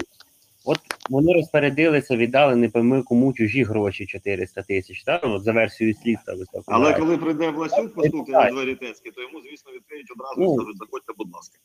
От 0.70 0.80
вони 1.10 1.34
розпорядилися, 1.34 2.18
віддали 2.18 2.56
не 2.56 2.70
пойми 2.70 3.04
кому 3.04 3.34
чужі 3.34 3.64
гроші 3.64 4.06
400 4.06 4.62
тисяч, 4.62 5.04
так? 5.04 5.22
Ну, 5.24 5.34
от 5.34 5.44
за 5.44 5.52
версією 5.52 5.96
слідства 5.96 6.34
високо. 6.34 6.64
але 6.68 6.94
коли 6.94 7.18
прийде 7.18 7.50
Власюк 7.50 7.94
постукає 7.96 8.46
на 8.46 8.52
двері 8.52 8.76
Тецьки, 8.76 9.12
то 9.16 9.22
йому, 9.22 9.42
звісно, 9.42 9.72
відкриють 9.76 10.08
одразу 10.12 10.36
Ну. 10.38 10.54
і 10.54 10.56
скажуть, 10.56 10.78
заходьте, 10.78 11.14
будь 11.18 11.34
ласка. 11.34 11.60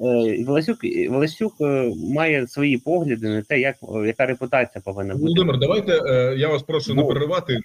Е, 0.00 0.44
Власюк, 0.44 0.78
Власюк 1.08 1.52
е, 1.60 1.92
має 2.14 2.46
свої 2.46 2.78
погляди 2.78 3.28
на 3.28 3.42
те, 3.42 3.60
як, 3.60 3.76
яка 4.06 4.26
репутація 4.26 4.82
повинна 4.84 5.14
бути. 5.14 5.24
Володимир, 5.24 5.58
давайте 5.58 6.02
е, 6.06 6.34
я 6.36 6.48
вас 6.48 6.62
прошу 6.62 6.94
не 6.94 7.02
Ну, 7.02 7.08
переривати. 7.08 7.58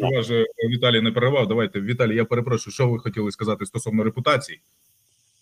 Ну, 0.00 0.22
же 0.22 0.46
Віталій 0.70 1.00
не 1.00 1.12
переривав. 1.12 1.48
Давайте, 1.48 1.80
Віталій, 1.80 2.16
я 2.16 2.24
перепрошую, 2.24 2.74
що 2.74 2.88
ви 2.88 2.98
хотіли 2.98 3.30
сказати 3.30 3.66
стосовно 3.66 4.04
репутації? 4.04 4.60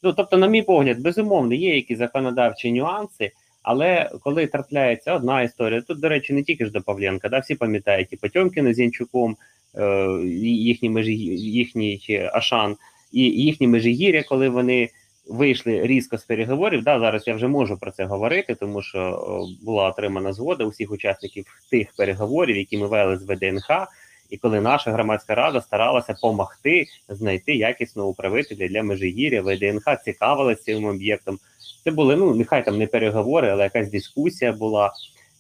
Ну, 0.03 0.13
тобто, 0.13 0.37
на 0.37 0.47
мій 0.47 0.63
погляд, 0.63 1.01
безумовно, 1.01 1.55
є 1.55 1.75
якісь 1.75 1.99
законодавчі 1.99 2.73
нюанси, 2.73 3.33
але 3.65 4.11
коли 4.21 4.47
трапляється 4.47 5.15
одна 5.15 5.43
історія, 5.43 5.81
тут, 5.81 6.01
до 6.01 6.09
речі, 6.09 6.33
не 6.33 6.43
тільки 6.43 6.67
ж 6.67 6.73
до 6.73 6.83
Павленка, 6.83 7.29
да, 7.29 7.39
всі 7.39 7.55
пам'ятають 7.55 8.13
і 8.13 8.17
Потьомкіна 8.17 8.75
з 8.75 8.79
Янчуком, 8.79 9.37
е, 9.75 10.09
їхні 10.45 10.91
межі, 10.91 11.15
їхній 11.37 12.07
е, 12.11 12.31
Ашан, 12.35 12.77
і 13.13 13.23
їхні 13.23 13.69
межигір'я, 13.69 14.23
коли 14.23 14.49
вони 14.49 14.89
вийшли 15.29 15.87
різко 15.87 16.19
з 16.19 16.25
переговорів. 16.25 16.83
Да, 16.83 17.01
зараз 17.01 17.27
я 17.27 17.35
вже 17.35 17.49
можу 17.49 17.79
про 17.79 17.91
це 17.91 18.05
говорити, 18.05 18.55
тому 18.55 18.83
що 18.83 19.25
була 19.63 19.89
отримана 19.89 20.33
згода 20.33 20.65
усіх 20.65 20.91
учасників 20.91 21.45
тих 21.71 21.89
переговорів, 21.97 22.57
які 22.57 22.79
ми 22.79 22.87
вели 22.87 23.17
з 23.17 23.23
ВДНХ. 23.23 23.87
І 24.31 24.37
коли 24.37 24.61
наша 24.61 24.93
громадська 24.93 25.35
рада 25.35 25.61
старалася 25.61 26.13
допомогти 26.13 26.87
знайти 27.09 27.55
якісного 27.55 28.09
управителя 28.09 28.69
для 28.69 28.83
Межигір'я, 28.83 29.43
ВДНХ 29.43 30.05
цікавилася 30.05 30.63
цим 30.63 30.85
об'єктом. 30.85 31.39
Це 31.85 31.91
були 31.91 32.17
ну 32.17 32.35
нехай 32.35 32.65
там 32.65 32.79
не 32.79 32.87
переговори, 32.87 33.49
але 33.49 33.65
якась 33.65 33.91
дискусія 33.91 34.53
була 34.53 34.93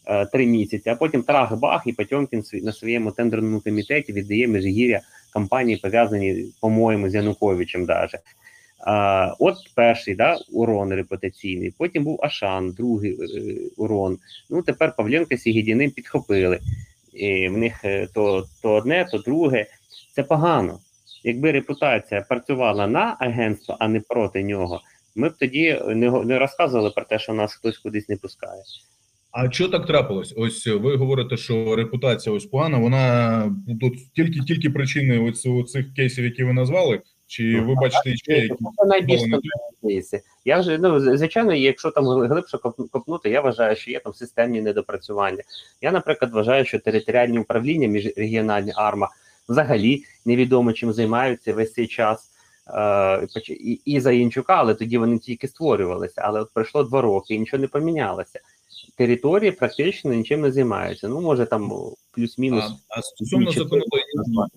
е, 0.06 0.26
три 0.26 0.46
місяці. 0.46 0.90
А 0.90 0.94
потім 0.94 1.22
трах-бах, 1.22 1.82
і 1.86 1.92
Потьомкін 1.92 2.42
свій- 2.42 2.62
на 2.62 2.72
своєму 2.72 3.10
тендерному 3.10 3.60
комітеті 3.60 4.12
віддає 4.12 4.48
Межигір'я 4.48 5.00
компанії, 5.32 5.76
пов'язані, 5.76 6.44
по-моєму, 6.60 7.10
з 7.10 7.14
Януковичем. 7.14 7.84
Даже. 7.84 8.18
А, 8.86 9.34
от 9.38 9.54
перший 9.74 10.14
да, 10.14 10.38
урон 10.52 10.94
репутаційний, 10.94 11.74
потім 11.78 12.04
був 12.04 12.20
Ашан, 12.22 12.70
другий 12.70 13.12
е, 13.12 13.16
урон. 13.76 14.18
Ну 14.50 14.62
тепер 14.62 14.94
Павленка 14.96 15.36
з 15.36 15.40
Сігідіним 15.40 15.90
підхопили. 15.90 16.58
І 17.12 17.48
в 17.48 17.58
них 17.58 17.84
е, 17.84 18.08
то, 18.14 18.46
то 18.62 18.72
одне, 18.72 19.06
то 19.10 19.18
друге. 19.18 19.66
Це 20.14 20.22
погано. 20.22 20.78
Якби 21.24 21.52
репутація 21.52 22.20
працювала 22.20 22.86
на 22.86 23.16
агентство, 23.20 23.76
а 23.78 23.88
не 23.88 24.00
проти 24.00 24.42
нього, 24.42 24.80
ми 25.14 25.28
б 25.28 25.32
тоді 25.40 25.80
не, 25.86 26.08
го- 26.08 26.24
не 26.24 26.38
розказували 26.38 26.90
про 26.90 27.04
те, 27.04 27.18
що 27.18 27.32
нас 27.32 27.54
хтось 27.54 27.78
кудись 27.78 28.08
не 28.08 28.16
пускає. 28.16 28.62
А 29.32 29.50
що 29.50 29.68
так 29.68 29.86
трапилось? 29.86 30.34
Ось 30.36 30.66
ви 30.66 30.96
говорите, 30.96 31.36
що 31.36 31.76
репутація 31.76 32.34
ось 32.34 32.46
погана. 32.46 32.78
Вона 32.78 33.56
тут 33.80 33.94
тільки 34.12 34.40
тільки 34.40 34.70
причини 34.70 35.18
ось 35.30 35.46
у 35.46 35.62
цих 35.62 35.94
кейсів, 35.94 36.24
які 36.24 36.44
ви 36.44 36.52
назвали, 36.52 37.00
чи 37.26 37.60
ви 37.60 37.74
бачите 37.74 38.16
ще 38.16 38.32
які 38.32 38.54
Це 38.76 38.84
найбільш 38.86 39.20
Вони- 39.20 39.38
здається. 39.82 40.20
Я 40.44 40.60
вже 40.60 40.78
ну 40.78 41.16
звичайно, 41.16 41.54
якщо 41.54 41.90
там 41.90 42.04
глибше 42.04 42.58
копнути, 42.90 43.30
я 43.30 43.40
вважаю, 43.40 43.76
що 43.76 43.90
є 43.90 44.00
там 44.00 44.14
системні 44.14 44.60
недопрацювання. 44.60 45.42
Я, 45.80 45.92
наприклад, 45.92 46.32
вважаю, 46.32 46.64
що 46.64 46.78
територіальні 46.78 47.38
управління 47.38 47.88
міжрегіональні 47.88 48.72
арма 48.76 49.08
взагалі 49.48 50.02
невідомо 50.24 50.72
чим 50.72 50.92
займаються 50.92 51.52
весь 51.52 51.72
цей 51.72 51.86
час. 51.86 52.30
Е, 52.70 53.26
і, 53.48 53.80
і 53.84 54.00
за 54.00 54.12
Янчука, 54.12 54.54
але 54.54 54.74
тоді 54.74 54.98
вони 54.98 55.18
тільки 55.18 55.48
створювалися. 55.48 56.22
Але 56.24 56.40
от 56.40 56.50
пройшло 56.54 56.82
два 56.82 57.00
роки 57.00 57.34
і 57.34 57.38
нічого 57.38 57.60
не 57.60 57.68
помінялося. 57.68 58.40
Території 58.96 59.52
практично 59.52 60.14
нічим 60.14 60.40
не 60.40 60.52
займаються. 60.52 61.08
Ну, 61.08 61.20
може, 61.20 61.46
там 61.46 61.72
плюс-мінус. 62.12 62.64
А, 62.64 62.98
а 62.98 63.02
стосовно 63.02 63.50
законодавства, 63.50 64.48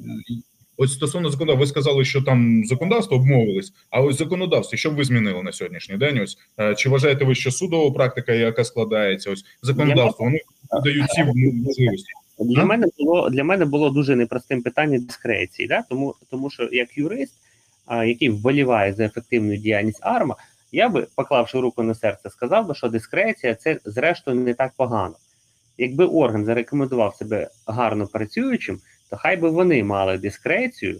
ось 0.78 0.94
стосовно 0.94 1.30
законодавства, 1.30 1.60
ви 1.60 1.68
сказали, 1.68 2.06
що 2.06 2.22
там 2.22 2.66
законодавство 2.66 3.18
обмовились. 3.18 3.74
А 3.90 4.02
ось 4.02 4.18
законодавство, 4.18 4.78
що 4.78 4.92
б 4.92 4.96
ви 4.96 5.04
змінили 5.04 5.44
на 5.44 5.52
сьогоднішній 5.52 5.98
день? 5.98 6.20
Ось 6.20 6.38
е, 6.60 6.76
чи 6.76 6.90
вважаєте 6.90 7.26
ви, 7.26 7.36
що 7.36 7.52
судова 7.52 7.92
практика, 7.92 8.34
яка 8.34 8.64
складається, 8.64 9.32
ось 9.32 9.46
законодавство, 9.62 10.26
вони 10.26 10.42
дають 10.84 11.10
ці 11.10 11.24
можливості? 11.24 12.12
Для 12.40 12.66
мене 12.66 12.88
було 13.00 13.30
для 13.30 13.44
мене 13.44 13.66
було 13.66 13.90
дуже 13.90 14.16
непростим 14.16 14.62
питання 14.64 15.00
дискреції, 15.00 15.68
да? 15.68 15.84
тому, 15.90 16.16
тому 16.30 16.50
що 16.50 16.70
як 16.72 16.98
юрист, 16.98 17.34
який 17.92 18.30
вболіває 18.30 18.94
за 18.94 19.06
ефективну 19.06 19.56
діяльність 19.56 20.00
АРМА, 20.02 20.36
я 20.72 20.90
би, 20.90 21.08
поклавши 21.16 21.60
руку 21.60 21.84
на 21.84 21.96
серце, 21.96 22.30
сказав 22.30 22.68
би, 22.68 22.76
що 22.76 22.88
дискреція 22.88 23.56
це 23.56 23.80
зрештою 23.86 24.40
не 24.40 24.54
так 24.54 24.74
погано. 24.78 25.16
Якби 25.78 26.06
орган 26.06 26.46
зарекомендував 26.46 27.16
себе 27.16 27.50
гарно 27.68 28.08
працюючим, 28.08 28.80
то 29.10 29.18
хай 29.18 29.38
би 29.38 29.50
вони 29.50 29.84
мали 29.84 30.18
дискрецію 30.18 31.00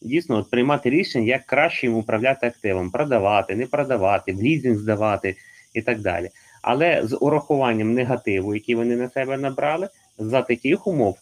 дійсно 0.00 0.36
от, 0.36 0.50
приймати 0.50 0.90
рішення, 0.90 1.26
як 1.26 1.46
краще 1.46 1.86
їм 1.86 1.96
управляти 1.96 2.46
активом, 2.46 2.90
продавати, 2.90 3.56
не 3.56 3.66
продавати, 3.66 4.32
в 4.32 4.42
лізинг 4.42 4.76
здавати 4.76 5.36
і 5.74 5.82
так 5.82 6.00
далі. 6.00 6.30
Але 6.62 7.06
з 7.06 7.16
урахуванням 7.16 7.94
негативу, 7.94 8.54
який 8.54 8.74
вони 8.74 8.96
на 8.96 9.08
себе 9.10 9.36
набрали, 9.36 9.88
за 10.18 10.42
таких 10.42 10.86
умов 10.86 11.18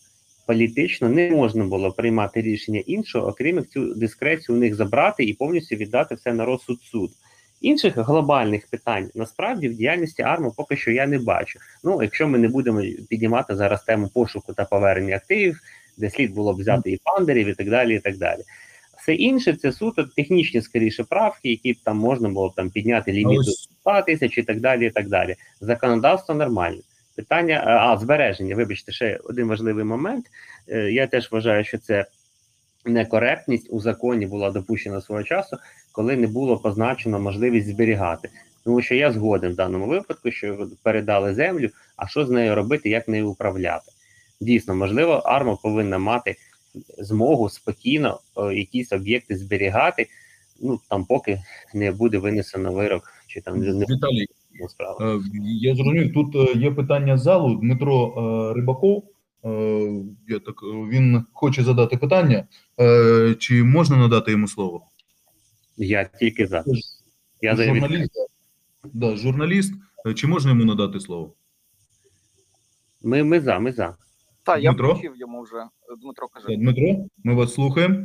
політично 0.48 1.08
не 1.08 1.30
можна 1.30 1.64
було 1.64 1.92
приймати 1.92 2.40
рішення 2.40 2.82
іншого, 2.86 3.28
окрім 3.28 3.56
як 3.56 3.68
цю 3.68 3.94
дискрецію 3.94 4.56
у 4.56 4.60
них 4.60 4.74
забрати 4.74 5.24
і 5.24 5.34
повністю 5.34 5.76
віддати 5.76 6.14
все 6.14 6.32
на 6.32 6.44
розсуд 6.44 6.82
суд. 6.82 7.10
Інших 7.60 7.96
глобальних 7.96 8.66
питань 8.70 9.10
насправді 9.14 9.68
в 9.68 9.74
діяльності 9.74 10.22
АРМА 10.22 10.50
поки 10.56 10.76
що 10.76 10.90
я 10.90 11.06
не 11.06 11.18
бачу. 11.18 11.58
Ну, 11.84 12.02
якщо 12.02 12.28
ми 12.28 12.38
не 12.38 12.48
будемо 12.48 12.82
піднімати 13.08 13.56
зараз 13.56 13.84
тему 13.84 14.10
пошуку 14.14 14.52
та 14.52 14.64
повернення 14.64 15.16
активів, 15.16 15.60
де 15.96 16.10
слід 16.10 16.34
було 16.34 16.54
б 16.54 16.56
взяти 16.56 16.90
і 16.90 17.00
фандерів, 17.04 17.46
і 17.46 17.54
так 17.54 17.70
далі. 17.70 17.94
і 17.94 18.00
так 18.00 18.16
далі. 18.16 18.40
Все 18.98 19.14
інше 19.14 19.52
це 19.52 19.72
суто 19.72 20.04
технічні 20.04 20.62
скоріше 20.62 21.04
правки, 21.04 21.50
які 21.50 21.72
б 21.72 21.76
там 21.84 21.98
можна 21.98 22.28
було 22.28 22.48
б 22.48 22.54
там 22.54 22.70
підняти 22.70 23.12
ліміт 23.12 23.44
до 23.44 23.52
100 23.52 24.02
тисяч 24.06 24.38
і 24.38 24.42
так 24.42 24.60
далі. 24.60 24.86
і 24.86 24.90
так 24.90 25.08
далі. 25.08 25.36
Законодавство 25.60 26.34
нормальне. 26.34 26.80
Питання, 27.18 27.62
а, 27.66 27.92
а 27.92 27.98
збереження, 27.98 28.56
вибачте, 28.56 28.92
ще 28.92 29.20
один 29.24 29.48
важливий 29.48 29.84
момент. 29.84 30.26
Е, 30.68 30.90
Я 30.92 31.06
теж 31.06 31.32
вважаю, 31.32 31.64
що 31.64 31.78
це 31.78 32.06
некоректність 32.84 33.66
у 33.70 33.80
законі 33.80 34.26
була 34.26 34.50
допущена 34.50 35.00
свого 35.00 35.22
часу, 35.22 35.56
коли 35.92 36.16
не 36.16 36.26
було 36.26 36.58
позначено 36.58 37.20
можливість 37.20 37.68
зберігати. 37.68 38.28
Тому 38.64 38.82
що 38.82 38.94
я 38.94 39.12
згоден 39.12 39.52
в 39.52 39.54
даному 39.54 39.86
випадку, 39.86 40.30
що 40.30 40.68
передали 40.82 41.34
землю, 41.34 41.68
а 41.96 42.08
що 42.08 42.26
з 42.26 42.30
нею 42.30 42.54
робити, 42.54 42.88
як 42.90 43.08
нею 43.08 43.30
управляти. 43.30 43.92
Дійсно, 44.40 44.74
можливо, 44.74 45.12
арма 45.12 45.56
повинна 45.56 45.98
мати 45.98 46.36
змогу 46.98 47.48
спокійно 47.48 48.20
е, 48.36 48.54
якісь 48.54 48.92
об'єкти 48.92 49.36
зберігати, 49.36 50.06
ну 50.60 50.80
там 50.90 51.04
поки 51.04 51.42
не 51.74 51.92
буде 51.92 52.18
винесено 52.18 52.72
вирок, 52.72 53.12
чи 53.26 53.40
там 53.40 53.58
не 53.58 53.86
Віталій, 53.86 54.26
справа. 54.68 55.14
Е, 55.14 55.20
Я 55.44 55.74
зрозумів, 55.74 56.12
тут 56.12 56.34
е, 56.34 56.58
є 56.58 56.70
питання 56.70 57.18
з 57.18 57.22
залу. 57.22 57.54
Дмитро 57.54 58.14
е, 58.16 58.54
Рибаков. 58.54 59.04
Я 60.28 60.38
так 60.46 60.62
він 60.62 61.24
хоче 61.32 61.62
задати 61.64 61.96
питання. 61.96 62.46
Чи 63.38 63.64
можна 63.64 63.96
надати 63.96 64.30
йому 64.30 64.48
слово? 64.48 64.82
Я 65.76 66.04
тільки 66.04 66.46
за. 66.46 66.64
Я 67.42 67.56
журналіст. 67.56 68.10
Да, 68.84 69.16
журналіст. 69.16 69.74
Чи 70.14 70.26
можна 70.26 70.50
йому 70.50 70.64
надати 70.64 71.00
слово? 71.00 71.34
Ми, 73.02 73.22
ми 73.24 73.40
за, 73.40 73.58
ми 73.58 73.72
за. 73.72 73.96
Так, 74.42 74.62
я 74.62 74.70
Дмитро? 74.70 74.92
включив 74.92 75.16
йому 75.16 75.42
вже. 75.42 75.64
Дмитро 76.02 76.28
каже. 76.28 76.56
Дмитро, 76.56 77.06
ми 77.24 77.34
вас 77.34 77.54
слухаємо. 77.54 77.96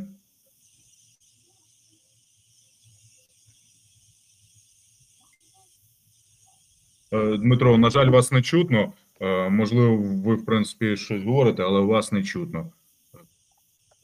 Дмитро, 7.38 7.78
на 7.78 7.90
жаль, 7.90 8.08
вас 8.10 8.32
не 8.32 8.42
чутно. 8.42 8.92
Е, 9.20 9.48
Можливо, 9.48 9.96
ви, 9.96 10.34
в 10.34 10.44
принципі, 10.44 10.96
щось 10.96 11.22
говорите, 11.22 11.62
але 11.62 11.80
вас 11.80 12.12
не 12.12 12.22
чутно. 12.22 12.72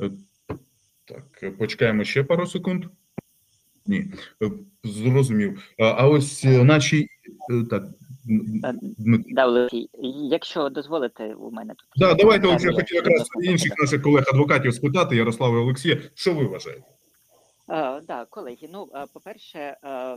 Е, 0.01 0.11
Так, 1.05 1.25
е, 1.43 1.51
почекаємо 1.51 2.05
ще 2.05 2.25
пару 2.25 2.47
секунд. 2.47 2.85
Ні, 3.87 4.05
е, 4.43 4.51
зрозумів. 4.85 5.63
А, 5.79 6.09
ось 6.09 6.45
е, 6.45 6.65
наші. 6.65 7.07
е, 7.51 7.65
Так, 7.71 7.85
Е. 8.65 8.75
Да, 9.29 9.47
Олексій, 9.47 9.89
якщо 10.31 10.69
дозволите, 10.69 11.35
у 11.35 11.51
мене 11.51 11.75
тут. 11.75 11.89
Да, 11.97 12.15
давайте 12.15 12.49
я 12.49 12.53
хотів 12.73 12.97
якраз 12.97 13.29
інших 13.43 13.73
наших 13.79 14.03
колег-адвокатів 14.03 14.75
спитати, 14.75 15.17
Ярослава 15.17 15.59
і 15.59 15.61
Олексія, 15.63 15.99
що 16.15 16.35
ви 16.35 16.45
вважаєте? 16.45 16.83
Е, 17.71 18.01
Да, 18.01 18.27
колеги. 18.27 18.69
Ну, 18.73 18.91
е, 18.95 19.07
по-перше, 19.15 19.59
е, 19.59 20.17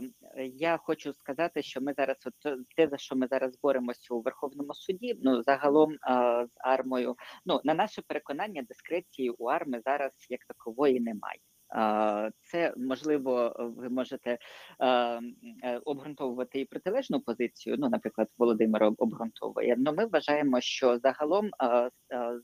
я 0.54 0.76
хочу 0.76 1.12
сказати, 1.12 1.62
що 1.62 1.80
ми 1.80 1.94
зараз, 1.96 2.16
от 2.26 2.58
те, 2.76 2.88
за 2.88 2.96
що 2.96 3.16
ми 3.16 3.26
зараз 3.26 3.58
боремося 3.62 4.14
у 4.14 4.20
Верховному 4.20 4.74
суді, 4.74 5.18
ну 5.22 5.42
загалом 5.42 5.96
з 6.46 6.54
армою. 6.58 7.16
Ну, 7.46 7.60
на 7.64 7.74
наше 7.74 8.02
переконання, 8.02 8.62
дискреції 8.62 9.30
у 9.30 9.44
арми 9.44 9.80
зараз 9.84 10.12
як 10.30 10.44
такової 10.44 11.00
немає. 11.00 11.38
Це 12.42 12.74
можливо, 12.76 13.56
ви 13.58 13.88
можете 13.88 14.38
обґрунтовувати 15.84 16.60
і 16.60 16.64
протилежну 16.64 17.20
позицію. 17.20 17.76
Ну, 17.78 17.88
наприклад, 17.88 18.28
Володимир 18.38 18.84
обґрунтовує. 18.84 19.74
Ну, 19.78 19.92
ми 19.92 20.06
вважаємо, 20.06 20.60
що 20.60 20.98
загалом 20.98 21.50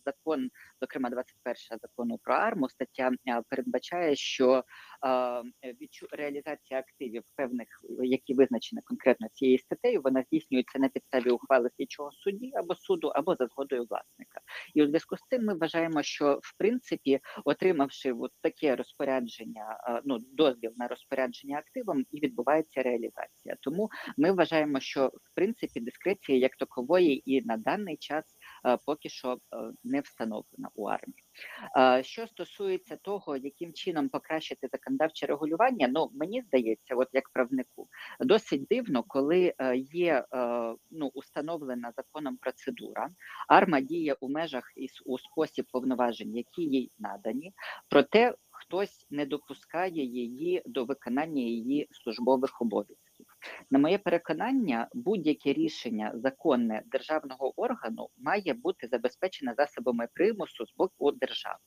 закон, 0.05 0.49
зокрема 0.81 1.11
21 1.11 1.79
закону 1.83 2.19
про 2.23 2.35
арму, 2.35 2.69
стаття 2.69 3.11
передбачає, 3.49 4.17
що 4.17 4.65
реалізація 6.13 6.81
активів 6.81 7.23
певних, 7.37 7.69
які 8.03 8.35
визначені 8.35 8.83
конкретно 8.85 9.29
цією 9.33 9.59
статтею, 9.59 10.01
вона 10.05 10.23
здійснюється 10.23 10.79
на 10.79 10.89
підставі 10.89 11.31
ухвали 11.31 11.71
слідчого 11.77 12.13
судді 12.13 12.51
або 12.55 12.75
суду, 12.75 13.09
або 13.09 13.37
за 13.37 13.47
згодою 13.47 13.87
власника. 13.91 14.41
І 14.75 14.83
у 14.83 14.87
зв'язку 14.87 15.17
з 15.17 15.21
цим 15.31 15.45
ми 15.45 15.55
вважаємо, 15.55 16.03
що 16.03 16.41
в 16.43 16.59
принципі, 16.59 17.21
отримавши 17.45 18.13
от 18.13 18.31
таке 18.41 18.77
розпорядження, 18.77 19.81
ну 20.05 20.19
дозвіл 20.33 20.73
на 20.77 20.89
розпорядження 20.89 21.59
активом, 21.59 22.05
і 22.11 22.21
відбувається 22.21 22.83
реалізація. 22.83 23.57
Тому 23.61 23.91
ми 24.17 24.33
вважаємо, 24.33 24.81
що 24.81 25.07
в 25.07 25.35
принципі 25.35 25.81
дискреції 25.81 26.39
як 26.39 26.57
такової 26.57 27.33
і 27.33 27.43
на 27.43 27.57
даний 27.57 27.97
час 27.97 28.25
поки 28.87 29.09
що 29.09 29.33
е, 29.33 29.57
не 29.85 30.01
встановлена 30.01 30.69
у 30.75 30.87
армії. 30.87 31.25
Е, 31.79 32.03
Що 32.03 32.27
стосується 32.27 32.97
того, 32.97 33.37
яким 33.37 33.73
чином 33.73 34.09
покращити 34.09 34.69
законодавче 34.73 35.27
регулювання, 35.27 35.89
ну 35.89 36.11
мені 36.15 36.43
здається, 36.43 36.95
от 36.95 37.09
як 37.13 37.31
правнику, 37.31 37.89
досить 38.21 38.67
дивно, 38.71 39.03
коли 39.03 39.55
е, 39.59 39.77
є 39.77 40.25
е, 40.35 40.75
ну 40.91 41.11
установлена 41.15 41.93
законом 41.97 42.37
процедура, 42.37 43.11
арма 43.49 43.81
діє 43.81 44.17
у 44.21 44.29
межах 44.29 44.73
і 44.77 44.89
у 45.07 45.19
спосіб 45.19 45.67
повноважень, 45.73 46.37
які 46.37 46.63
їй 46.63 46.93
надані, 46.99 47.53
проте 47.89 48.35
хтось 48.51 49.07
не 49.11 49.27
допускає 49.27 50.05
її 50.05 50.63
до 50.67 50.85
виконання 50.85 51.43
її 51.43 51.89
службових 51.91 52.63
обов'язків. 52.63 53.10
На 53.71 53.79
моє 53.79 53.99
переконання, 53.99 54.89
будь-яке 54.95 55.53
рішення 55.53 56.13
законне 56.15 56.83
державного 56.87 57.61
органу 57.61 58.09
має 58.19 58.55
бути 58.55 58.87
забезпечене 58.87 59.55
засобами 59.57 60.09
примусу 60.15 60.67
з 60.67 60.75
боку 60.77 61.13
держави. 61.13 61.59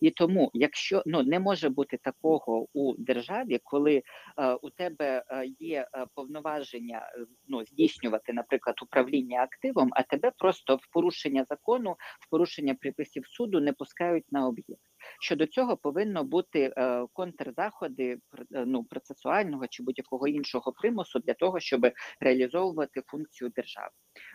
І 0.00 0.10
тому, 0.10 0.50
якщо 0.54 1.02
ну 1.06 1.22
не 1.22 1.40
може 1.40 1.68
бути 1.68 1.96
такого 1.96 2.66
у 2.72 2.94
державі, 2.98 3.60
коли 3.64 4.02
е, 4.38 4.52
у 4.52 4.70
тебе 4.70 5.24
е, 5.30 5.46
є 5.58 5.88
е, 5.94 6.06
повноваження 6.14 7.12
ну 7.48 7.64
здійснювати, 7.64 8.32
наприклад, 8.32 8.76
управління 8.82 9.42
активом, 9.42 9.90
а 9.92 10.02
тебе 10.02 10.32
просто 10.38 10.76
в 10.76 10.92
порушення 10.92 11.46
закону, 11.50 11.96
в 12.20 12.30
порушення 12.30 12.74
приписів 12.74 13.26
суду 13.26 13.60
не 13.60 13.72
пускають 13.72 14.32
на 14.32 14.46
об'єкт. 14.46 14.82
Щодо 15.20 15.46
цього 15.46 15.76
повинно 15.76 16.24
бути 16.24 16.72
е, 16.76 17.06
контрзаходи 17.12 18.18
е, 18.54 18.64
ну, 18.66 18.84
процесуального 18.84 19.66
чи 19.66 19.82
будь-якого 19.82 20.28
іншого 20.28 20.72
примусу 20.72 21.18
для 21.18 21.34
того, 21.34 21.60
щоб 21.60 21.92
реалізовувати 22.20 23.02
функцію 23.06 23.50
держави. 23.50 23.90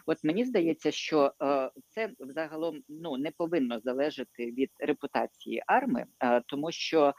От 0.05 0.24
мені 0.24 0.45
здається, 0.45 0.91
що 0.91 1.34
е, 1.41 1.72
це 1.88 2.11
взагалом 2.20 2.82
ну 2.89 3.18
не 3.18 3.32
повинно 3.32 3.80
залежати 3.80 4.51
від 4.51 4.70
репутації 4.80 5.63
арми, 5.68 6.05
тому 6.47 6.72
що. 6.72 7.13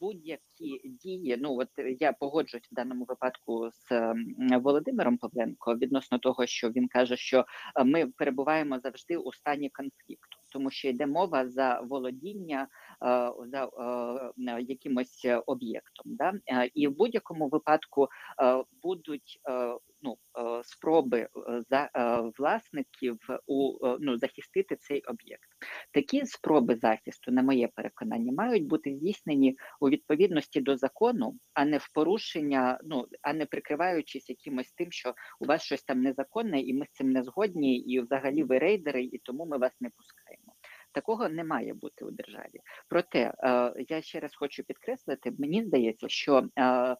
Будь-які 0.00 0.80
дії, 0.84 1.36
ну 1.40 1.56
от 1.58 1.68
я 2.00 2.12
погоджуюсь 2.12 2.68
в 2.72 2.74
даному 2.74 3.04
випадку 3.04 3.70
з 3.72 4.14
Володимиром 4.62 5.18
Павленко 5.18 5.74
відносно 5.74 6.18
того, 6.18 6.46
що 6.46 6.70
він 6.70 6.88
каже, 6.88 7.16
що 7.16 7.44
ми 7.84 8.06
перебуваємо 8.06 8.80
завжди 8.80 9.16
у 9.16 9.32
стані 9.32 9.70
конфлікту, 9.70 10.35
тому 10.56 10.70
що 10.70 10.88
йде 10.88 11.06
мова 11.06 11.48
за 11.48 11.80
володіння 11.80 12.62
е, 12.62 12.66
за 13.46 13.64
е, 14.48 14.62
якимось 14.62 15.24
е, 15.24 15.42
об'єктом. 15.46 16.04
Да? 16.06 16.32
І 16.74 16.88
в 16.88 16.96
будь-якому 16.96 17.48
випадку 17.48 18.08
будуть 18.82 19.40
ну, 20.02 20.16
спроби 20.64 21.28
за 21.70 21.90
власників 22.38 23.18
у 23.46 23.78
ну, 24.00 24.18
захистити 24.18 24.76
цей 24.76 25.00
об'єкт. 25.00 25.48
Такі 25.92 26.26
спроби 26.26 26.76
захисту, 26.76 27.32
на 27.32 27.42
моє 27.42 27.68
переконання, 27.68 28.32
мають 28.32 28.66
бути 28.66 28.94
здійснені 28.94 29.56
у 29.80 29.88
відповідності 29.88 30.60
до 30.60 30.76
закону, 30.76 31.34
а 31.54 31.64
не 31.64 31.78
в 31.78 31.88
порушення, 31.94 32.80
ну 32.84 33.06
а 33.22 33.32
не 33.32 33.46
прикриваючись 33.46 34.28
якимось 34.28 34.72
тим, 34.72 34.92
що 34.92 35.14
у 35.40 35.44
вас 35.44 35.62
щось 35.62 35.82
там 35.82 36.02
незаконне, 36.02 36.60
і 36.60 36.74
ми 36.74 36.86
з 36.86 36.90
цим 36.90 37.10
не 37.10 37.22
згодні, 37.22 37.78
і 37.78 38.00
взагалі 38.00 38.42
ви 38.42 38.58
рейдери, 38.58 39.04
і 39.04 39.18
тому 39.18 39.46
ми 39.46 39.58
вас 39.58 39.72
не 39.80 39.90
пускаємо. 39.90 40.25
Такого 40.96 41.28
не 41.28 41.44
має 41.44 41.74
бути 41.74 42.04
у 42.04 42.10
державі. 42.10 42.60
Проте 42.88 43.34
е, 43.38 43.72
я 43.88 44.02
ще 44.02 44.20
раз 44.20 44.34
хочу 44.34 44.62
підкреслити, 44.64 45.32
мені 45.38 45.64
здається, 45.64 46.08
що 46.08 46.48
е, 46.56 46.64
е, 46.64 46.96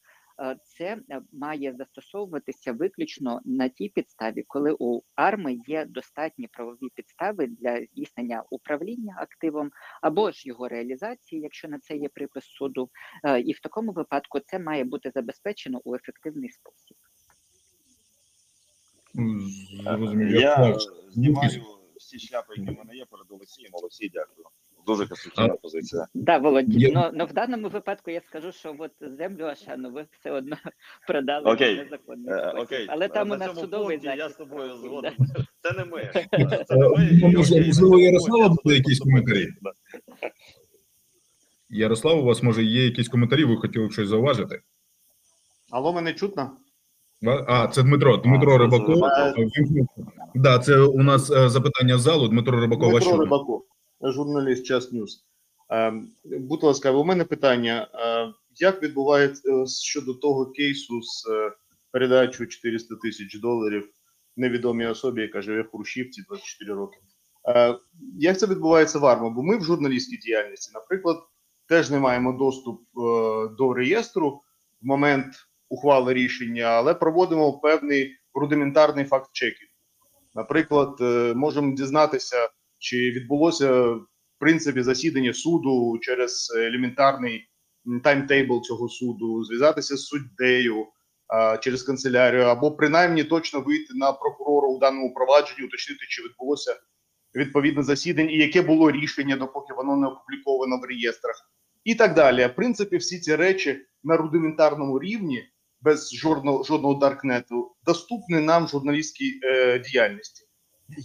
це 0.64 0.98
має 1.32 1.74
застосовуватися 1.74 2.72
виключно 2.72 3.40
на 3.44 3.68
тій 3.68 3.88
підставі, 3.88 4.44
коли 4.46 4.76
у 4.78 5.02
арми 5.14 5.58
є 5.66 5.84
достатні 5.84 6.48
правові 6.48 6.88
підстави 6.94 7.46
для 7.46 7.84
здійснення 7.84 8.42
управління 8.50 9.16
активом 9.18 9.70
або 10.02 10.30
ж 10.30 10.48
його 10.48 10.68
реалізації, 10.68 11.40
якщо 11.42 11.68
на 11.68 11.78
це 11.78 11.96
є 11.96 12.08
припис 12.08 12.44
суду, 12.44 12.90
і 13.44 13.52
в 13.52 13.60
такому 13.60 13.92
випадку 13.92 14.40
це 14.40 14.58
має 14.58 14.84
бути 14.84 15.10
забезпечено 15.14 15.80
у 15.84 15.94
ефективний 15.94 16.50
спосіб. 16.50 16.96
Я 20.28 20.78
знімаю 21.10 21.62
всі 22.06 22.18
шляпи, 22.18 22.54
які 22.56 22.70
в 22.70 22.78
мене 22.78 22.96
є 22.96 23.04
перед 23.10 23.26
Олексієм. 23.30 23.70
Олексій, 23.74 24.10
дякую. 24.14 24.46
Дуже 24.86 25.06
конструктивна 25.06 25.54
позиція. 25.54 26.06
Да, 26.14 26.38
Володь, 26.38 26.74
Я- 26.74 26.92
но, 26.92 27.10
но 27.14 27.26
в 27.26 27.32
даному 27.32 27.68
випадку 27.68 28.10
я 28.10 28.20
скажу, 28.20 28.52
що 28.52 28.76
от 28.78 28.90
землю 29.00 29.44
Ашану 29.44 29.90
ви 29.90 30.06
все 30.20 30.30
одно 30.30 30.56
продали 31.06 31.52
Окей. 31.52 31.74
в 31.74 31.78
незаконний 31.78 32.34
Е, 32.34 32.38
спосіб. 32.50 32.58
Окей, 32.62 32.86
Але 32.88 33.08
там 33.08 33.28
на 33.28 33.34
у 33.34 33.38
нас 33.38 33.48
цьому 33.48 33.60
судовий 33.60 33.98
пункті 33.98 34.18
Я 34.18 34.28
з 34.28 34.34
тобою 34.36 34.76
згоден. 34.82 35.12
Це 35.62 35.72
не 35.72 35.84
ми. 35.84 36.00
Е, 36.14 36.64
Це 36.68 36.76
не 36.76 36.88
ми. 36.88 37.08
і 37.22 37.36
можливо, 37.36 37.98
Ярослава 37.98 38.48
буде 38.48 38.76
якісь 38.76 38.98
коментарі? 39.00 39.48
Ярослав, 41.70 42.18
у 42.18 42.22
вас 42.24 42.42
може 42.42 42.64
є 42.64 42.84
якісь 42.84 43.08
коментарі, 43.08 43.44
ви 43.44 43.56
хотіли 43.56 43.86
б 43.86 43.92
щось 43.92 44.08
зауважити? 44.08 44.60
Алло, 45.70 45.92
мене 45.92 46.12
чутно? 46.12 46.56
А, 47.46 47.68
це 47.68 47.82
Дмитро. 47.82 48.16
Дмитро 48.16 48.52
це 48.52 48.58
Рибаков. 48.58 48.94
Рибаков. 48.94 49.34
Ввімкнув. 49.36 49.88
Да, 50.34 50.58
це 50.58 50.78
у 50.80 51.02
нас 51.02 51.30
е, 51.30 51.48
запитання 51.48 51.98
з 51.98 52.00
залу. 52.00 52.28
Дмитро 52.28 52.60
Рибаков, 52.60 52.90
Дмитро 52.90 53.10
що? 53.10 53.20
Рибаков, 53.20 53.64
журналіст 54.02 54.66
Час 54.66 54.92
News. 54.92 55.24
Ем, 55.68 56.08
Будь 56.24 56.62
ласка, 56.62 56.90
у 56.90 57.04
мене 57.04 57.24
питання. 57.24 57.88
Е, 57.94 58.32
Як 58.60 58.82
відбувається 58.82 59.42
е, 59.52 59.66
щодо 59.66 60.14
того 60.14 60.46
кейсу 60.46 61.02
з 61.02 61.28
е, 61.30 61.52
передачою 61.92 62.48
400 62.48 62.94
тисяч 62.96 63.40
доларів 63.40 63.88
невідомій 64.36 64.86
особі, 64.86 65.20
яка 65.22 65.42
живе 65.42 65.62
в 65.62 65.70
Хрущівці 65.70 66.22
24 66.28 66.74
роки? 66.74 66.98
Е, 67.48 67.78
Як 68.18 68.38
це 68.38 68.46
відбувається 68.46 68.98
в 68.98 69.06
АРМА? 69.06 69.30
Бо 69.30 69.42
ми 69.42 69.58
в 69.58 69.64
журналістській 69.64 70.16
діяльності, 70.16 70.70
наприклад, 70.74 71.16
теж 71.68 71.90
не 71.90 71.98
маємо 71.98 72.32
доступ 72.32 72.80
е, 72.80 72.90
до 73.58 73.74
реєстру 73.74 74.40
в 74.82 74.86
момент 74.86 75.26
ухвали 75.68 76.14
рішення, 76.14 76.64
але 76.64 76.94
проводимо 76.94 77.58
певний 77.58 78.16
рудиментарний 78.34 79.04
факт 79.04 79.30
чекінг. 79.32 79.70
Наприклад, 80.34 80.96
е, 81.00 81.34
можемо 81.34 81.74
дізнатися, 81.74 82.48
чи 82.78 82.96
відбулося 82.96 83.82
в 83.82 84.38
принципі 84.38 84.82
засідання 84.82 85.32
суду 85.32 85.98
через 86.02 86.52
елементарний 86.56 87.48
таймтейбл 88.04 88.62
цього 88.62 88.88
суду, 88.88 89.44
зв'язатися 89.44 89.96
з 89.96 90.04
суддею 90.04 90.86
через 91.60 91.82
канцелярію, 91.82 92.42
або 92.42 92.72
принаймні 92.72 93.24
точно 93.24 93.60
вийти 93.60 93.94
на 93.94 94.12
прокурора 94.12 94.68
у 94.68 94.78
даному 94.78 95.14
провадженні, 95.14 95.66
уточнити, 95.66 96.06
чи 96.08 96.22
відбулося 96.22 96.76
відповідне 97.34 97.82
засідання 97.82 98.30
і 98.30 98.38
яке 98.38 98.62
було 98.62 98.90
рішення, 98.90 99.36
допоки 99.36 99.74
воно 99.74 99.96
не 99.96 100.06
опубліковано 100.06 100.78
в 100.78 100.84
реєстрах, 100.84 101.50
і 101.84 101.94
так 101.94 102.14
далі. 102.14 102.46
В 102.46 102.54
принципі, 102.54 102.96
всі 102.96 103.20
ці 103.20 103.36
речі 103.36 103.86
на 104.04 104.16
рудиментарному 104.16 104.98
рівні, 104.98 105.44
без 105.86 106.12
жодного 106.14 106.64
жодного 106.64 106.94
даркнету, 106.94 107.74
доступні 107.84 108.40
нам 108.40 108.68
журналістській 108.68 109.40
е, 109.42 109.78
діяльності. 109.78 110.44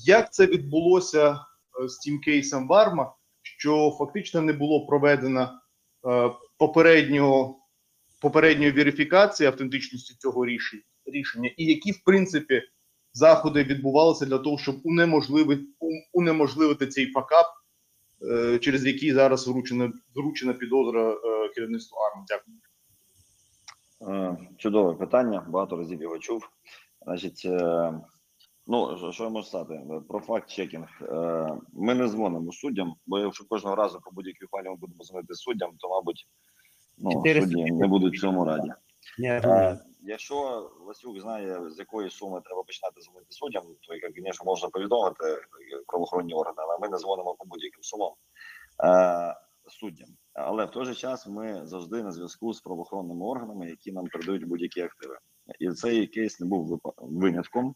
Як 0.05 0.33
це 0.33 0.45
відбулося 0.45 1.31
е, 1.31 1.87
з 1.87 1.97
тим 1.97 2.19
кейсом 2.19 2.67
Варма, 2.67 3.13
що 3.41 3.95
фактично 3.99 4.41
не 4.41 4.53
було 4.53 4.85
проведено 4.85 5.49
е, 6.07 6.31
попереднього 6.57 7.57
попередньої 8.21 8.71
верифікації 8.71 9.47
автентичності 9.47 10.15
цього 10.19 10.45
рішення, 10.45 10.83
рішення, 11.05 11.51
і 11.57 11.65
які 11.65 11.91
в 11.91 12.03
принципі 12.03 12.61
заходи 13.13 13.63
відбувалися 13.63 14.25
для 14.25 14.37
того, 14.37 14.57
щоб 14.57 14.75
унеможливити, 14.83 15.63
унеможливити 16.13 16.87
цей 16.87 17.11
факап, 17.11 17.45
е, 18.31 18.59
через 18.59 18.85
який 18.85 19.13
зараз 19.13 19.47
вручена 19.47 19.93
вручена 20.15 20.53
підозра 20.53 21.11
е, 21.11 21.49
керівництву 21.55 21.97
АРМ. 21.97 22.25
Дякую. 22.27 22.57
Е, 24.07 24.37
Чудове 24.57 24.93
питання, 24.93 25.45
багато 25.47 25.77
разів 25.77 26.01
його 26.01 26.19
чув. 26.19 26.49
Значить, 27.01 27.41
е, 27.45 27.93
ну 28.67 28.97
що- 29.11 29.23
я 29.23 29.29
можу 29.29 29.47
сказати 29.47 29.73
Е, 29.73 30.01
про 30.09 30.19
факт-чекінг. 30.19 30.87
Е, 31.01 31.57
Ми 31.73 31.95
не 31.95 32.07
дзвонимо 32.07 32.51
суддям, 32.51 32.95
бо 33.05 33.19
якщо 33.19 33.45
кожного 33.47 33.75
разу 33.75 34.01
по 34.03 34.11
будь-якій 34.11 34.45
файлі 34.45 34.69
ми 34.69 34.75
будемо 34.75 35.03
дзвонити 35.03 35.33
суддям, 35.33 35.71
то 35.77 35.89
мабуть 35.89 36.27
ну, 36.97 37.11
судді 37.45 37.71
не 37.71 37.87
будуть 37.87 38.17
в 38.17 38.21
цьому 38.21 38.45
раді. 38.45 38.71
Якщо 40.03 40.69
Васюк 40.85 41.19
знає, 41.19 41.69
з 41.69 41.79
якої 41.79 42.09
суми 42.09 42.41
треба 42.45 42.63
починати 42.63 43.01
дзвонити 43.01 43.27
суддям, 43.31 43.63
то 43.87 43.95
як, 43.95 44.11
звісно, 44.15 44.45
можна 44.45 44.69
повідомити 44.69 45.23
правоохоронні 45.87 46.33
органи, 46.33 46.57
але 46.57 46.77
ми 46.81 46.89
не 46.89 46.97
дзвонимо 46.97 47.35
по 47.39 47.45
будь-яким 47.45 47.83
сумам 47.83 48.11
суддям. 49.67 50.09
Але 50.33 50.65
в 50.65 50.71
той 50.71 50.85
же 50.85 50.95
час 50.95 51.27
ми 51.27 51.65
завжди 51.65 52.03
на 52.03 52.11
зв'язку 52.11 52.53
з 52.53 52.61
правоохоронними 52.61 53.25
органами, 53.25 53.69
які 53.69 53.91
нам 53.91 54.07
передають 54.07 54.47
будь-які 54.47 54.81
активи. 54.81 55.17
І 55.59 55.69
цей 55.69 56.07
кейс 56.07 56.39
не 56.39 56.47
був 56.47 56.81
винятком. 56.97 57.75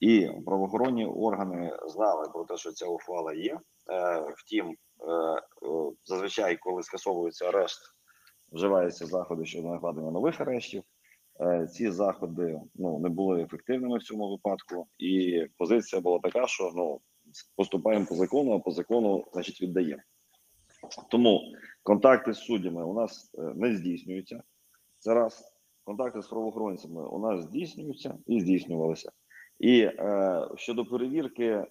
І 0.00 0.30
правоохоронні 0.46 1.06
органи 1.06 1.76
знали 1.86 2.28
про 2.32 2.44
те, 2.44 2.56
що 2.56 2.72
ця 2.72 2.86
ухвала 2.86 3.34
є. 3.34 3.60
Е, 3.90 4.24
втім, 4.36 4.70
е, 4.70 4.76
зазвичай, 6.04 6.56
коли 6.56 6.82
скасовується 6.82 7.48
арешт, 7.48 7.80
вживаються 8.52 9.06
заходи 9.06 9.44
щодо 9.44 9.68
накладення 9.68 10.10
нових 10.10 10.40
арештів. 10.40 10.82
Е, 11.40 11.66
Ці 11.66 11.90
заходи 11.90 12.60
ну 12.74 12.98
не 12.98 13.08
були 13.08 13.42
ефективними 13.42 13.98
в 13.98 14.02
цьому 14.02 14.30
випадку, 14.30 14.86
і 14.98 15.44
позиція 15.58 16.02
була 16.02 16.18
така, 16.22 16.46
що 16.46 16.72
ну 16.74 17.00
поступаємо 17.56 18.06
по 18.06 18.14
закону, 18.14 18.52
а 18.52 18.58
по 18.58 18.70
закону, 18.70 19.24
значить, 19.32 19.62
віддаємо. 19.62 20.02
Тому 21.10 21.40
контакти 21.82 22.32
з 22.32 22.38
суддями 22.38 22.84
у 22.84 22.94
нас 22.94 23.34
е, 23.38 23.42
не 23.42 23.76
здійснюються. 23.76 24.42
Це 24.98 25.14
раз 25.14 25.56
контакти 25.84 26.22
з 26.22 26.26
правоохоронцями 26.26 27.08
у 27.08 27.18
нас 27.18 27.44
здійснюються 27.44 28.18
і 28.26 28.40
здійснювалися. 28.40 29.10
І 29.58 29.80
е, 29.80 30.48
щодо 30.56 30.84
перевірки, 30.84 31.46
е, 31.46 31.66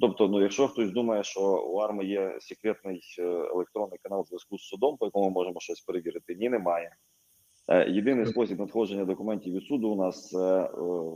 тобто, 0.00 0.28
ну 0.28 0.42
якщо 0.42 0.68
хтось 0.68 0.90
думає, 0.90 1.24
що 1.24 1.40
у 1.70 1.76
арми 1.76 2.04
є 2.04 2.36
секретний 2.40 3.00
е, 3.18 3.22
електронний 3.22 3.98
канал 4.02 4.24
зв'язку 4.24 4.58
з 4.58 4.62
судом, 4.62 4.96
по 4.96 5.06
якому 5.06 5.24
ми 5.24 5.30
можемо 5.30 5.60
щось 5.60 5.80
перевірити, 5.80 6.34
ні, 6.34 6.48
немає. 6.48 6.90
Е, 7.68 7.90
Єдиний 7.90 8.26
спосіб 8.26 8.58
надходження 8.58 9.04
документів 9.04 9.54
від 9.54 9.62
суду 9.62 9.88
у 9.88 9.96
нас 9.96 10.28
це 10.28 10.62
е, 10.62 10.70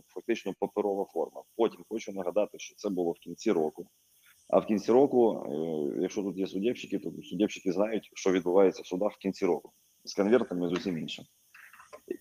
фактично 0.07 0.55
паперова 0.59 1.05
форма. 1.05 1.43
Потім 1.57 1.85
хочу 1.89 2.13
нагадати, 2.13 2.59
що 2.59 2.75
це 2.77 2.89
було 2.89 3.11
в 3.13 3.19
кінці 3.19 3.53
року. 3.53 3.87
А 4.53 4.59
в 4.59 4.67
кінці 4.67 4.93
року, 4.93 5.47
е, 5.97 6.01
якщо 6.03 6.23
тут 6.23 6.37
є 6.39 6.47
суддєвщики, 6.47 6.99
то 6.99 7.13
суддєвщики 7.23 7.73
знають, 7.73 8.11
що 8.15 8.33
відбувається 8.33 8.83
в 8.83 8.87
судах 8.87 9.13
в 9.13 9.19
кінці 9.19 9.47
року 9.47 9.73
з 10.05 10.15
конвертами 10.15 10.69
з 10.69 10.73
усім 10.73 10.99
іншим. 10.99 11.25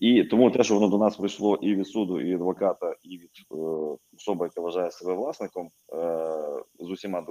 І 0.00 0.24
тому 0.24 0.50
те, 0.50 0.64
що 0.64 0.74
воно 0.74 0.88
до 0.88 0.98
нас 0.98 1.16
прийшло 1.16 1.58
і 1.62 1.74
від 1.74 1.86
суду, 1.86 2.20
і 2.20 2.24
від 2.24 2.34
адвоката, 2.34 2.94
і 3.02 3.18
від 3.18 3.30
е, 3.50 3.56
особи, 4.16 4.46
яка 4.46 4.60
вважає 4.60 4.90
себе 4.90 5.14
власником 5.14 5.66
е, 5.66 5.68
з 6.80 6.90
усіма 6.90 7.26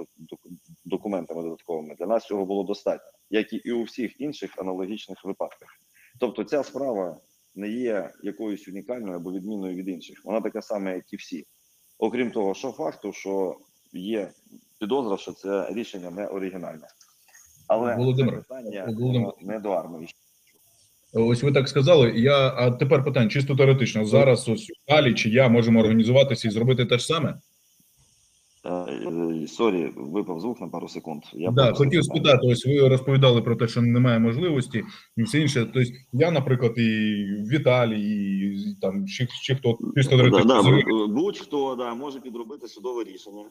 документами 0.84 1.42
додатковими, 1.42 1.94
для 1.94 2.06
нас 2.06 2.26
цього 2.26 2.44
було 2.44 2.64
достатньо, 2.64 3.10
як 3.30 3.52
і 3.66 3.72
у 3.72 3.82
всіх 3.82 4.20
інших 4.20 4.58
аналогічних 4.58 5.24
випадках. 5.24 5.68
Тобто, 6.20 6.44
ця 6.44 6.62
справа 6.62 7.20
не 7.54 7.68
є 7.68 8.10
якоюсь 8.22 8.68
унікальною 8.68 9.16
або 9.16 9.32
відмінною 9.32 9.76
від 9.76 9.88
інших. 9.88 10.22
Вона 10.24 10.40
така 10.40 10.62
сама, 10.62 10.90
як 10.90 11.12
і 11.12 11.16
всі. 11.16 11.44
Окрім 11.98 12.30
того, 12.30 12.54
що 12.54 12.72
факту, 12.72 13.12
що 13.12 13.56
є 13.92 14.32
підозра, 14.82 15.16
що 15.16 15.32
це 15.32 15.68
рішення 15.70 16.10
не 16.10 16.26
оригінальне. 16.26 16.86
Але 17.68 17.96
Володимир, 17.96 18.34
питання 18.34 18.84
Володимир. 18.98 19.32
не 19.40 19.58
до 19.58 19.70
АРМИ. 19.70 20.08
Ось 21.12 21.42
ви 21.42 21.52
так 21.52 21.68
сказали. 21.68 22.12
Я 22.16 22.54
а 22.56 22.70
тепер 22.70 23.04
питання 23.04 23.28
чисто 23.28 23.56
теоретично. 23.56 24.06
Зараз 24.06 24.48
ось 24.48 24.72
Алі 24.88 25.14
чи 25.14 25.30
я 25.30 25.48
можемо 25.48 25.80
організуватися 25.80 26.48
і 26.48 26.50
зробити 26.50 26.86
те 26.86 26.98
ж 26.98 27.06
саме. 27.06 27.34
Е, 28.64 28.70
е, 28.72 29.46
Sorry, 29.46 29.92
випав 29.96 30.40
звук 30.40 30.60
на 30.60 30.68
пару 30.68 30.88
секунд. 30.88 31.22
Я 31.32 31.50
да, 31.50 31.72
хотів 31.72 32.04
спитати. 32.04 32.46
Ось 32.46 32.66
ви 32.66 32.88
розповідали 32.88 33.42
про 33.42 33.56
те, 33.56 33.68
що 33.68 33.82
немає 33.82 34.18
можливості, 34.18 34.82
і 35.16 35.22
все 35.22 35.38
інше. 35.38 35.70
Тобто 35.74 35.90
я, 36.12 36.30
наприклад, 36.30 36.72
і 36.76 37.24
Віталій, 37.50 38.00
і 38.00 38.76
там 38.80 39.06
ще, 39.06 39.26
ще 39.26 39.54
хто 39.54 39.78
чисто 39.96 40.16
Да, 40.16 40.44
да, 40.44 40.62
будь-хто 41.06 41.74
да, 41.74 41.94
може 41.94 42.20
підробити 42.20 42.68
судове 42.68 43.04
рішення. 43.04 43.44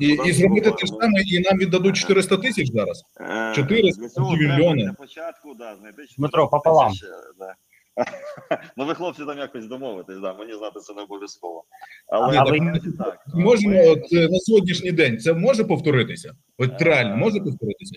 е, 0.00 0.06
і, 0.06 0.28
і 0.28 0.32
зробити 0.32 0.70
те 0.70 0.86
ж 0.86 0.92
саме, 1.00 1.22
і 1.26 1.40
нам 1.40 1.58
віддадуть 1.58 1.96
400 1.96 2.36
тисяч 2.36 2.72
зараз. 2.72 3.04
Е, 3.20 3.52
400 3.54 4.20
мільйони. 4.20 4.58
треба 4.58 4.74
для 4.74 4.92
початку 4.92 5.54
да, 5.58 5.76
знайти 5.76 6.02
Дмитро, 6.18 6.48
пополам. 6.48 6.92
тисяч, 6.92 7.08
е, 7.08 7.12
Да. 7.38 7.54
ну 8.76 8.86
ви 8.86 8.94
хлопці 8.94 9.24
там 9.24 9.38
якось 9.38 9.66
домовитесь, 9.66 10.18
да, 10.18 10.34
мені 10.34 10.54
знати 10.54 10.80
це 10.80 10.94
не 10.94 11.02
обов'язково. 11.02 11.64
Але 12.08 12.38
А 12.38 12.44
ви- 12.44 12.80
так. 12.98 13.24
Можемо 13.34 13.74
Ми- 13.74 13.88
от, 13.90 14.12
е, 14.12 14.28
на 14.28 14.38
сьогоднішній 14.38 14.92
день 14.92 15.18
це 15.18 15.34
може 15.34 15.64
повторитися? 15.64 16.32
От 16.58 16.70
Е, 16.82 16.84
реально 16.84 17.16
може 17.16 17.40
повторитися? 17.40 17.96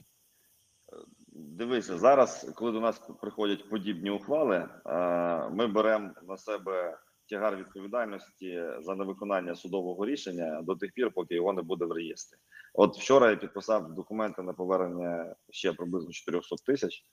Дивися, 1.34 1.98
зараз, 1.98 2.52
коли 2.56 2.72
до 2.72 2.82
нас 2.82 3.02
приходять 3.22 3.70
подібні 3.70 4.10
ухвали, 4.10 4.56
е, 4.56 5.50
ми 5.50 5.68
беремо 5.68 6.10
на 6.28 6.38
себе 6.38 6.98
тягар 7.30 7.56
відповідальності 7.56 8.64
за 8.82 8.96
невиконання 8.96 9.56
судового 9.56 10.06
рішення 10.06 10.62
до 10.64 10.76
тих 10.76 10.92
пір, 10.92 11.12
поки 11.16 11.36
його 11.36 11.54
не 11.54 11.62
буде 11.62 11.86
в 11.86 11.92
реєстрі. 11.92 12.38
От 12.74 12.98
вчора 12.98 13.30
я 13.30 13.36
підписав 13.36 13.94
документи 13.94 14.42
на 14.42 14.54
повернення 14.54 15.36
ще 15.50 15.74
приблизно 15.74 16.12
400 16.12 16.56
тисяч. 16.66 17.06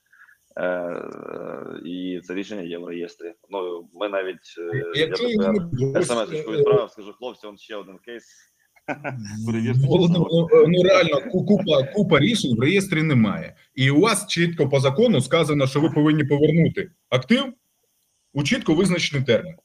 Е, 0.57 1.03
і 1.85 2.21
це 2.23 2.33
рішення 2.33 2.61
є 2.61 2.77
в 2.77 2.85
реєстрі. 2.85 3.33
Ну 3.49 3.89
ми 3.93 4.09
навіть 4.09 4.55
е, 4.73 4.93
я 4.95 5.05
Якщо 5.05 5.27
не 5.27 5.33
тепер 5.33 6.05
смс 6.05 6.11
ось, 6.11 6.31
е, 6.31 6.51
відправив, 6.51 6.89
скажу 6.91 7.13
хлопці, 7.13 7.47
он 7.47 7.57
ще 7.57 7.75
один 7.75 7.97
кейс. 7.97 8.23
Перевірте, 9.45 9.79
ну, 9.89 10.47
ну 10.67 10.83
реально 10.83 11.31
купа 11.31 11.83
купа 11.93 12.19
рішень 12.19 12.57
в 12.57 12.59
реєстрі 12.59 13.03
немає, 13.03 13.55
і 13.75 13.91
у 13.91 13.99
вас 13.99 14.27
чітко 14.27 14.69
по 14.69 14.79
закону 14.79 15.21
сказано, 15.21 15.67
що 15.67 15.81
ви 15.81 15.89
повинні 15.89 16.23
повернути 16.23 16.91
актив 17.09 17.53
у 18.33 18.43
чітко 18.43 18.73
визначений 18.73 19.25
термін. 19.25 19.55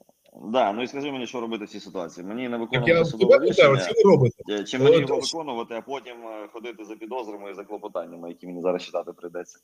Да, 0.52 0.72
ну 0.72 0.82
і 0.82 0.86
скажи 0.86 1.12
мені, 1.12 1.26
що 1.26 1.40
робити 1.40 1.64
в 1.64 1.68
цій 1.68 1.80
ситуації. 1.80 2.26
Мені 2.26 2.42
не 2.42 2.50
Так 2.50 2.60
виконувати 2.60 2.90
я 2.90 3.04
судове 3.04 3.38
рішення. 3.38 3.80
що 3.80 3.92
ви 3.96 4.10
робите? 4.10 4.64
Чи 4.64 4.78
мені 4.78 4.98
його 4.98 5.16
виконувати, 5.16 5.74
а 5.74 5.80
потім 5.80 6.14
ходити 6.52 6.84
за 6.84 6.96
підозрами 6.96 7.50
і 7.50 7.54
за 7.54 7.64
клопотаннями, 7.64 8.28
які 8.28 8.46
мені 8.46 8.62
зараз 8.62 8.84
читати 8.84 9.12
прийдеться. 9.12 9.58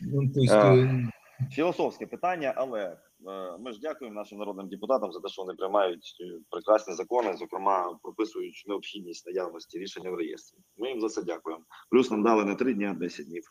Ну, 0.00 0.30
тобто, 0.34 0.54
Е, 0.54 0.76
е, 0.76 1.10
Філософське 1.50 2.06
питання, 2.06 2.52
але 2.56 2.82
е, 2.82 3.58
ми 3.60 3.72
ж 3.72 3.80
дякуємо 3.80 4.14
нашим 4.14 4.38
народним 4.38 4.68
депутатам 4.68 5.12
за 5.12 5.20
те, 5.20 5.28
що 5.28 5.42
вони 5.42 5.54
приймають 5.54 6.16
прекрасні 6.50 6.94
закони, 6.94 7.36
зокрема 7.36 7.98
прописують 8.02 8.64
необхідність 8.66 9.26
наявності 9.26 9.78
рішення 9.78 10.10
в 10.10 10.14
реєстрі. 10.14 10.58
Ми 10.76 10.88
їм 10.88 11.00
за 11.00 11.08
це 11.08 11.22
дякуємо. 11.22 11.62
Плюс 11.90 12.10
нам 12.10 12.22
дали 12.22 12.44
не 12.44 12.54
три 12.54 12.74
дні, 12.74 12.84
а 12.84 12.94
10 12.94 13.26
днів. 13.26 13.42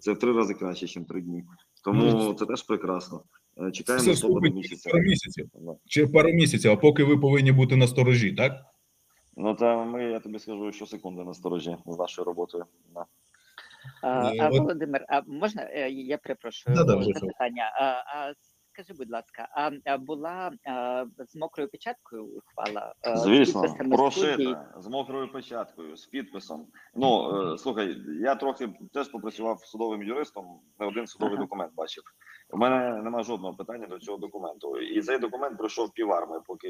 Це 0.00 0.12
в 0.12 0.18
три 0.18 0.32
рази 0.32 0.54
краще, 0.54 1.00
ніж 1.00 1.08
три 1.08 1.20
дні. 1.20 1.44
Тому 1.84 2.02
Ну, 2.02 2.34
це 2.34 2.46
теж 2.46 2.62
прекрасно. 2.62 3.22
Чекаємо 3.72 4.04
Це 4.04 4.10
місяця. 4.50 4.90
пару 4.90 5.02
місяців. 5.02 5.50
Чи 5.86 6.06
пару 6.06 6.28
місяців, 6.32 6.70
а 6.70 6.76
поки 6.76 7.04
ви 7.04 7.18
повинні 7.18 7.52
бути 7.52 7.76
на 7.76 7.86
сторожі, 7.86 8.32
так? 8.32 8.52
Ну 9.36 9.54
та 9.54 9.84
ми, 9.84 10.04
я 10.04 10.20
тобі 10.20 10.38
скажу, 10.38 10.72
що 10.72 10.86
секунди 10.86 11.24
на 11.24 11.34
сторожі 11.34 11.76
з 11.86 11.98
нашою 11.98 12.24
роботою. 12.26 12.64
Да. 14.02 14.08
А, 14.08 14.32
а 14.40 14.48
от- 14.48 14.58
Володимир, 14.58 15.04
а 15.08 15.22
можна 15.26 15.62
е, 15.62 15.90
я 15.90 16.18
перепрошую 16.18 16.76
Да-да, 16.76 16.92
е, 16.92 16.96
вже 16.96 17.12
запитання? 17.12 17.72
А, 17.80 17.84
а 17.84 18.32
скажи, 18.72 18.94
будь 18.98 19.10
ласка, 19.10 19.48
а, 19.52 19.70
а 19.84 19.98
була 19.98 20.50
а, 20.66 21.04
з 21.18 21.36
мокрою 21.36 21.68
печаткою 21.68 22.24
ухвала? 22.26 22.94
е, 23.06 23.16
Звісно, 23.16 23.76
прошита 23.90 24.74
з 24.78 24.86
мокрою 24.86 25.32
печаткою, 25.32 25.96
з 25.96 26.06
підписом. 26.06 26.66
Ну 26.94 27.30
е, 27.52 27.58
слухай, 27.58 27.96
я 28.20 28.34
трохи 28.34 28.68
теж 28.92 29.08
попрацював 29.08 29.60
судовим 29.60 30.02
юристом, 30.02 30.60
не 30.78 30.86
один 30.86 31.06
судовий 31.06 31.34
Ага. 31.34 31.44
документ 31.44 31.74
бачив. 31.74 32.04
У 32.50 32.56
мене 32.56 33.02
немає 33.02 33.24
жодного 33.24 33.54
питання 33.54 33.86
до 33.86 33.98
цього 33.98 34.18
документу. 34.18 34.78
І 34.78 35.02
цей 35.02 35.18
документ 35.18 35.58
пройшов 35.58 35.90
піварми, 35.90 36.40
поки 36.46 36.68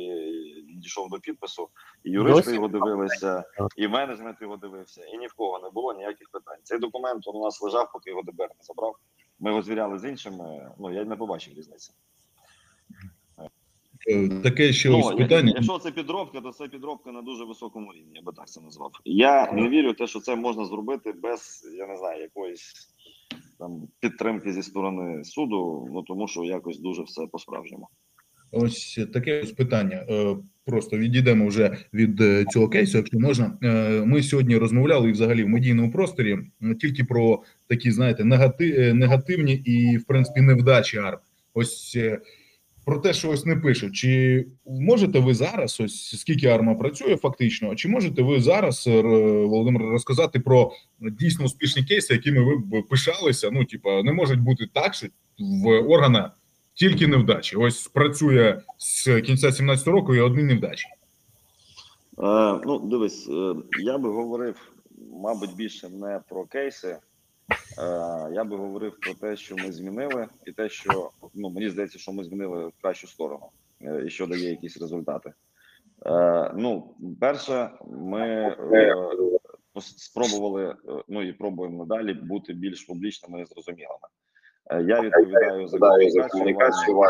дійшов 0.75 1.11
до 1.11 1.19
підпису. 1.21 1.69
І 2.05 2.11
юристи 2.11 2.43
Досі? 2.43 2.55
його 2.55 2.69
дивилися, 2.69 3.45
і 3.77 3.89
менеджмент 3.89 4.37
його 4.41 4.57
дивився, 4.57 5.05
і 5.05 5.19
ні 5.19 5.27
в 5.27 5.33
кого 5.35 5.59
не 5.59 5.71
було 5.71 5.95
ніяких 5.95 6.29
питань. 6.31 6.59
Цей 6.63 6.79
документ 6.79 7.27
у 7.27 7.45
нас 7.45 7.63
лежав, 7.63 7.93
поки 7.93 8.11
його 8.11 8.23
ДБР 8.23 8.49
не 8.49 8.63
забрав. 8.65 8.97
Ми 9.41 9.51
його 9.51 9.63
звіряли 9.63 9.99
з 9.99 10.05
іншими. 10.05 10.71
Ну 10.79 10.93
я 10.95 11.05
не 11.05 11.17
побачив 11.17 11.55
різниці. 11.55 11.93
Е, 14.09 14.41
Таке 14.43 14.73
ще 14.73 14.91
ось 14.91 15.11
Ну, 15.11 15.17
питання. 15.17 15.53
Якщо 15.55 15.79
це 15.79 15.91
підробка, 15.91 16.41
то 16.41 16.53
це 16.53 16.69
підробка 16.69 17.13
на 17.13 17.23
дуже 17.23 17.45
високому 17.45 17.93
рівні, 17.93 18.13
я 18.15 18.23
би 18.23 18.33
так 18.33 18.49
це 18.49 18.61
назвав. 18.61 18.93
Я 19.05 19.53
не 19.53 19.69
вірю 19.69 19.93
в 19.93 19.97
те, 19.97 20.07
що 20.07 20.21
це 20.21 20.37
можна 20.37 20.65
зробити 20.65 21.13
без, 21.13 21.69
я 21.79 21.87
не 21.87 21.97
знаю, 21.97 22.23
якоїсь 22.23 22.95
там 23.59 23.83
підтримки 24.01 24.53
зі 24.53 24.63
сторони 24.63 25.25
суду, 25.25 25.89
ну 25.93 26.03
тому 26.03 26.29
що 26.29 26.45
якось 26.45 26.79
дуже 26.81 27.03
все 27.03 27.27
по-справжньому. 27.33 27.89
Ось 28.53 29.01
таке 29.13 29.41
ось 29.43 29.53
питання. 29.53 30.07
Е, 30.11 30.37
Просто 30.65 30.99
відійдемо 30.99 31.47
вже 31.47 31.77
від 31.95 32.21
е, 32.21 32.45
цього 32.45 32.69
кейсу, 32.69 32.97
якщо 32.99 33.19
можна. 33.19 33.59
Е, 33.63 34.03
Ми 34.07 34.23
сьогодні 34.23 34.57
розмовляли 34.57 35.09
і 35.09 35.13
взагалі 35.13 35.45
в 35.45 35.49
медійному 35.49 35.93
просторі 35.93 36.39
тільки 36.81 37.05
про 37.05 37.43
такі, 37.67 37.91
знаєте, 37.91 38.25
негати- 38.25 38.93
негативні 38.93 39.55
і, 39.55 39.97
в 39.97 40.05
принципі, 40.05 40.41
невдачі 40.41 40.99
арм. 40.99 41.19
Ось 41.55 41.99
про 42.89 42.99
те, 42.99 43.13
що 43.13 43.31
ось 43.31 43.47
не 43.47 43.57
пишуть. 43.57 43.95
Чи 43.95 44.47
можете 44.67 45.19
ви 45.19 45.35
зараз, 45.35 45.81
ось 45.81 46.21
скільки 46.21 46.47
арма 46.47 46.75
працює 46.75 47.17
фактично, 47.17 47.75
чи 47.75 47.89
можете 47.89 48.23
ви 48.23 48.41
зараз, 48.41 48.87
е, 48.87 49.03
Володимир, 49.47 49.83
розказати 49.83 50.41
про 50.41 50.73
дійсно 51.01 51.45
успішні 51.45 51.85
кейси, 51.85 52.15
якими 52.15 52.45
ви 52.45 52.57
б 52.57 52.89
пишалися? 52.89 53.51
Ну, 53.53 53.65
типа, 53.65 54.03
не 54.03 54.13
може 54.13 54.37
бути 54.37 54.69
так, 54.73 54.95
що 54.95 55.07
в 55.39 55.81
органа 55.81 56.33
тільки 56.75 57.07
невдачі. 57.07 57.57
Ось 57.57 57.89
працює 57.89 58.61
з 58.79 59.21
кінця 59.21 59.53
17 59.53 59.89
року 59.89 60.15
і 60.15 60.21
одні 60.21 60.43
невдачі. 60.43 60.87
Е, 62.19 62.61
ну, 62.67 62.79
дивись, 62.79 63.29
е, 63.29 63.55
я 63.83 63.99
би 63.99 64.11
говорив, 64.11 64.73
мабуть, 65.23 65.57
більше 65.57 65.89
не 65.89 66.21
про 66.29 66.45
кейси. 66.45 66.97
Е, 67.79 68.33
я 68.33 68.45
би 68.45 68.57
говорив 68.57 69.01
про 69.01 69.15
те, 69.15 69.37
що 69.37 69.57
ми 69.57 69.73
змінили, 69.73 70.29
і 70.47 70.53
те, 70.53 70.69
що 70.69 71.11
ну 71.35 71.51
мені 71.51 71.69
здається, 71.69 71.99
що 71.99 72.13
ми 72.13 72.25
змінили 72.25 72.67
в 72.67 72.73
кращу 72.83 73.07
сторону, 73.07 73.47
е, 73.83 74.03
і 74.07 74.11
що 74.11 74.27
дає 74.27 74.51
якісь 74.51 74.81
результати. 74.81 75.33
Е, 76.07 76.53
ну, 76.57 76.95
перше, 77.21 77.71
ми 77.87 78.57
спробували, 79.81 80.77
ну 81.09 81.23
і 81.23 81.33
пробуємо 81.33 81.85
надалі 81.85 82.15
бути 82.15 82.53
більш 82.53 82.85
публічними 82.85 83.43
і 83.43 83.45
зрозумілими. 83.45 84.09
Я 84.71 85.01
відповідаю 85.01 85.69
за 85.69 86.29
комунікацію. 86.29 87.01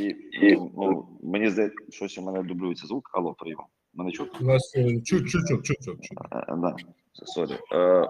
І, 0.00 0.04
і 0.46 0.56
ну, 0.76 1.18
мені 1.22 1.50
здається, 1.50 1.78
щось 1.88 2.18
у 2.18 2.22
мене 2.22 2.42
дублюється 2.42 2.86
звук. 2.86 3.10
Алло, 3.12 3.34
прийом. 3.34 3.64
Мене 3.98 4.10
чути? 4.10 4.44
Вас 4.44 4.72
е, 4.76 5.00
чуть 5.00 5.28
чуть 5.28 5.48
чуть 5.48 5.64
чуть 5.66 5.82
чуть. 5.84 6.12
Е, 6.32 6.38
е, 6.48 6.56
Да, 6.56 6.76
sorry. 7.12 7.52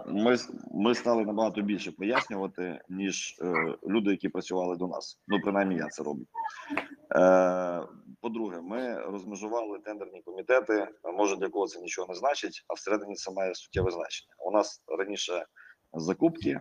Ми, 0.06 0.36
ми 0.74 0.94
стали 0.94 1.24
набагато 1.24 1.62
більше 1.62 1.92
пояснювати, 1.92 2.80
ніж 2.88 3.38
люди, 3.86 4.10
які 4.10 4.28
працювали 4.28 4.76
до 4.76 4.86
нас. 4.86 5.20
Ну, 5.28 5.40
принаймні, 5.40 5.76
я 5.76 5.88
це 5.88 6.02
роблю. 6.02 6.26
По-друге, 8.20 8.60
ми 8.60 9.00
розмежували 9.00 9.78
тендерні 9.78 10.22
комітети. 10.22 10.88
Може, 11.16 11.36
для 11.36 11.48
кого 11.48 11.66
це 11.66 11.80
нічого 11.80 12.08
не 12.08 12.14
значить, 12.14 12.64
а 12.68 12.74
всередині 12.74 13.14
це 13.14 13.32
має 13.32 13.54
суттєве 13.54 13.90
значення. 13.90 14.32
У 14.38 14.50
нас 14.50 14.82
раніше 14.98 15.44
закупки 15.92 16.60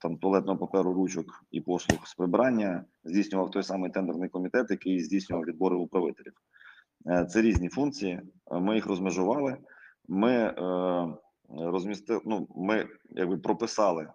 там 0.00 0.16
туалетного 0.20 0.58
паперу, 0.58 0.92
ручок 0.92 1.26
і 1.50 1.60
послуг 1.60 2.06
з 2.06 2.14
прибирання 2.14 2.84
здійснював 3.04 3.50
той 3.50 3.62
самий 3.62 3.90
тендерний 3.90 4.28
комітет, 4.28 4.70
який 4.70 5.00
здійснював 5.00 5.44
відбори 5.44 5.76
управителів. 5.76 6.32
Е, 7.06 7.24
Це 7.24 7.42
різні 7.42 7.68
функції. 7.68 8.20
е, 8.52 8.60
Ми 8.60 8.74
їх 8.74 8.86
розмежували. 8.86 9.56
Ми 10.08 10.32
е, 10.32 10.54
розмістили, 11.48 12.20
ну 12.24 12.48
ми 12.56 12.86
якби 13.10 13.38
прописали 13.38 14.08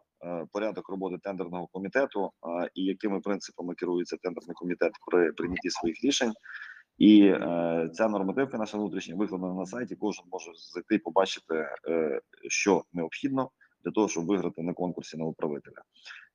порядок 0.51 0.89
роботи 0.89 1.17
тендерного 1.23 1.67
комітету 1.67 2.31
і 2.73 2.83
якими 2.83 3.19
принципами 3.19 3.75
керується 3.75 4.17
тендерний 4.21 4.53
комітет 4.53 4.91
при 5.11 5.31
прийнятті 5.31 5.69
своїх 5.69 6.03
рішень. 6.03 6.33
І 6.97 7.21
е, 7.25 7.89
ця 7.93 8.07
нормативка 8.07 8.57
наша 8.57 8.77
внутрішня 8.77 9.15
викладена 9.15 9.53
на 9.53 9.65
сайті. 9.65 9.95
Кожен 9.95 10.25
може 10.31 10.51
зайти 10.73 10.95
і 10.95 10.99
побачити, 10.99 11.55
е, 11.89 12.21
що 12.49 12.83
необхідно 12.93 13.49
для 13.85 13.91
того, 13.91 14.07
щоб 14.09 14.25
виграти 14.25 14.61
на 14.61 14.73
конкурсі 14.73 15.17
на 15.17 15.25
управителя. 15.25 15.81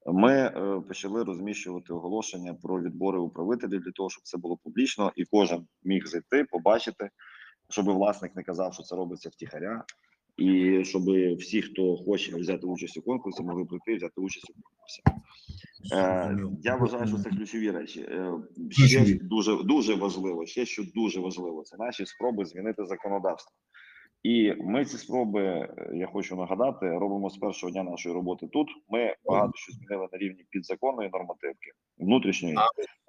Ми 0.07 0.32
е, 0.32 0.80
почали 0.88 1.24
розміщувати 1.24 1.92
оголошення 1.92 2.55
про 2.55 2.82
відбори 2.82 3.18
управителів 3.18 3.80
для 3.80 3.90
того, 3.90 4.11
щоб 4.11 4.22
це 4.22 4.38
було 4.38 4.57
публічно, 4.57 5.12
і 5.16 5.24
кожен 5.24 5.66
міг 5.84 6.07
зайти, 6.07 6.44
побачити, 6.44 7.11
щоб 7.68 7.84
власник 7.84 8.36
не 8.36 8.42
казав, 8.42 8.74
що 8.74 8.82
це 8.82 8.96
робиться 8.96 9.28
втіхаря, 9.28 9.84
і 10.36 10.80
щоб 10.84 11.03
всі, 11.38 11.62
хто 11.62 11.96
хоче 11.96 12.36
взяти 12.36 12.66
участь 12.66 12.96
у 12.96 13.03
конкурсі, 13.03 13.42
могли 13.42 13.64
прийти 13.64 13.92
і 13.92 13.96
взяти 13.96 14.20
участь 14.20 14.51
у 14.51 14.53
конкурсі. 14.53 15.03
Е, 15.92 16.38
я 16.62 16.76
вважаю, 16.76 17.07
що 17.07 17.18
це 17.18 17.30
ключові 17.30 17.70
речі. 17.70 18.01
Е, 18.01 18.32
ще 18.70 19.18
дуже 19.22 19.62
дуже 19.64 19.94
важливо, 19.94 20.46
ще 20.46 20.66
що 20.66 20.84
дуже 20.94 21.20
важливо, 21.20 21.62
це 21.62 21.76
наші 21.78 22.07
спроби 22.07 22.44
змінити 22.44 22.86
законодавство. 22.86 23.53
І 24.23 24.55
ми 24.61 24.85
ці 24.85 24.99
спроби, 24.99 25.43
е, 25.43 25.91
я 25.95 26.07
хочу 26.07 26.37
нагадати, 26.37 26.99
робимо 26.99 27.31
з 27.31 27.37
першого 27.37 27.73
дня 27.73 27.83
нашої 27.83 28.14
роботи 28.14 28.47
тут. 28.47 28.68
Ми 28.89 29.14
багато 29.25 29.53
що 29.55 29.73
змінили 29.73 30.09
на 30.12 30.18
рівні 30.18 30.45
підзаконної 30.51 31.11
нормативки, 31.12 31.73
внутрішньої, 31.99 32.57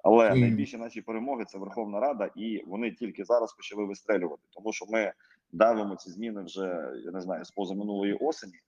але 0.02 0.34
найбільші 0.34 0.76
наші 0.76 1.00
перемоги 1.00 1.44
це 1.44 1.58
Верховна 1.58 2.00
Рада, 2.00 2.30
і 2.36 2.62
вони 2.66 2.90
тільки 2.90 3.24
зараз 3.24 3.52
почали 3.52 3.84
вистрелювати, 3.84 4.42
тому 4.50 4.72
що 4.72 4.86
ми 4.88 5.12
давимо 5.52 5.96
ці 5.96 6.10
зміни 6.10 6.42
вже 6.42 6.92
я 7.04 7.10
не 7.10 7.20
знаю 7.20 7.44
з 7.44 7.50
позаминулої 7.50 8.14
осені. 8.14 8.58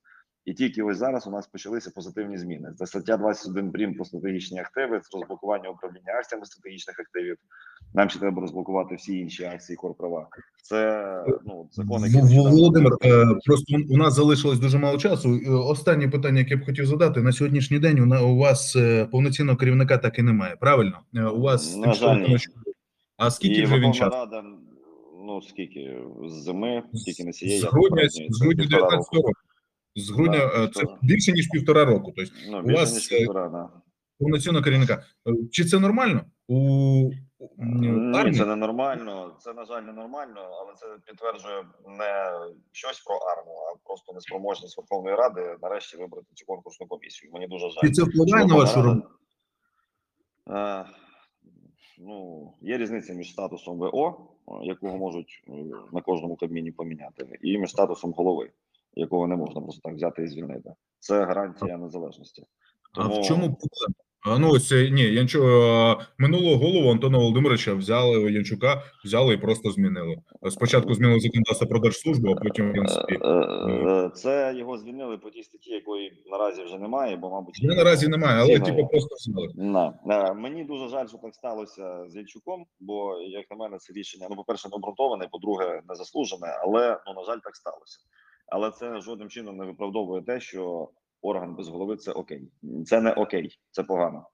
І 0.44 0.54
тільки 0.54 0.82
ось 0.82 0.96
зараз 0.96 1.26
у 1.26 1.30
нас 1.30 1.46
почалися 1.46 1.90
позитивні 1.90 2.38
зміни. 2.38 2.72
Це 2.78 2.86
стаття 2.86 3.16
21 3.16 3.72
прим 3.72 3.94
про 3.94 4.04
стратегічні 4.04 4.60
активи, 4.60 5.00
це 5.00 5.18
розблокування 5.18 5.68
управління 5.68 6.12
акціями 6.18 6.46
стратегічних 6.46 7.00
активів. 7.00 7.36
Нам 7.94 8.10
ще 8.10 8.18
треба 8.18 8.40
розблокувати 8.40 8.94
всі 8.94 9.18
інші 9.18 9.44
акції 9.44 9.76
корправа. 9.76 10.28
Це 10.62 11.04
ну 11.46 11.68
закон, 11.72 12.04
який 12.04 12.38
Володимир, 12.38 12.92
е, 13.04 13.24
просто 13.46 13.76
у 13.90 13.96
нас 13.96 14.14
залишилось 14.14 14.58
дуже 14.58 14.78
мало 14.78 14.98
часу. 14.98 15.40
Е, 15.46 15.50
Останнє 15.50 16.08
питання, 16.08 16.38
яке 16.38 16.56
б 16.56 16.64
хотів 16.64 16.86
задати 16.86 17.22
на 17.22 17.32
сьогоднішній 17.32 17.78
день. 17.78 18.12
У 18.12 18.24
у 18.24 18.36
вас 18.36 18.76
е, 18.76 19.04
повноцінного 19.04 19.58
керівника 19.58 19.98
так 19.98 20.18
і 20.18 20.22
немає. 20.22 20.56
Правильно? 20.60 21.00
У 21.34 21.40
вас 21.40 21.76
На 21.76 21.92
жаль, 21.92 22.16
ні. 22.16 22.38
А 23.16 23.30
скільки 23.30 23.60
і 23.60 23.64
вже 23.64 23.78
він 23.78 23.92
часу? 23.92 24.10
Рада, 24.10 24.44
ну 25.26 25.42
скільки 25.42 25.98
з 26.26 26.32
зими, 26.32 26.82
тільки 27.04 27.24
не 27.24 27.32
цієї 27.32 27.60
З 27.60 27.64
грудня 27.64 28.66
19 28.70 29.14
року. 29.14 29.32
З 29.96 30.10
грудня 30.10 30.38
Да, 30.38 30.64
е, 30.64 30.68
це 30.68 30.80
півтора. 30.80 30.98
більше 31.02 31.32
ніж 31.32 31.48
півтора 31.48 31.84
року. 31.84 32.12
Тобто 32.16 32.32
Ну, 32.50 32.62
у 32.62 32.66
вас, 32.66 32.94
ніж 32.94 33.12
е, 33.12 33.18
півтора, 33.18 33.48
да. 33.48 33.70
повноцінного 34.18 34.64
керівника. 34.64 35.04
Е, 35.28 35.32
Чи 35.52 35.64
це 35.64 35.78
нормально? 35.78 36.24
У 36.48 37.10
Ні, 37.58 38.32
це 38.32 38.46
не 38.46 38.56
нормально. 38.56 39.36
Це 39.40 39.52
на 39.54 39.64
жаль 39.64 39.82
не 39.82 39.92
нормально, 39.92 40.40
але 40.60 40.74
це 40.74 40.86
підтверджує 41.06 41.64
не 41.98 42.32
щось 42.72 43.00
про 43.00 43.16
армію, 43.16 43.56
а 43.56 43.88
просто 43.88 44.12
неспроможність 44.12 44.76
Верховної 44.78 45.16
Ради 45.16 45.56
нарешті 45.62 45.96
вибрати 45.96 46.26
цю 46.34 46.46
конкурсну 46.46 46.86
комісію. 46.86 47.32
Мені 47.32 47.46
дуже 47.46 47.70
жаль. 47.70 47.80
Чи 47.82 47.90
це 47.90 48.02
впливає 48.02 48.46
на 48.46 48.54
вашу 48.54 48.82
роботу? 48.82 49.08
Ну, 51.98 52.52
є 52.60 52.78
різниця 52.78 53.12
між 53.12 53.30
статусом 53.32 53.78
ВО, 53.78 54.30
якого 54.62 54.96
можуть 54.98 55.44
на 55.92 56.00
кожному 56.00 56.36
кабміні 56.36 56.72
поміняти, 56.72 57.38
і 57.42 57.58
між 57.58 57.70
статусом 57.70 58.12
голови, 58.12 58.50
якого 58.96 59.26
не 59.26 59.36
можна 59.36 59.60
просто 59.60 59.80
так 59.84 59.94
взяти 59.94 60.22
і 60.22 60.28
звільнити. 60.28 60.70
Це 60.98 61.24
гарантія 61.24 61.76
незалежності. 61.76 62.42
А 62.92 63.08
в 63.08 63.22
чому 63.22 63.40
проблема? 63.40 63.94
А, 64.26 64.38
Ну, 64.38 64.50
ось 64.50 64.72
е, 64.72 64.90
ні, 64.90 65.02
Янчу, 65.02 65.44
е, 65.48 65.96
минулого 66.18 66.56
голову 66.56 66.90
Антона 66.90 67.18
Володимировича 67.18 67.74
взяли 67.74 68.32
Янчука, 68.32 68.82
взяли 69.04 69.34
і 69.34 69.36
просто 69.36 69.70
змінили. 69.70 70.16
Спочатку 70.50 70.94
змінили 70.94 71.20
законодавство 71.20 71.66
про 71.66 71.78
держслужбу, 71.78 72.30
а 72.32 72.34
потім 72.34 72.68
в 72.68 72.72
принципі. 72.72 73.18
Е, 73.22 73.28
е, 73.28 74.10
Це 74.14 74.54
його 74.56 74.78
звільнили 74.78 75.18
по 75.18 75.30
тій 75.30 75.42
статті, 75.42 75.70
якої 75.70 76.22
наразі 76.30 76.64
вже 76.64 76.78
немає, 76.78 77.16
бо, 77.16 77.30
мабуть, 77.30 77.62
Я 77.62 77.74
наразі 77.74 78.08
немає, 78.08 78.40
але 78.40 78.60
типу 78.60 78.86
просто 78.88 79.14
взяли. 79.14 79.48
На. 79.54 79.98
Е, 80.10 80.34
Мені 80.34 80.64
дуже 80.64 80.88
жаль, 80.88 81.06
що 81.06 81.18
так 81.18 81.34
сталося 81.34 82.04
з 82.08 82.16
Янчуком, 82.16 82.66
бо, 82.80 83.20
як 83.20 83.50
на 83.50 83.56
мене, 83.56 83.78
це 83.78 83.92
рішення, 83.92 84.26
ну, 84.30 84.36
по-перше, 84.36 84.68
не 84.68 84.76
обґрунтоване, 84.76 85.28
по-друге, 85.32 85.82
не 85.88 85.94
заслужене, 85.94 86.58
але, 86.62 87.00
ну, 87.06 87.14
на 87.14 87.24
жаль, 87.24 87.38
так 87.44 87.56
сталося. 87.56 87.98
Але 88.46 88.70
це 88.70 89.00
жодним 89.00 89.28
чином 89.28 89.56
не 89.56 89.64
виправдовує 89.64 90.22
те, 90.22 90.40
що 90.40 90.90
орган 91.22 91.54
без 91.54 91.68
голови 91.68 91.96
це 91.96 92.12
окей. 92.12 92.52
Це 92.86 93.00
не 93.00 93.12
окей, 93.12 93.58
це 93.70 93.82
погано. 93.82 94.26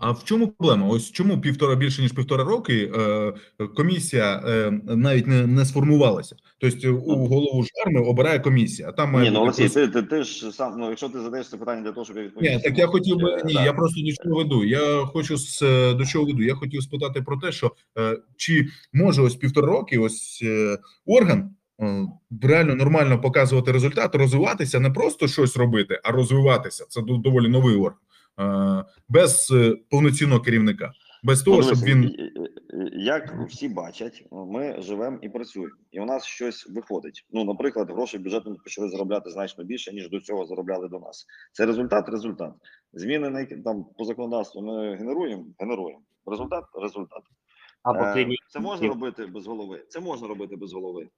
А 0.00 0.10
в 0.10 0.24
чому 0.24 0.48
проблема? 0.48 0.86
Ось 0.88 1.10
чому 1.10 1.40
півтора 1.40 1.74
більше 1.74 2.02
ніж 2.02 2.12
півтора 2.12 2.44
роки 2.44 2.92
е, 2.94 3.32
комісія 3.76 4.42
е, 4.46 4.80
навіть 4.86 5.26
не, 5.26 5.46
не 5.46 5.64
сформувалася. 5.64 6.36
Тобто 6.60 6.94
у 6.94 7.26
голову 7.26 7.62
ж 7.62 7.70
арми 7.86 8.00
обирає 8.00 8.38
комісія, 8.38 8.88
а 8.88 8.92
там 8.92 9.10
має 9.10 9.30
Ні, 9.30 9.34
ну 9.34 9.40
Олексій, 9.40 9.68
ти, 9.68 9.88
ти, 9.88 10.02
ти 10.02 10.22
ж 10.22 10.52
сам, 10.52 10.74
ну, 10.78 10.88
якщо 10.88 11.08
ти 11.08 11.20
задаєш 11.20 11.48
це 11.48 11.56
питання 11.56 11.82
для 11.82 11.92
того, 11.92 12.04
щоб 12.04 12.16
я 12.16 12.22
відповів. 12.22 12.50
Ні, 12.50 12.60
так 12.60 12.78
я 12.78 12.86
хотів 12.86 13.16
би 13.16 13.42
ні, 13.44 13.54
Да. 13.54 13.64
я 13.64 13.72
просто 13.72 14.00
до 14.00 14.12
чого 14.12 14.36
веду. 14.36 14.64
Я 14.64 15.04
хочу 15.04 15.36
з 15.36 15.62
е, 15.62 15.94
до 15.94 16.04
чого 16.04 16.24
веду. 16.24 16.42
Я 16.42 16.54
хотів 16.54 16.82
спитати 16.82 17.22
про 17.22 17.36
те, 17.36 17.52
що 17.52 17.72
е, 17.98 18.18
чи 18.36 18.68
може 18.92 19.22
ось 19.22 19.34
півтора 19.34 19.66
роки, 19.66 19.98
ось 19.98 20.40
е, 20.42 20.78
орган 21.06 21.50
е, 21.80 22.06
реально 22.42 22.74
нормально 22.74 23.20
показувати 23.20 23.72
результат, 23.72 24.14
розвиватися, 24.14 24.80
не 24.80 24.90
просто 24.90 25.28
щось 25.28 25.56
робити, 25.56 26.00
а 26.04 26.12
розвиватися. 26.12 26.84
Це 26.88 27.02
доволі 27.02 27.48
новий 27.48 27.76
орган 27.76 27.98
без 29.08 29.50
е, 29.50 29.76
повноцінного 29.90 30.40
керівника, 30.40 30.92
без 31.22 31.42
того, 31.42 31.62
щоб 31.62 31.78
він 31.78 32.14
як 32.92 33.34
всі 33.48 33.68
бачать, 33.68 34.26
ми 34.30 34.82
живемо 34.82 35.18
і 35.22 35.28
працюємо, 35.28 35.74
і 35.90 36.00
у 36.00 36.04
нас 36.04 36.24
щось 36.24 36.70
виходить. 36.70 37.26
Ну, 37.30 37.44
наприклад, 37.44 37.90
гроші 37.90 38.18
бюджетом 38.18 38.56
почали 38.56 38.88
заробляти 38.88 39.30
значно 39.30 39.64
більше, 39.64 39.92
ніж 39.92 40.10
до 40.10 40.20
цього 40.20 40.46
заробляли 40.46 40.88
до 40.88 40.98
нас. 40.98 41.26
Це 41.52 41.66
результат, 41.66 42.08
результат. 42.08 42.52
Зміни 42.92 43.30
на 43.30 43.44
там 43.44 43.84
по 43.98 44.04
законодавству 44.04 44.62
ми 44.62 44.96
генеруємо, 44.96 45.46
генеруємо. 45.58 46.00
Результат, 46.26 46.64
результат. 46.82 47.22
А 47.82 48.18
Е. 48.18 48.26
Це 48.48 48.60
можна 48.60 48.88
робити 48.88 49.26
без 49.26 49.46
голови. 49.46 49.84
Це 49.88 50.00
можна 50.00 50.28
робити 50.28 50.56
без 50.56 50.72
голови. 50.72 51.08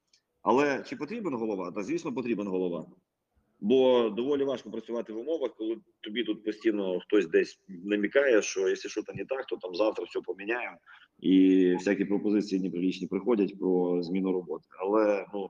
Але 0.41 0.83
чи 0.83 0.95
потрібен 0.95 1.33
голова? 1.33 1.71
Та 1.71 1.83
звісно, 1.83 2.13
потрібен 2.13 2.47
голова. 2.47 2.85
Бо 3.61 4.09
доволі 4.09 4.43
важко 4.43 4.71
працювати 4.71 5.13
в 5.13 5.17
умовах, 5.17 5.51
коли 5.57 5.77
тобі 6.01 6.23
тут 6.23 6.43
постійно 6.43 6.99
хтось 6.99 7.27
десь 7.27 7.59
намікає, 7.67 8.41
що 8.41 8.69
якщо 8.69 8.89
щось 8.89 9.15
не 9.15 9.25
так, 9.25 9.45
то 9.45 9.57
там 9.57 9.75
завтра 9.75 10.05
все 10.05 10.21
поміняємо, 10.21 10.77
і 11.19 11.75
всякі 11.75 12.05
пропозиції 12.05 12.61
неприлічні 12.61 13.07
приходять 13.07 13.59
про 13.59 14.03
зміну 14.03 14.31
роботи. 14.31 14.65
Але 14.79 15.25
ну 15.33 15.49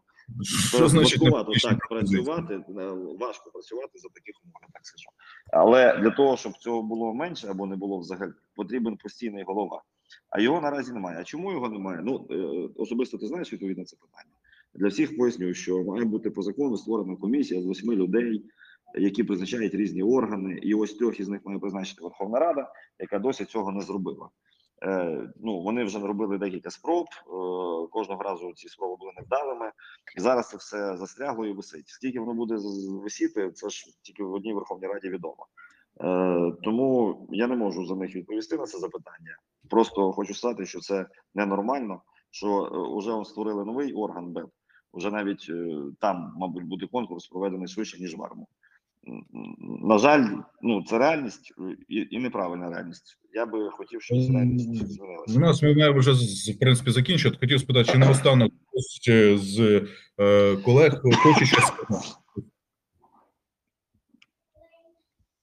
що 0.70 0.88
значить 0.88 1.22
так 1.62 1.88
працювати, 1.90 2.54
е, 2.54 2.90
важко 3.20 3.52
працювати 3.52 4.00
за 4.00 4.10
таких 4.10 4.36
умов, 4.44 4.70
так 4.74 4.86
скажу. 4.86 5.10
Але 5.54 5.98
для 5.98 6.10
того, 6.10 6.38
щоб 6.38 6.54
цього 6.58 6.84
було 6.84 7.14
менше 7.14 7.48
або 7.48 7.66
не 7.66 7.76
було 7.76 8.00
взагалі, 8.00 8.32
потрібен 8.56 8.98
постійний 8.98 9.44
голова. 9.44 9.84
А 10.30 10.42
його 10.42 10.62
наразі 10.62 10.94
немає. 10.94 11.18
А 11.20 11.24
чому 11.24 11.52
його 11.52 11.70
немає? 11.70 12.02
Ну 12.04 12.28
е, 12.32 12.70
особисто 12.76 13.18
ти 13.18 13.28
знаєш 13.28 13.54
відповідь 13.54 13.78
на 13.78 13.86
це 13.86 13.96
питання. 13.96 14.34
Для 14.74 14.88
всіх 14.88 15.18
пояснюю, 15.18 15.54
що 15.54 15.84
має 15.84 16.06
бути 16.06 16.32
по 16.32 16.42
закону 16.42 16.78
створена 16.78 17.16
комісія 17.16 17.62
з 17.62 17.66
восьми 17.66 17.96
людей, 17.96 18.46
які 18.96 19.24
призначають 19.24 19.74
різні 19.74 20.04
органи, 20.04 20.60
і 20.64 20.74
ось 20.74 20.94
трьох 20.94 21.20
із 21.20 21.30
них 21.30 21.42
має 21.46 21.60
призначити 21.60 22.04
Верховна 22.04 22.40
Рада, 22.40 22.74
яка 23.00 23.20
досі 23.20 23.46
цього 23.46 23.72
не 23.72 23.82
зробила. 23.82 24.30
Е, 24.84 25.30
ну 25.40 25.62
вони 25.62 25.84
вже 25.84 26.00
робили 26.00 26.38
декілька 26.38 26.70
спроб. 26.70 27.06
Е, 27.06 27.88
кожного 27.92 28.24
разу 28.24 28.54
ці 28.56 28.70
спроби 28.70 28.96
були 29.00 29.12
невдалими. 29.16 29.72
І 30.18 30.22
зараз 30.22 30.50
це 30.50 30.58
все 30.58 30.98
застрягло 30.98 31.46
і 31.46 31.54
висить. 31.54 31.88
Скільки 31.88 32.20
воно 32.20 32.34
буде 32.34 32.56
висіти, 33.04 33.52
це 33.52 33.70
ж 33.70 33.86
тільки 34.02 34.24
в 34.24 34.34
одній 34.34 34.54
Верховній 34.54 34.88
Раді 34.88 35.10
відомо. 35.10 35.48
Е, 36.02 36.52
тому 36.64 37.18
я 37.30 37.48
не 37.48 37.56
можу 37.56 37.86
за 37.86 37.96
них 37.96 38.16
відповісти 38.16 38.58
на 38.58 38.66
це 38.66 38.78
запитання. 38.80 39.38
Просто 39.70 40.12
хочу 40.12 40.34
сказати, 40.34 40.66
що 40.66 40.80
це 40.80 41.06
ненормально, 41.36 42.02
що 42.32 42.66
е, 42.66 42.98
вже 42.98 43.30
створили 43.30 43.66
новий 43.66 43.94
орган 43.94 44.32
БЕП. 44.32 44.50
Вже 44.94 45.12
навіть 45.12 45.48
е, 45.50 45.78
там, 46.00 46.34
мабуть, 46.38 46.64
буде 46.64 46.88
конкурс 46.88 47.28
проведений 47.28 47.68
швидше, 47.68 48.00
ніж 48.00 48.16
в 48.16 48.24
арму. 48.24 48.48
На 49.84 49.98
жаль, 49.98 50.28
ну 50.62 50.84
це 50.84 50.98
реальність 50.98 51.54
е, 51.60 51.78
і, 51.88 52.08
і 52.12 52.20
неправильна 52.20 52.70
реальність. 52.70 53.18
Я 53.34 53.46
би 53.46 53.70
хотів, 53.72 54.02
щоб 54.02 54.18
ця 54.18 54.34
реальність 54.34 54.66
змінилася. 54.66 55.38
У 55.38 55.40
нас 55.40 55.62
ми 55.64 55.76
маємо 55.76 56.00
вже 56.00 56.12
в 56.52 56.60
принципі 56.60 56.92
закінчити. 56.92 57.38
Хотів 57.40 57.60
спитати, 57.60 57.92
чи 57.92 57.98
наостанок 57.98 58.54
хтось 58.68 59.08
е, 59.08 59.38
з 59.38 59.88
е, 60.20 60.56
колег 60.56 61.02
хоче 61.24 61.46
щось 61.46 61.66
сказати? 61.66 62.08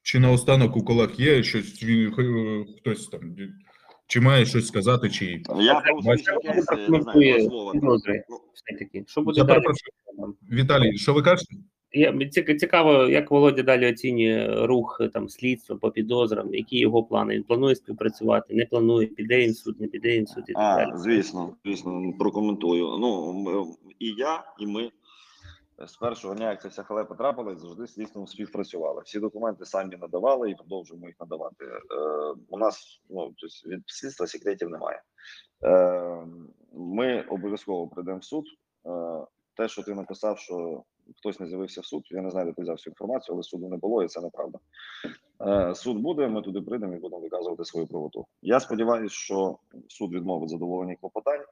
Чи 0.03 0.19
наостанок 0.19 0.77
у 0.77 0.85
колег 0.85 1.11
є 1.17 1.43
щось, 1.43 1.83
він, 1.83 2.15
хтось 2.79 3.09
там, 3.09 3.37
чи 4.09 4.21
має 4.21 4.47
щось 4.47 4.67
сказати, 4.67 5.11
чи 5.11 5.43
Я. 5.61 5.83
Що 9.07 9.23
буде 9.23 9.45
далі? 9.45 9.63
Віталій, 10.53 10.97
що 10.99 11.15
ви 11.15 11.23
кажете? 11.23 11.57
Я, 11.93 12.19
ці- 12.31 12.55
цікаво, 12.55 12.93
як 13.09 13.31
Володя 13.31 13.63
далі 13.63 13.91
оцінює 13.91 14.67
рух 14.67 15.01
там 15.13 15.29
слідства 15.29 15.77
по 15.77 15.91
підозрам, 15.91 16.55
які 16.55 16.79
його 16.79 17.03
плани. 17.05 17.35
Він 17.35 17.43
планує 17.43 17.75
співпрацювати, 17.75 18.55
не 18.55 18.67
планує, 18.67 19.07
піде 19.07 19.39
він 19.39 19.55
суд, 19.55 19.81
не 19.81 19.87
піде 19.87 20.19
він 20.19 20.27
суд 20.27 20.45
і 20.49 20.53
так 20.53 20.77
далі. 20.77 20.91
Звісно, 20.95 21.55
звісно, 21.65 22.13
прокоментую. 22.19 22.87
Ну 23.01 23.77
і 23.99 24.07
я, 24.07 24.43
і 24.61 24.67
ми 24.67 24.91
з 25.87 25.97
першого 25.97 26.35
дня, 26.35 26.51
як 26.51 26.63
ця 26.63 26.69
вся 26.69 26.83
халепа 26.83 27.15
трапилась, 27.15 27.59
завжди 27.59 27.87
слідством 27.87 28.27
співпрацювали. 28.27 29.03
Всі 29.05 29.21
документи 29.21 29.65
самі 29.65 29.97
надавали 29.97 30.51
і 30.51 30.55
продовжуємо 30.55 31.07
їх 31.07 31.17
надавати. 31.21 31.65
Е, 31.65 31.79
у 32.49 32.59
нас 32.59 33.01
ну 33.11 33.35
тобто 33.37 33.69
від 33.69 33.83
слідства 33.87 34.27
секретів 34.27 34.71
немає. 34.71 35.03
Е, 35.65 36.27
ми 36.73 37.23
обов'язково 37.23 37.89
прийдемо 37.89 38.19
в 38.19 38.25
суд. 38.25 38.45
Е, 38.87 38.91
те, 39.57 39.69
що 39.69 39.83
ти 39.83 39.95
написав, 39.95 40.39
що 40.39 40.83
хтось 41.17 41.41
не 41.41 41.47
з'явився 41.47 41.81
в 41.81 41.85
суд, 41.85 42.03
я 42.11 42.23
не 42.23 42.31
знаю, 42.31 42.47
де 42.47 42.53
ти 42.53 42.63
взяв 42.63 42.81
цю 42.81 42.91
інформацію, 42.91 43.35
але 43.35 43.43
суду 43.43 43.69
не 43.69 43.77
було, 43.77 44.03
і 44.03 44.09
це 44.09 44.21
неправда. 44.21 44.59
Е, 45.47 45.75
суд 45.75 45.99
буде, 45.99 46.29
ми 46.29 46.43
туди 46.43 46.61
прийдемо 46.61 46.95
і 46.95 46.99
будемо 46.99 47.23
доказувати 47.23 47.65
свою 47.65 47.87
правоту. 47.87 48.27
Я 48.43 48.61
сподіваюся, 48.61 49.15
що 49.15 49.59
суд 49.89 50.13
відмовить 50.13 50.51
задоволення 50.51 50.97
клопотань. 51.01 51.45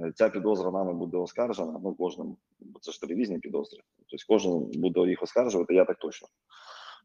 Е, 0.00 0.12
Ця 0.14 0.28
підозра 0.28 0.70
нами 0.70 0.94
буде 0.94 1.16
оскаржена. 1.16 1.80
Ну, 1.84 1.94
кожним, 1.94 2.36
бо 2.60 2.78
це 2.78 2.92
ж 2.92 3.00
три 3.00 3.14
різні 3.14 3.38
підозри. 3.38 3.80
Тобто 4.10 4.24
кожен 4.28 4.80
буде 4.80 5.00
їх 5.00 5.22
оскаржувати, 5.22 5.74
я 5.74 5.84
так 5.84 5.98
точно. 5.98 6.28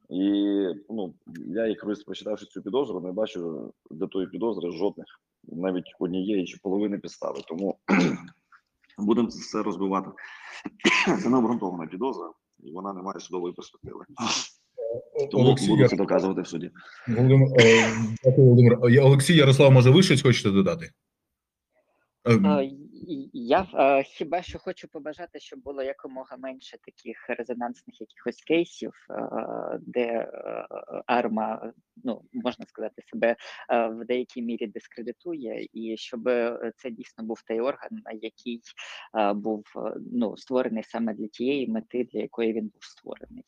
І 0.10 0.32
ну, 0.90 1.14
я 1.48 1.68
як 1.68 1.84
юрист, 1.84 2.06
прочитавши 2.06 2.46
цю 2.46 2.62
підозру, 2.62 3.00
не 3.00 3.12
бачу 3.12 3.74
до 3.92 4.08
тої 4.08 4.28
підозри 4.28 4.72
жодних, 4.72 5.06
навіть 5.44 5.86
однієї 6.00 6.46
чи 6.46 6.58
половини 6.64 6.98
підстави. 6.98 7.42
Тому 7.48 7.78
будемо 8.98 9.30
це 9.30 9.40
все 9.40 9.64
розбивати. 9.64 10.10
Це 11.24 11.30
необґрунтована 11.30 11.88
підозра, 11.88 12.32
і 12.60 12.72
вона 12.72 12.94
не 12.94 13.02
має 13.02 13.20
судової 13.20 13.54
перспективи. 13.54 14.06
Тому 15.32 15.46
Олексій, 15.46 15.68
буду 15.68 15.88
це 15.88 15.96
доказувати 15.96 16.42
в 16.42 16.48
суді. 16.48 16.72
Володимир, 17.08 17.48
е, 17.60 17.94
дякую, 18.24 18.48
Володимир. 18.48 18.80
Е, 18.84 19.02
Олексій 19.02 19.36
Ярослав, 19.36 19.72
може, 19.72 19.90
ви 19.90 20.04
щось 20.04 20.22
хочете 20.22 20.52
додати? 20.52 20.92
Е, 22.28 22.72
Я 23.34 23.68
е, 23.74 24.04
хіба 24.04 24.42
що 24.42 24.60
хочу 24.60 24.88
побажати, 24.88 25.40
щоб 25.40 25.60
було 25.60 25.84
якомога 25.84 26.38
менше 26.38 26.78
таких 26.86 27.30
резонансних 27.30 28.02
якихось 28.02 28.42
кейсів, 28.42 28.94
е, 29.10 29.80
де 29.82 30.32
арма, 31.06 31.74
ну 32.04 32.22
можна 32.34 32.66
сказати, 32.66 33.02
себе 33.02 33.36
в 33.70 34.06
деякій 34.06 34.42
мірі 34.42 34.68
дискредитує, 34.68 35.68
і 35.74 35.98
щоб 35.98 36.24
це 36.76 36.90
дійсно 36.92 37.24
був 37.24 37.42
той 37.42 37.60
орган, 37.60 37.90
який 38.22 38.62
був 39.36 39.64
ну 40.12 40.38
створений 40.38 40.84
саме 40.84 41.14
для 41.14 41.28
тієї 41.28 41.68
мети, 41.68 42.08
для 42.14 42.20
якої 42.20 42.54
він 42.54 42.68
був 42.68 42.84
створений. 42.84 43.44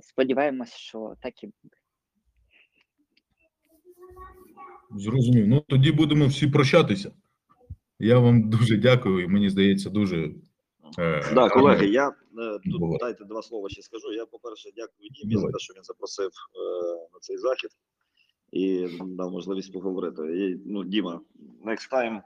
Сподіваємось, 0.00 0.74
що 0.74 1.14
так 1.20 1.42
і 1.42 1.46
буде. 1.46 1.76
Зрозумів. 4.90 5.48
Ну 5.48 5.60
тоді 5.60 5.92
будемо 5.92 6.26
всі 6.26 6.46
прощатися. 6.46 7.12
Я 8.00 8.18
вам 8.18 8.50
дуже 8.50 8.76
дякую, 8.76 9.24
і 9.24 9.28
мені 9.28 9.50
здається, 9.50 9.90
дуже. 9.90 10.30
Е, 10.98 11.34
Да, 11.34 11.48
колеги, 11.48 11.86
я 11.86 12.08
е, 12.08 12.12
тут 12.64 12.78
Буває. 12.80 12.98
дайте 13.00 13.24
два 13.24 13.42
слова 13.42 13.68
ще 13.68 13.82
скажу. 13.82 14.12
Я, 14.12 14.26
по-перше, 14.26 14.70
дякую 14.76 15.10
Дімі 15.10 15.36
за 15.36 15.46
те, 15.46 15.58
що 15.58 15.74
він 15.76 15.84
запросив 15.84 16.26
е, 16.26 16.60
на 17.14 17.20
цей 17.20 17.38
захід 17.38 17.70
і 18.52 18.88
дав 19.00 19.32
можливість 19.32 19.72
поговорити. 19.72 20.22
І, 20.22 20.60
ну, 20.66 20.84
Діма, 20.84 21.20
next 21.64 21.92
time, 21.92 22.20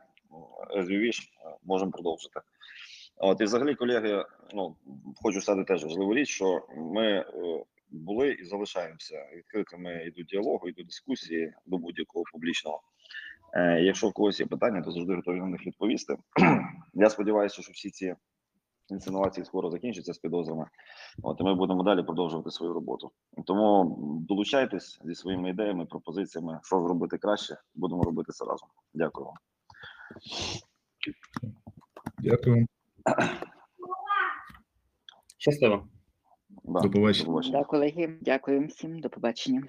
as 0.78 0.84
you 0.84 1.00
wish, 1.00 1.20
можемо 1.64 1.90
продовжити. 1.90 2.40
От 3.16 3.40
і 3.40 3.44
взагалі, 3.44 3.74
колеги, 3.74 4.24
ну 4.54 4.76
хочу 5.16 5.40
сказати 5.40 5.64
теж 5.64 5.84
важливу 5.84 6.14
річ, 6.14 6.28
що 6.28 6.66
ми 6.76 7.24
були 7.90 8.30
і 8.32 8.44
залишаємося 8.44 9.28
відкритими 9.36 10.04
і 10.06 10.10
до 10.10 10.22
діалогу, 10.22 10.68
і 10.68 10.72
до 10.72 10.82
дискусії, 10.82 11.52
до 11.66 11.78
будь-якого 11.78 12.24
публічного. 12.32 12.82
Е, 13.56 13.80
Якщо 13.80 14.08
в 14.08 14.12
когось 14.12 14.40
є 14.40 14.46
питання, 14.46 14.82
то 14.82 14.90
завжди 14.90 15.14
готові 15.14 15.38
на 15.38 15.46
них 15.46 15.66
відповісти. 15.66 16.16
Я 16.94 17.10
сподіваюся, 17.10 17.62
що 17.62 17.72
всі 17.72 17.90
ці 17.90 18.14
інсинуації 18.88 19.44
скоро 19.44 19.70
закінчаться 19.70 20.14
з 20.14 20.18
підозрами. 20.18 20.66
От 21.22 21.40
і 21.40 21.44
ми 21.44 21.54
будемо 21.54 21.82
далі 21.82 22.02
продовжувати 22.02 22.50
свою 22.50 22.72
роботу. 22.72 23.10
Тому 23.46 23.96
долучайтесь 24.28 25.00
зі 25.04 25.14
своїми 25.14 25.50
ідеями, 25.50 25.86
пропозиціями, 25.86 26.60
що 26.62 26.80
зробити 26.80 27.18
краще. 27.18 27.56
Будемо 27.74 28.02
робити 28.02 28.32
це 28.32 28.44
разом. 28.44 28.68
Дякую 28.94 29.26
вам. 29.26 29.36
Дякую. 32.18 32.66
Щасливо. 35.38 35.88
Да, 36.64 36.80
До 36.80 36.90
побачення. 36.90 37.24
До 37.24 37.30
побачення. 37.30 37.58
Да, 37.58 37.64
колеги, 37.64 38.18
дякую 38.20 38.66
всім, 38.66 39.00
до 39.00 39.10
побачення. 39.10 39.62